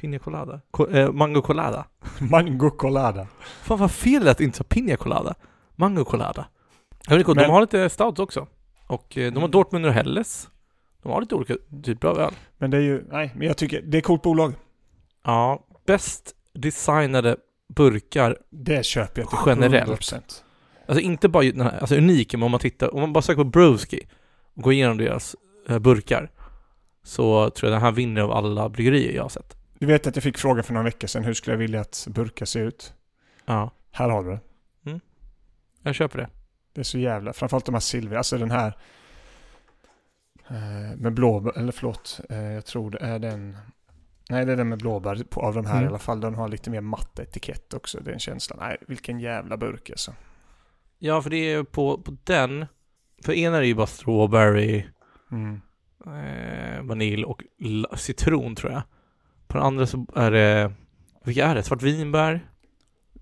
Pina 0.03 0.19
Colada? 0.19 0.61
Co 0.71 0.87
eh, 0.89 1.11
mango 1.11 1.41
Colada? 1.41 1.85
Mango 2.31 2.69
colada. 2.69 3.27
Fan 3.63 3.77
vad 3.79 3.91
fel 3.91 4.23
lät 4.23 4.39
inte 4.41 4.57
sa 4.57 4.63
Pina 4.63 4.95
Colada. 4.97 5.35
Mango 5.75 6.03
Colada. 6.05 6.45
Jag 7.07 7.17
vet 7.17 7.27
inte, 7.27 7.39
Men- 7.39 7.43
de 7.47 7.53
har 7.53 7.61
lite 7.61 7.89
stouts 7.89 8.19
också. 8.19 8.47
Och 8.87 9.17
eh, 9.17 9.31
de 9.31 9.35
har 9.35 9.41
Mm. 9.41 9.51
Dortmund 9.51 9.85
och 9.85 9.93
Helles. 9.93 10.49
De 11.03 11.11
har 11.11 11.21
lite 11.21 11.35
olika 11.35 11.55
typer 11.83 12.07
av 12.07 12.19
öl. 12.19 12.33
Men 12.57 12.71
det 12.71 12.77
är 12.77 12.81
ju, 12.81 13.03
nej, 13.11 13.31
men 13.35 13.47
jag 13.47 13.57
tycker 13.57 13.81
det 13.81 13.97
är 13.97 14.01
coolt 14.01 14.21
bolag. 14.21 14.53
Ja, 15.25 15.65
bäst 15.85 16.35
designade 16.53 17.35
burkar 17.75 18.37
Det 18.49 18.85
köper 18.85 19.21
jag 19.21 19.29
till 19.29 19.39
Generellt. 19.45 19.89
100%. 20.01 20.21
Alltså 20.87 21.01
inte 21.01 21.29
bara 21.29 21.43
den 21.43 21.61
här, 21.61 21.79
alltså 21.79 21.95
unik, 21.95 22.33
men 22.33 22.43
om 22.43 22.51
man 22.51 22.59
tittar, 22.59 22.93
om 22.93 23.01
man 23.01 23.13
bara 23.13 23.21
söker 23.21 23.43
på 23.43 23.49
Broski 23.49 23.99
och 24.55 24.63
går 24.63 24.73
igenom 24.73 24.97
deras 24.97 25.35
eh, 25.69 25.79
burkar 25.79 26.31
så 27.03 27.49
tror 27.49 27.71
jag 27.71 27.75
den 27.75 27.85
här 27.85 27.91
vinner 27.91 28.21
av 28.21 28.31
alla 28.31 28.69
bryggerier 28.69 29.15
jag 29.15 29.21
har 29.23 29.29
sett. 29.29 29.57
Du 29.83 29.87
vet 29.87 30.07
att 30.07 30.15
jag 30.15 30.23
fick 30.23 30.37
fråga 30.37 30.63
för 30.63 30.73
några 30.73 30.83
veckor 30.85 31.07
sedan 31.07 31.23
hur 31.23 31.33
skulle 31.33 31.53
jag 31.53 31.59
vilja 31.59 31.81
att 31.81 32.07
burkar 32.09 32.45
ser 32.45 32.59
ut? 32.63 32.93
Ja, 33.45 33.71
Här 33.91 34.09
har 34.09 34.23
du 34.23 34.31
det. 34.31 34.39
jag 35.81 35.95
köper 35.95 36.17
det. 36.19 36.29
Det 36.73 36.79
är 36.81 36.83
så 36.83 36.97
jävla, 36.99 37.33
framförallt 37.33 37.65
de 37.65 37.75
här 37.75 37.79
silver, 37.79 38.17
alltså 38.17 38.37
den 38.37 38.51
här 38.51 38.77
eh, 40.47 40.97
med 40.97 41.13
blåbär, 41.13 41.57
eller 41.57 41.71
förlåt, 41.71 42.19
eh, 42.29 42.37
jag 42.43 42.65
tror 42.65 42.91
det 42.91 42.97
är 42.97 43.19
den 43.19 43.57
Nej, 44.29 44.45
det 44.45 44.51
är 44.51 44.55
den 44.57 44.69
med 44.69 44.77
blåbär 44.79 45.23
på, 45.29 45.41
av 45.41 45.53
de 45.53 45.65
här 45.65 45.73
Mm. 45.73 45.83
i 45.85 45.87
alla 45.87 45.99
fall. 45.99 46.19
Den 46.21 46.35
har 46.35 46.47
lite 46.47 46.69
mer 46.69 46.81
matt 46.81 47.19
etikett 47.19 47.73
också, 47.73 47.99
den 47.99 48.19
känslan. 48.19 48.59
Nej, 48.61 48.77
vilken 48.87 49.19
jävla 49.19 49.57
burk 49.57 49.89
alltså. 49.89 50.13
Ja, 50.99 51.21
för 51.21 51.29
det 51.29 51.37
är 51.53 51.63
på, 51.63 51.97
på 52.01 52.17
den, 52.23 52.65
för 53.25 53.33
ena 53.33 53.57
är 53.57 53.61
det 53.61 53.67
ju 53.67 53.75
bara 53.75 53.87
strawberry, 53.87 54.85
Mm. 55.31 55.61
eh, 56.05 56.81
vanilj 56.83 57.23
och 57.25 57.43
citron 57.95 58.55
tror 58.55 58.71
jag. 58.71 58.81
På 59.47 59.57
den 59.57 59.67
andra 59.67 59.87
så 59.87 60.05
är 60.15 60.31
det, 60.31 60.73
vilka 61.23 61.45
är 61.45 61.55
det? 61.55 61.63
Svartvinbär? 61.63 62.47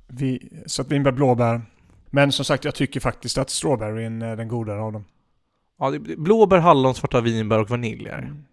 Vi, 0.08 0.50
så 0.66 0.82
att 0.82 0.92
vinbär, 0.92 1.12
blåbär. 1.12 1.62
Men 2.10 2.32
som 2.32 2.46
sagt, 2.46 2.66
jag 2.66 2.76
tycker 2.76 3.00
faktiskt 3.00 3.38
att 3.38 3.50
strawberryn 3.50 4.22
är 4.22 4.36
den 4.36 4.48
godare 4.48 4.82
av 4.82 4.94
dem. 4.94 5.06
Ja, 5.80 5.90
det 5.90 5.98
är 6.14 6.18
blåbär, 6.18 6.58
hallon, 6.58 6.96
svarta 6.96 7.22
vinbär 7.22 7.60
och 7.60 7.70
vanilj. 7.70 8.10
Mm. 8.10 8.44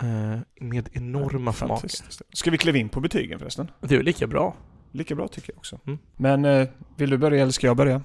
eh, 0.00 0.40
Med 0.60 0.88
enorma 0.92 1.52
smaker. 1.52 1.74
Fantastiskt. 1.74 2.22
Ska 2.32 2.50
vi 2.50 2.58
kliva 2.58 2.78
in 2.78 2.88
på 2.88 3.00
betygen 3.00 3.38
förresten? 3.38 3.70
Det 3.80 3.94
är 3.94 4.02
lika 4.02 4.26
bra. 4.26 4.56
Lika 4.92 5.14
bra 5.14 5.28
tycker 5.28 5.52
jag 5.52 5.58
också. 5.58 5.80
Mm. 5.86 5.98
Men 6.16 6.44
eh, 6.44 6.68
vill 6.96 7.10
du 7.10 7.18
börja 7.18 7.42
eller 7.42 7.52
ska 7.52 7.66
jag 7.66 7.76
börja? 7.76 8.02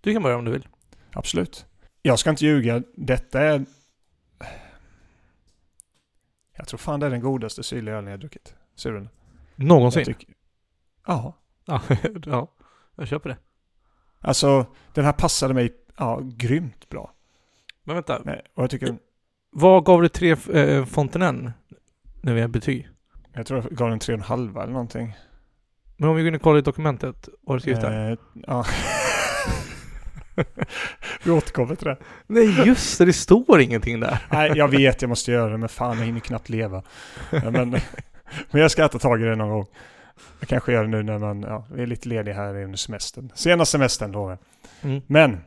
Du 0.00 0.12
kan 0.12 0.22
börja 0.22 0.36
om 0.36 0.44
du 0.44 0.50
vill. 0.50 0.68
Absolut. 1.12 1.66
jag 2.02 2.18
ska 2.18 2.30
inte 2.30 2.44
ljuga, 2.46 2.82
detta 2.96 3.40
är... 3.40 3.64
Jag 6.58 6.68
tror 6.68 6.78
fan 6.78 7.00
det 7.00 7.06
är 7.06 7.10
den 7.10 7.20
godaste 7.20 7.62
syrliga 7.62 7.94
ölen 7.96 8.10
jag 8.10 8.20
druckit. 8.20 8.54
Suren. 8.74 9.08
Någonsin? 9.56 10.00
Jag 10.00 10.06
tycker- 10.18 10.34
Ja. 11.06 11.34
Ja, 11.64 11.82
ja, 12.26 12.48
jag 12.96 13.08
köper 13.08 13.28
det. 13.28 13.36
Alltså, 14.20 14.66
den 14.94 15.04
här 15.04 15.12
passade 15.12 15.54
mig 15.54 15.74
ja, 15.96 16.20
grymt 16.22 16.88
bra. 16.88 17.12
Men 17.84 17.94
vänta, 17.94 18.22
Nej, 18.24 18.42
och 18.54 18.62
jag 18.62 18.70
tycker... 18.70 18.96
vad 19.50 19.84
gav 19.84 20.02
du 20.02 20.08
tre 20.08 20.30
äh, 20.52 20.84
Fontenän 20.84 21.52
när 22.22 22.34
vi 22.34 22.40
har 22.40 22.48
betyg? 22.48 22.88
Jag 23.32 23.46
tror 23.46 23.62
jag 23.62 23.72
gav 23.72 23.90
den 23.90 23.98
tre 23.98 24.14
och 24.14 24.18
en 24.18 24.24
halva 24.24 24.62
eller 24.62 24.72
någonting. 24.72 25.16
Men 25.96 26.08
om 26.08 26.16
vi 26.16 26.22
går 26.22 26.28
in 26.28 26.34
och 26.34 26.42
kollar 26.42 26.58
i 26.58 26.62
dokumentet, 26.62 27.28
vad 27.40 27.48
har 27.48 27.54
du 27.56 27.60
skrivit 27.60 27.80
där? 27.80 28.10
Eh, 28.10 28.18
ja. 28.46 28.64
Vi 31.24 31.30
återkommer 31.30 31.74
till 31.74 31.86
det. 31.86 31.96
Nej 32.26 32.66
just 32.66 32.98
det, 32.98 33.04
det 33.04 33.12
står 33.12 33.60
ingenting 33.60 34.00
där. 34.00 34.26
Nej, 34.30 34.52
jag 34.54 34.68
vet 34.68 35.02
jag 35.02 35.08
måste 35.08 35.32
göra 35.32 35.50
det, 35.50 35.58
men 35.58 35.68
fan 35.68 35.98
jag 35.98 36.06
hinner 36.06 36.20
knappt 36.20 36.48
leva. 36.48 36.82
Men, 37.30 37.70
men 38.50 38.60
jag 38.60 38.70
ska 38.70 38.88
ta 38.88 38.98
tag 38.98 39.22
i 39.22 39.24
det 39.24 39.36
någon 39.36 39.48
gång. 39.48 39.66
Jag 40.40 40.48
kanske 40.48 40.72
gör 40.72 40.82
det 40.82 40.88
nu 40.88 41.02
när 41.02 41.18
man, 41.18 41.42
ja, 41.42 41.66
vi 41.74 41.82
är 41.82 41.86
lite 41.86 42.08
lediga 42.08 42.34
här 42.34 42.62
under 42.64 42.76
semestern. 42.76 43.32
Sena 43.34 43.64
semestern 43.64 44.12
då. 44.12 44.38
Mm. 44.82 45.02
Men, 45.06 45.40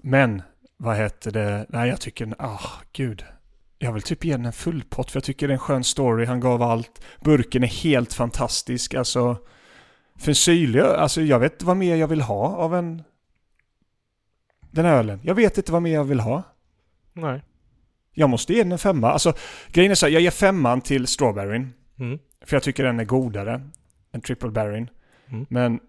men, 0.00 0.42
vad 0.76 0.96
heter 0.96 1.30
det? 1.30 1.66
Nej, 1.68 1.88
jag 1.88 2.00
tycker, 2.00 2.34
ah, 2.38 2.70
gud. 2.92 3.24
Jag 3.78 3.92
vill 3.92 4.02
typ 4.02 4.24
ge 4.24 4.32
den 4.32 4.46
en 4.46 4.52
full 4.52 4.84
pott 4.90 5.10
för 5.10 5.16
jag 5.16 5.24
tycker 5.24 5.48
det 5.48 5.52
är 5.52 5.54
en 5.54 5.58
skön 5.58 5.84
story. 5.84 6.24
Han 6.24 6.40
gav 6.40 6.62
allt. 6.62 7.04
Burken 7.20 7.62
är 7.62 7.66
helt 7.66 8.12
fantastisk. 8.12 8.94
Alltså, 8.94 9.36
för 10.18 10.30
en 10.30 10.34
syrlig 10.34 10.80
alltså 10.80 11.20
jag 11.22 11.38
vet 11.38 11.62
vad 11.62 11.76
mer 11.76 11.96
jag 11.96 12.08
vill 12.08 12.20
ha 12.20 12.56
av 12.56 12.74
en... 12.74 13.02
Den 14.72 14.84
här 14.84 14.96
ölen. 14.96 15.20
Jag 15.22 15.34
vet 15.34 15.56
inte 15.58 15.72
vad 15.72 15.82
mer 15.82 15.94
jag 15.94 16.04
vill 16.04 16.20
ha. 16.20 16.42
Nej. 17.12 17.42
Jag 18.12 18.30
måste 18.30 18.52
ge 18.52 18.62
den 18.62 18.72
en 18.72 18.78
femma. 18.78 19.10
Alltså, 19.12 19.34
grejen 19.68 19.90
är 19.90 19.94
så 19.94 20.06
här, 20.06 20.12
jag 20.12 20.22
ger 20.22 20.30
femman 20.30 20.80
till 20.80 21.06
strawberryn. 21.06 21.72
Mm. 21.98 22.18
För 22.44 22.56
jag 22.56 22.62
tycker 22.62 22.84
den 22.84 23.00
är 23.00 23.04
godare 23.04 23.70
än 24.12 24.20
triple 24.20 24.50
berryn. 24.50 24.90
Mm. 25.28 25.46
Men... 25.50 25.80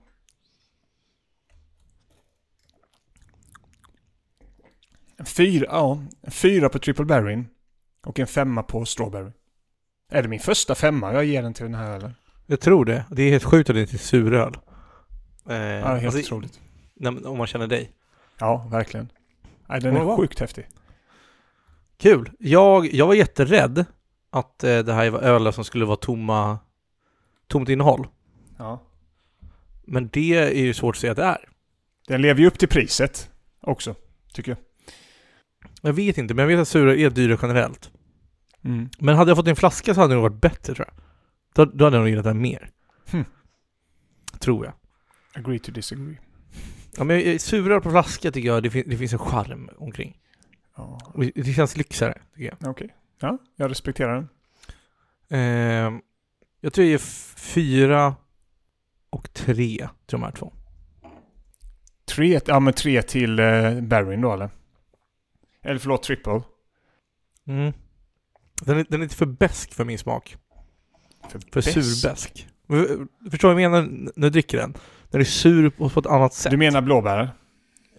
En 5.18 5.26
fyra, 5.26 5.66
ja, 5.70 6.04
en 6.22 6.32
fyra 6.32 6.70
på 6.70 6.80
triple 6.80 7.06
berryn 7.06 7.48
och 8.06 8.20
en 8.20 8.28
femma 8.28 8.64
på 8.64 8.86
strawberry. 8.86 9.32
Är 10.10 10.22
det 10.22 10.28
min 10.28 10.40
första 10.40 10.76
femma 10.76 11.14
jag 11.14 11.26
ger 11.26 11.44
den 11.44 11.54
till 11.54 11.64
den 11.66 11.76
här 11.76 11.92
ölen? 11.92 12.14
Jag 12.46 12.60
tror 12.60 12.86
det. 12.86 13.06
Det 13.10 13.24
är 13.24 13.32
helt 13.32 13.44
sjukt 13.44 13.70
att 13.70 13.76
det 13.76 13.94
är 13.94 13.98
suröl. 13.98 14.58
Eh, 15.50 15.56
Ja, 15.56 15.88
helt 15.88 16.06
alltså, 16.06 16.20
otroligt. 16.20 16.60
när, 16.96 17.28
om 17.28 17.38
man 17.38 17.48
känner 17.48 17.68
dig. 17.68 17.92
Ja, 18.40 18.68
verkligen. 18.72 19.12
Nej, 19.68 19.82
den 19.82 19.96
är 19.96 20.18
sjukt 20.18 20.40
häftig. 20.40 20.68
Kul. 21.98 22.32
Jag, 22.40 22.94
jag 22.94 23.08
var 23.08 23.14
jätterädd 23.14 23.86
att 24.30 24.64
eh, 24.64 24.80
det 24.80 24.94
här 24.94 25.10
var 25.10 25.20
ölar 25.20 25.52
som 25.52 25.64
skulle 25.64 25.86
vara 25.86 25.98
tomma, 25.98 26.60
tomt 27.48 27.70
innehåll. 27.70 28.08
Ja. 28.58 28.82
Men 29.86 30.08
det 30.08 30.34
är 30.34 30.64
ju 30.64 30.74
svårt 30.74 30.96
att 30.96 31.00
säga 31.00 31.12
att 31.12 31.18
det 31.18 31.24
är. 31.24 31.50
Den 32.08 32.22
lever 32.22 32.42
ju 32.42 32.48
upp 32.48 32.60
till 32.60 32.68
priset 32.68 33.30
också, 33.62 33.96
tycker 34.34 34.52
jag. 34.52 34.58
Jag 35.82 35.94
vet 35.94 36.18
inte, 36.18 36.34
men 36.34 36.44
jag 36.44 36.48
vet 36.48 36.62
att 36.62 36.68
suröl 36.68 37.00
är 37.00 37.10
dyrare 37.10 37.40
generellt. 37.42 37.92
Mm. 38.62 38.90
Men 39.00 39.16
hade 39.16 39.32
jag 39.32 39.38
fått 39.38 39.48
en 39.48 39.56
flaska 39.56 39.94
så 39.94 40.02
hade 40.02 40.14
det 40.14 40.16
nog 40.16 40.32
varit 40.32 40.42
bättre 40.42 40.74
tror 40.74 40.88
jag. 40.88 41.04
Då, 41.54 41.66
då 41.66 41.86
hade 41.86 41.98
jag 41.98 42.02
nog 42.02 42.10
gillat 42.10 42.24
den 42.24 42.42
mer. 42.42 42.70
Hmm. 43.12 43.26
Tror 44.40 44.66
jag. 44.66 44.74
Agree 45.36 45.60
to 45.60 45.72
disagree. 45.72 46.18
Ja, 46.98 47.04
men 47.04 47.22
eh, 47.22 47.38
suröl 47.38 47.82
på 47.82 47.90
flaska 47.92 48.32
tycker 48.32 48.48
jag 48.50 48.64
det, 48.64 48.70
fin- 48.70 48.90
det 48.90 48.98
finns 48.98 49.14
en 49.14 49.20
charm 49.20 49.70
omkring. 49.78 50.20
Ja, 50.78 51.00
Och 51.14 51.26
Det 51.36 51.54
känns 51.54 51.78
lyxigare, 51.78 52.22
tycker 52.36 52.56
jag. 52.60 52.70
okej. 52.72 52.96
Ja, 53.20 53.38
jag 53.56 53.72
respekterar 53.72 54.16
den. 54.16 54.30
Ehm, 55.30 56.02
jag 56.62 56.74
tror 56.74 56.86
jag 56.86 56.92
ger 56.92 56.98
fyra 57.38 58.16
och 59.10 59.34
tre 59.34 59.78
till 59.78 59.88
de 60.18 60.24
här 60.24 60.32
två. 60.32 60.54
Tre, 62.06 62.40
ja 62.46 62.60
men 62.60 62.74
tre 62.74 63.02
till 63.02 63.40
uh, 63.40 63.82
Barryn 63.82 64.22
då 64.22 64.34
eller? 64.34 64.50
Eller 65.62 65.80
förlåt, 65.80 66.04
triple. 66.04 66.42
Mm. 67.48 67.74
Den, 68.62 68.78
är, 68.78 68.86
den 68.90 69.00
är 69.02 69.04
lite 69.04 69.16
för 69.16 69.26
besk 69.26 69.74
för 69.74 69.86
min 69.86 69.98
smak. 70.00 70.38
För 71.30 71.40
bäst. 71.54 71.74
surbesk. 71.74 72.48
Förstår 73.32 73.48
du 73.50 73.54
vad 73.54 73.62
jag 73.64 73.72
menar 73.72 73.82
när 74.16 74.24
du 74.24 74.30
dricker 74.30 74.58
den? 74.58 74.74
Den 75.14 75.22
är 75.22 75.26
sur 75.26 75.70
på, 75.70 75.90
på 75.90 76.00
ett 76.00 76.06
annat 76.06 76.34
sätt. 76.34 76.52
Du 76.52 76.58
menar 76.58 76.82
blåbär? 76.82 77.20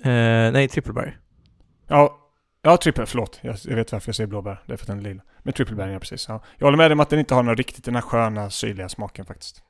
Eh, 0.02 0.52
nej, 0.52 0.68
trippelberg. 0.68 1.16
Ja, 1.86 2.18
ja 2.62 2.76
triple, 2.76 3.06
förlåt. 3.06 3.38
Jag, 3.42 3.56
jag 3.64 3.76
vet 3.76 3.92
varför 3.92 4.08
jag 4.08 4.16
säger 4.16 4.28
blåbär. 4.28 4.62
Det 4.66 4.72
är 4.72 4.76
för 4.76 4.84
att 4.84 4.88
den 4.88 4.98
är 4.98 5.02
lila. 5.02 5.22
Men 5.42 5.52
trippelbär, 5.52 5.88
ja 5.88 5.98
precis. 5.98 6.26
Ja. 6.28 6.42
Jag 6.58 6.66
håller 6.66 6.76
med 6.78 6.90
dig 6.90 6.92
om 6.92 7.00
att 7.00 7.10
den 7.10 7.18
inte 7.18 7.34
har 7.34 7.42
någon 7.42 7.56
riktigt 7.56 7.84
den 7.84 7.94
här 7.94 8.02
sköna 8.02 8.50
syrliga 8.50 8.88
smaken 8.88 9.26
faktiskt. 9.26 9.62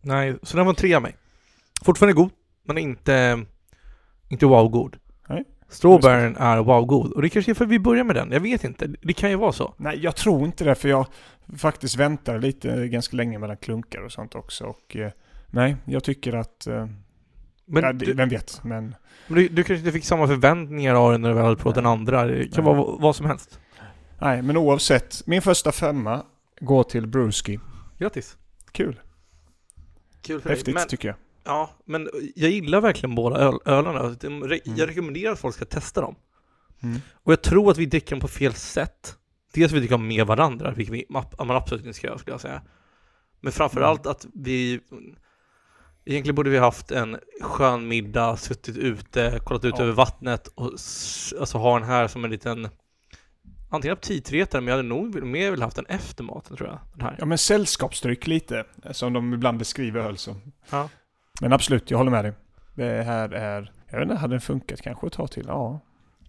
Nej, 0.00 0.36
så 0.42 0.56
den 0.56 0.66
var 0.66 0.72
en 0.72 0.76
trea 0.76 0.96
av 0.96 1.02
mig. 1.02 1.16
Fortfarande 1.84 2.14
god, 2.14 2.30
men 2.64 2.78
inte, 2.78 3.44
inte 4.28 4.46
wow-god. 4.46 4.96
Nej. 5.28 5.44
Strawberryn 5.68 6.36
är 6.36 6.58
wow-god. 6.58 7.12
Och 7.12 7.22
det 7.22 7.28
kanske 7.28 7.52
är 7.52 7.54
för 7.54 7.64
att 7.64 7.70
vi 7.70 7.78
börjar 7.78 8.04
med 8.04 8.16
den. 8.16 8.32
Jag 8.32 8.40
vet 8.40 8.64
inte. 8.64 8.86
Det 9.02 9.12
kan 9.12 9.30
ju 9.30 9.36
vara 9.36 9.52
så. 9.52 9.74
Nej, 9.76 9.98
jag 10.02 10.16
tror 10.16 10.44
inte 10.44 10.64
det 10.64 10.74
för 10.74 10.88
jag 10.88 11.06
faktiskt 11.58 11.96
väntar 11.96 12.38
lite 12.38 12.88
ganska 12.88 13.16
länge 13.16 13.38
mellan 13.38 13.56
klunkar 13.56 14.00
och 14.00 14.12
sånt 14.12 14.34
också. 14.34 14.64
Och 14.64 14.96
eh, 14.96 15.12
nej, 15.56 15.76
jag 15.84 16.04
tycker 16.04 16.32
att... 16.32 16.66
Eh, 16.66 16.86
Men, 17.66 17.82
ja, 17.84 17.92
det, 17.92 18.04
du, 18.06 18.12
vem 18.12 18.28
vet, 18.28 18.64
men... 18.64 18.94
men 19.26 19.38
du, 19.38 19.48
du 19.48 19.64
kanske 19.64 19.78
inte 19.78 19.92
fick 19.92 20.04
samma 20.04 20.26
förväntningar 20.26 20.94
av 20.94 21.12
den 21.12 21.20
när 21.20 21.28
du 21.28 21.34
väl 21.34 21.44
hade 21.44 21.56
provat 21.56 21.74
den 21.74 21.86
andra. 21.86 22.24
Det 22.26 22.48
kan 22.54 22.64
Nej. 22.64 22.74
vara 22.74 22.96
vad- 23.00 23.16
som 23.16 23.26
helst. 23.26 23.60
Nej, 24.20 24.42
men 24.42 24.56
oavsett. 24.56 25.26
Min 25.26 25.42
första 25.42 25.72
femma 25.72 26.22
går 26.60 26.82
till 26.82 27.06
Brewski. 27.06 27.60
Grattis. 27.98 28.36
Kul. 28.72 29.00
Kul 30.22 30.40
för 30.40 30.48
Häftigt 30.48 30.64
dig. 30.66 30.74
Men, 30.74 30.88
tycker 30.88 31.08
jag. 31.08 31.16
ja, 31.44 31.70
men 31.84 32.08
jag 32.34 32.50
gillar 32.50 32.80
verkligen 32.80 33.14
båda 33.14 33.36
öl, 33.36 33.58
ölarna. 33.64 34.00
Re- 34.02 34.60
Mm. 34.66 34.78
Jag 34.78 34.88
rekommenderar 34.88 35.32
att 35.32 35.38
folk 35.38 35.54
ska 35.54 35.64
testa 35.64 36.00
dem. 36.00 36.14
Mm. 36.82 37.00
Och 37.14 37.32
jag 37.32 37.42
tror 37.42 37.70
att 37.70 37.78
vi 37.78 37.86
dricker 37.86 38.10
dem 38.10 38.20
på 38.20 38.28
fel 38.28 38.54
sätt. 38.54 39.16
Dels 39.54 39.72
vi 39.72 39.78
dricker 39.78 39.94
dem 39.94 40.08
med 40.08 40.26
varandra, 40.26 40.70
vilket 40.70 40.94
vi, 40.94 41.06
ma- 41.08 41.44
man 41.44 41.56
absolut 41.56 41.84
inte 41.86 41.94
ska 41.98 42.06
göra 42.06 42.18
skulle 42.18 42.34
jag 42.34 42.40
säga. 42.40 42.62
Men 43.40 43.52
framförallt 43.52 44.06
att 44.06 44.26
vi 44.34 44.80
Egentligen 46.06 46.34
borde 46.34 46.50
vi 46.50 46.58
haft 46.58 46.90
en 46.90 47.16
skön 47.40 47.88
middag, 47.88 48.36
suttit 48.36 48.76
ute, 48.76 49.40
kollat 49.44 49.64
ut 49.64 49.74
Ja. 49.78 49.82
över 49.84 49.92
vattnet 49.92 50.46
och 50.46 50.64
alltså 51.40 51.58
ha 51.58 51.78
den 51.78 51.88
här 51.88 52.08
som 52.08 52.24
en 52.24 52.30
liten 52.30 52.68
Antingen 53.70 53.92
aptitretare, 53.92 54.60
men 54.60 54.68
jag 54.68 54.76
hade 54.76 54.88
nog 54.88 55.22
mer 55.22 55.50
velat 55.50 55.64
haft 55.64 55.76
den 55.76 55.86
efter 55.86 56.24
maten 56.24 56.56
tror 56.56 56.68
jag. 56.68 56.78
Den 56.94 57.00
här. 57.06 57.16
Ja, 57.18 57.24
men 57.24 57.38
sällskapsdryck 57.38 58.26
lite. 58.26 58.64
Som 58.90 59.12
de 59.12 59.34
ibland 59.34 59.58
beskriver 59.58 60.00
öl 60.00 60.16
som. 60.16 60.52
Ja. 60.70 60.88
Men 61.40 61.52
absolut, 61.52 61.90
jag 61.90 61.98
håller 61.98 62.10
med 62.10 62.24
dig. 62.24 62.32
Det 62.74 63.02
här 63.02 63.28
är... 63.30 63.72
Jag 63.90 63.98
vet 63.98 64.02
inte, 64.08 64.16
hade 64.20 64.34
den 64.34 64.40
funkat 64.40 64.82
kanske 64.82 65.06
att 65.06 65.12
ta 65.12 65.26
till? 65.26 65.44
Ja. 65.48 65.80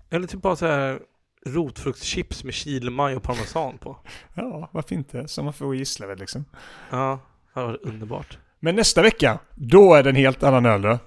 Eller 0.09 0.27
typ 0.27 0.41
bara 0.41 0.55
så 0.55 0.65
här 0.65 0.99
rotfruktschips 1.45 2.43
med 2.43 2.53
chilmaj 2.53 3.15
och 3.15 3.23
parmesan 3.23 3.77
på. 3.77 3.97
Ja, 4.33 4.69
varför 4.71 4.95
inte? 4.95 5.27
Som 5.27 5.45
man 5.45 5.53
får 5.53 5.75
i 5.75 5.77
Gislaved 5.77 6.19
liksom. 6.19 6.45
Ja, 6.89 7.19
det 7.53 7.59
hade 7.59 7.71
varit 7.71 7.81
underbart. 7.85 8.37
Men 8.59 8.75
nästa 8.75 9.01
vecka, 9.01 9.39
då 9.55 9.93
är 9.93 10.03
det 10.03 10.09
en 10.09 10.15
helt 10.15 10.43
annan 10.43 10.65
öl 10.65 10.81
då. 10.81 10.99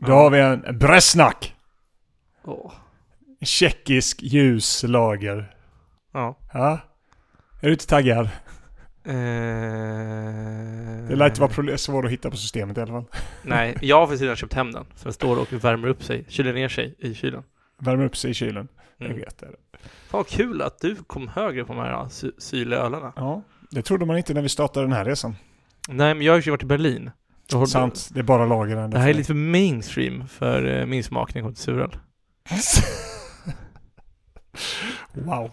Då 0.00 0.12
har 0.12 0.30
vi 0.30 0.40
en 0.40 0.78
Bresnak. 0.78 1.54
En 3.40 3.46
tjeckisk 3.46 4.22
ljus 4.22 4.82
lager. 4.88 5.54
Ja. 6.12 6.38
Ja. 6.52 6.78
Är 7.60 7.66
du 7.66 7.72
inte 7.72 7.86
taggad? 7.86 8.28
Eh... 9.04 9.12
Det 11.08 11.16
lär 11.16 11.26
inte 11.26 11.40
vara 11.40 11.78
svårt 11.78 12.04
att 12.04 12.10
hitta 12.10 12.30
på 12.30 12.36
systemet 12.36 12.78
i 12.78 12.80
alla 12.80 12.92
fall. 12.92 13.04
Nej, 13.42 13.76
jag 13.80 13.96
har 13.96 14.06
faktiskt 14.06 14.22
redan 14.22 14.36
köpt 14.36 14.54
hem 14.54 14.72
den. 14.72 14.86
Så 14.94 15.04
den 15.04 15.12
står 15.12 15.38
och 15.40 15.52
värmer 15.52 15.88
upp 15.88 16.02
sig, 16.04 16.24
kyler 16.28 16.52
ner 16.52 16.68
sig 16.68 16.94
i 16.98 17.14
kylen. 17.14 17.42
Värmer 17.78 18.04
upp 18.04 18.16
sig 18.16 18.30
i 18.30 18.34
kylen. 18.34 18.68
Jag 18.96 19.06
Mm. 19.06 19.18
vet 19.18 19.38
det. 19.38 19.46
Fan 19.46 20.18
vad 20.18 20.26
kul 20.28 20.62
att 20.62 20.80
du 20.80 20.96
kom 20.96 21.28
högre 21.28 21.64
på 21.64 21.72
de 21.74 21.78
här 21.82 22.08
syrliga 22.40 22.78
ölarna. 22.78 23.12
Ja, 23.16 23.42
det 23.70 23.82
trodde 23.82 24.06
man 24.06 24.16
inte 24.16 24.34
när 24.34 24.42
vi 24.42 24.48
startade 24.48 24.86
den 24.86 24.92
här 24.92 25.04
resan. 25.04 25.36
Nej, 25.88 26.14
men 26.14 26.26
jag 26.26 26.32
har 26.32 26.40
ju 26.40 26.50
varit 26.50 26.62
i 26.62 26.66
Berlin. 26.66 27.10
Har- 27.52 27.66
Sant, 27.66 28.08
det 28.12 28.18
är 28.20 28.24
bara 28.24 28.46
lagren. 28.46 28.90
Det 28.90 28.98
här 28.98 29.08
är 29.08 29.14
lite 29.14 29.26
för 29.26 29.34
mainstream 29.34 30.28
för 30.28 30.80
eh, 30.80 30.86
min 30.86 31.04
smak 31.04 31.34
när 31.34 31.40
det 31.40 31.42
kommer 31.42 31.54
till 31.54 31.62
suröl. 31.64 31.96
Wow. 35.12 35.50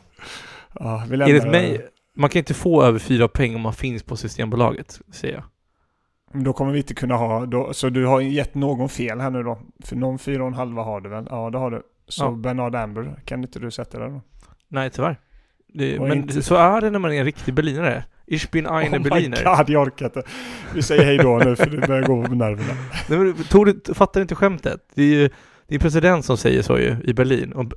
Ja, 0.80 1.04
vi 1.10 1.18
lämnar 1.18 1.30
Enligt 1.30 1.44
det. 1.44 1.50
mig, 1.52 1.88
man 2.16 2.30
kan 2.30 2.40
inte 2.40 2.54
få 2.54 2.84
över 2.84 3.00
fyra 3.00 3.28
poäng 3.28 3.56
om 3.56 3.62
man 3.62 3.74
finns 3.74 4.04
på 4.04 4.16
Systembolaget, 4.18 5.02
säger 5.12 5.34
jag. 5.34 5.44
Då 6.44 6.54
kommer 6.54 6.72
vi 6.72 6.78
inte 6.78 6.94
kunna 6.94 7.16
ha, 7.16 7.46
då, 7.46 7.74
så 7.74 7.90
du 7.90 8.06
har 8.06 8.22
gett 8.22 8.56
någon 8.56 8.90
fel 8.90 9.20
här 9.20 9.30
nu 9.30 9.44
då? 9.44 9.60
För 9.84 9.96
någon 9.96 10.20
fyra 10.20 10.42
och 10.42 10.48
en 10.48 10.54
halva 10.54 10.84
har 10.84 11.02
du 11.02 11.10
väl? 11.10 11.28
Ja, 11.30 11.50
det 11.50 11.58
har 11.58 11.72
du. 11.72 11.82
Så 12.08 12.24
Ja. 12.24 12.32
Bernard 12.32 12.76
Amber, 12.76 13.20
kan 13.26 13.44
inte 13.44 13.60
du 13.60 13.72
sätta 13.72 14.00
det 14.00 14.06
då? 14.06 14.22
Nej, 14.68 14.90
tyvärr. 14.90 15.20
Det, 15.68 16.00
men 16.00 16.14
inte- 16.18 16.42
så 16.42 16.56
är 16.56 16.82
det 16.82 16.90
när 16.90 17.00
man 17.00 17.14
är 17.14 17.20
en 17.20 17.26
riktig 17.26 17.54
berlinare. 17.54 18.06
Ich 18.28 18.52
bin 18.52 18.68
eine 18.68 18.98
oh 18.98 19.00
my 19.00 19.10
Berliner. 19.10 19.44
god, 19.44 19.70
jag 19.70 19.82
orkar 19.82 20.06
inte. 20.06 20.24
Vi 20.74 20.82
säger 20.82 21.04
hej 21.04 21.18
då 21.18 21.38
nu 21.38 21.56
för 21.56 21.66
det 21.66 21.88
börjar 21.88 22.04
gå 22.04 22.24
på 22.26 22.36
nerverna. 22.36 22.74
Nej, 23.10 23.20
men, 23.20 23.44
tog 23.44 23.66
du, 23.66 23.94
fattar 23.94 24.22
inte 24.22 24.36
skämtet? 24.36 24.82
Det 24.96 25.02
är 25.02 25.08
ju 25.08 25.30
Det 25.68 25.76
är 25.76 25.80
president 25.80 26.26
som 26.26 26.38
säger 26.38 26.62
så 26.62 26.80
ju 26.80 26.98
i 27.04 27.14
Berlin. 27.14 27.54
Och, 27.54 27.74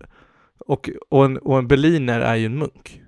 och, 0.59 0.91
och, 1.09 1.25
en, 1.25 1.39
och 1.39 1.59
en 1.59 1.69
berliner 1.69 2.21
är 2.21 2.35
ju 2.37 2.47
en 2.47 2.59
munk. 2.59 3.03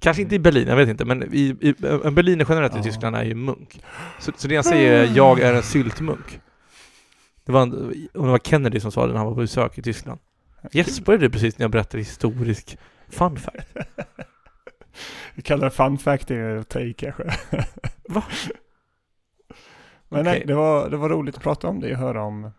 Kanske 0.00 0.22
inte 0.22 0.34
i 0.34 0.38
Berlin, 0.38 0.68
jag 0.68 0.76
vet 0.76 0.88
inte, 0.88 1.04
men 1.04 1.34
i, 1.34 1.56
i, 1.60 1.74
en 2.04 2.14
berliner 2.14 2.46
generellt 2.48 2.76
i. 2.76 2.82
Tyskland 2.82 3.16
är 3.16 3.24
ju 3.24 3.34
munk. 3.34 3.82
Så, 4.20 4.32
så 4.36 4.48
det 4.48 4.54
jag 4.54 4.64
säger 4.64 4.92
är, 4.92 5.16
jag 5.16 5.40
är 5.40 5.54
en 5.54 5.62
syltmunk. 5.62 6.40
Det 7.44 7.52
var, 7.52 7.62
en, 7.62 7.70
det 8.12 8.18
var 8.18 8.38
Kennedy 8.38 8.80
som 8.80 8.92
sa 8.92 9.06
det 9.06 9.12
när 9.12 9.18
han 9.18 9.26
var 9.26 9.34
på 9.34 9.40
besök 9.40 9.78
i 9.78 9.82
Tyskland. 9.82 10.20
Gäspade 10.72 11.18
du 11.18 11.30
precis 11.30 11.58
när 11.58 11.64
jag 11.64 11.70
berättade 11.70 11.98
historisk 11.98 12.78
fun 13.08 13.36
fact? 13.36 13.68
Vi 15.34 15.42
kallar 15.42 15.64
det 15.64 15.70
fun 15.70 15.98
fact, 15.98 16.28
det 16.28 16.36
är 16.36 16.56
att 16.56 16.68
ta 16.68 16.80
i 16.80 16.94
kanske. 16.94 17.24
Va? 18.08 18.22
Men 20.08 20.24
nej, 20.24 20.36
Okej. 20.36 20.46
det 20.46 20.54
var, 20.54 20.90
det 20.90 20.96
var 20.96 21.08
roligt 21.08 21.36
att 21.36 21.42
prata 21.42 21.68
om 21.68 21.80
det 21.80 21.92
och 21.92 21.98
höra 21.98 22.22
om... 22.22 22.50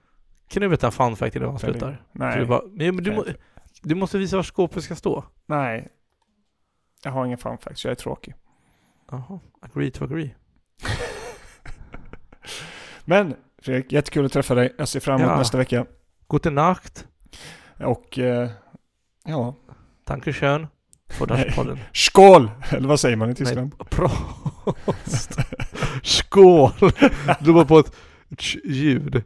Kan 0.47 0.61
du 0.61 0.67
berätta 0.69 0.91
fun 0.91 1.15
fact 1.15 1.35
innan 1.35 1.55
Berlin. 1.55 1.69
avslutar? 1.69 2.03
Nej, 2.11 2.39
Du, 2.39 2.45
bara, 2.45 2.61
men, 2.71 2.95
du, 3.03 3.15
må, 3.15 3.25
du 3.81 3.95
måste 3.95 4.17
visa 4.17 4.35
var 4.35 4.43
skåpet 4.43 4.83
ska 4.83 4.95
stå. 4.95 5.23
nej. 5.45 5.87
Jag 7.03 7.11
har 7.11 7.25
ingen 7.25 7.37
fun 7.37 7.57
fact, 7.57 7.79
så 7.79 7.87
jag 7.87 7.91
är 7.91 7.95
tråkig. 7.95 8.35
Jaha, 9.11 9.39
agree 9.61 9.91
to 9.91 10.03
agree. 10.03 10.35
Men 13.05 13.35
Fredrik, 13.61 13.91
jättekul 13.91 14.25
att 14.25 14.31
träffa 14.33 14.55
dig. 14.55 14.73
Jag 14.77 14.87
ser 14.87 14.99
fram 14.99 15.21
emot 15.21 15.31
Ja. 15.31 15.37
nästa 15.37 15.57
vecka. 15.57 15.85
Gute 16.29 16.49
Nacht, 16.49 17.07
Och 17.79 18.19
eh, 18.19 18.49
ja, 19.25 19.55
danke 20.03 20.33
Dashpodden. 21.19 21.79
skål! 21.93 22.51
Eller 22.69 22.87
vad 22.87 22.99
säger 22.99 23.15
man 23.15 23.29
i 23.29 23.35
Tyskland? 23.35 23.75
Nej, 23.79 23.87
prost! 23.89 25.37
Skål! 26.03 26.71
Du 27.39 27.51
var 27.51 27.65
på 27.65 27.79
ett 27.79 27.91
ljud. 28.63 29.23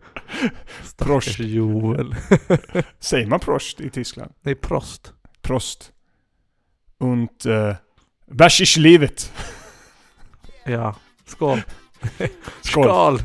Prost. 0.98 1.40
Joel. 1.40 2.16
Säger 3.00 3.28
man 3.28 3.40
prost 3.40 3.82
i 3.82 3.90
Tyskland? 3.90 4.32
Nej, 4.42 4.56
prost. 4.56 5.14
Prost. 5.42 5.92
Und 6.98 7.46
äh, 7.46 7.76
bärs 8.32 8.62
ist 8.62 8.78
livet. 8.78 9.34
Ja, 10.66 10.96
skål. 11.26 11.62
Skål. 12.62 12.84
Skål! 12.84 13.20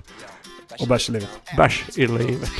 Och 0.80 0.88
bärs 0.88 1.08
i 1.08 1.12
livet. 1.12 1.28
Bärs 1.56 1.84
i 1.94 2.06
livet. 2.06 2.50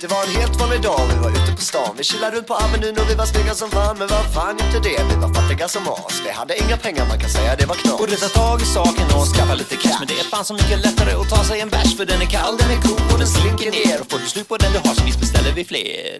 Det 0.00 0.06
var 0.06 0.22
en 0.24 0.40
helt 0.40 0.60
vanlig 0.60 0.82
dag, 0.82 1.00
vi 1.12 1.18
var 1.24 1.30
ute 1.30 1.52
på 1.56 1.62
stan. 1.62 1.94
Vi 1.98 2.04
chillade 2.04 2.36
runt 2.36 2.46
på 2.46 2.54
Avenyn 2.54 2.98
och 2.98 3.10
vi 3.10 3.14
var 3.14 3.26
snygga 3.26 3.54
som 3.54 3.70
fan 3.70 3.98
Men 3.98 4.08
vad 4.08 4.34
fan 4.34 4.56
inte 4.64 4.88
det, 4.88 4.98
vi 5.10 5.14
var 5.24 5.34
fattiga 5.34 5.68
som 5.68 5.82
as. 5.88 6.22
Vi 6.24 6.30
hade 6.30 6.54
inga 6.62 6.76
pengar, 6.76 7.06
man 7.08 7.18
kan 7.18 7.30
säga 7.30 7.56
det 7.56 7.66
var 7.66 7.74
knas. 7.74 7.98
Borde 7.98 8.16
ta 8.16 8.28
tag 8.28 8.62
i 8.62 8.64
saken 8.64 9.06
och 9.16 9.26
skaffa 9.34 9.54
lite 9.54 9.76
cash. 9.76 9.96
Men 9.98 10.08
det 10.08 10.18
är 10.22 10.24
fan 10.24 10.44
så 10.44 10.54
mycket 10.54 10.78
lättare 10.86 11.12
att 11.12 11.28
ta 11.28 11.44
sig 11.44 11.60
en 11.60 11.68
bärs 11.68 11.96
För 11.96 12.06
den 12.06 12.20
är 12.22 12.26
kall, 12.26 12.56
den 12.56 12.70
är 12.70 12.80
god 12.88 13.12
och 13.12 13.18
den 13.18 13.28
slinker 13.28 13.70
ner. 13.70 14.00
Och 14.00 14.10
får 14.10 14.18
du 14.18 14.26
slut 14.26 14.48
på 14.48 14.56
den 14.56 14.72
du 14.72 14.78
har 14.78 14.94
så 14.94 15.04
visst 15.04 15.20
beställer 15.20 15.52
vi 15.52 15.64
fler. 15.64 16.18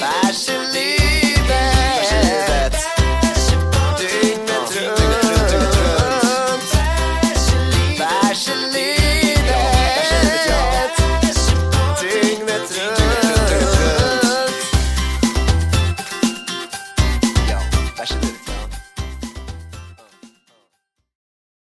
Bärs 0.00 1.01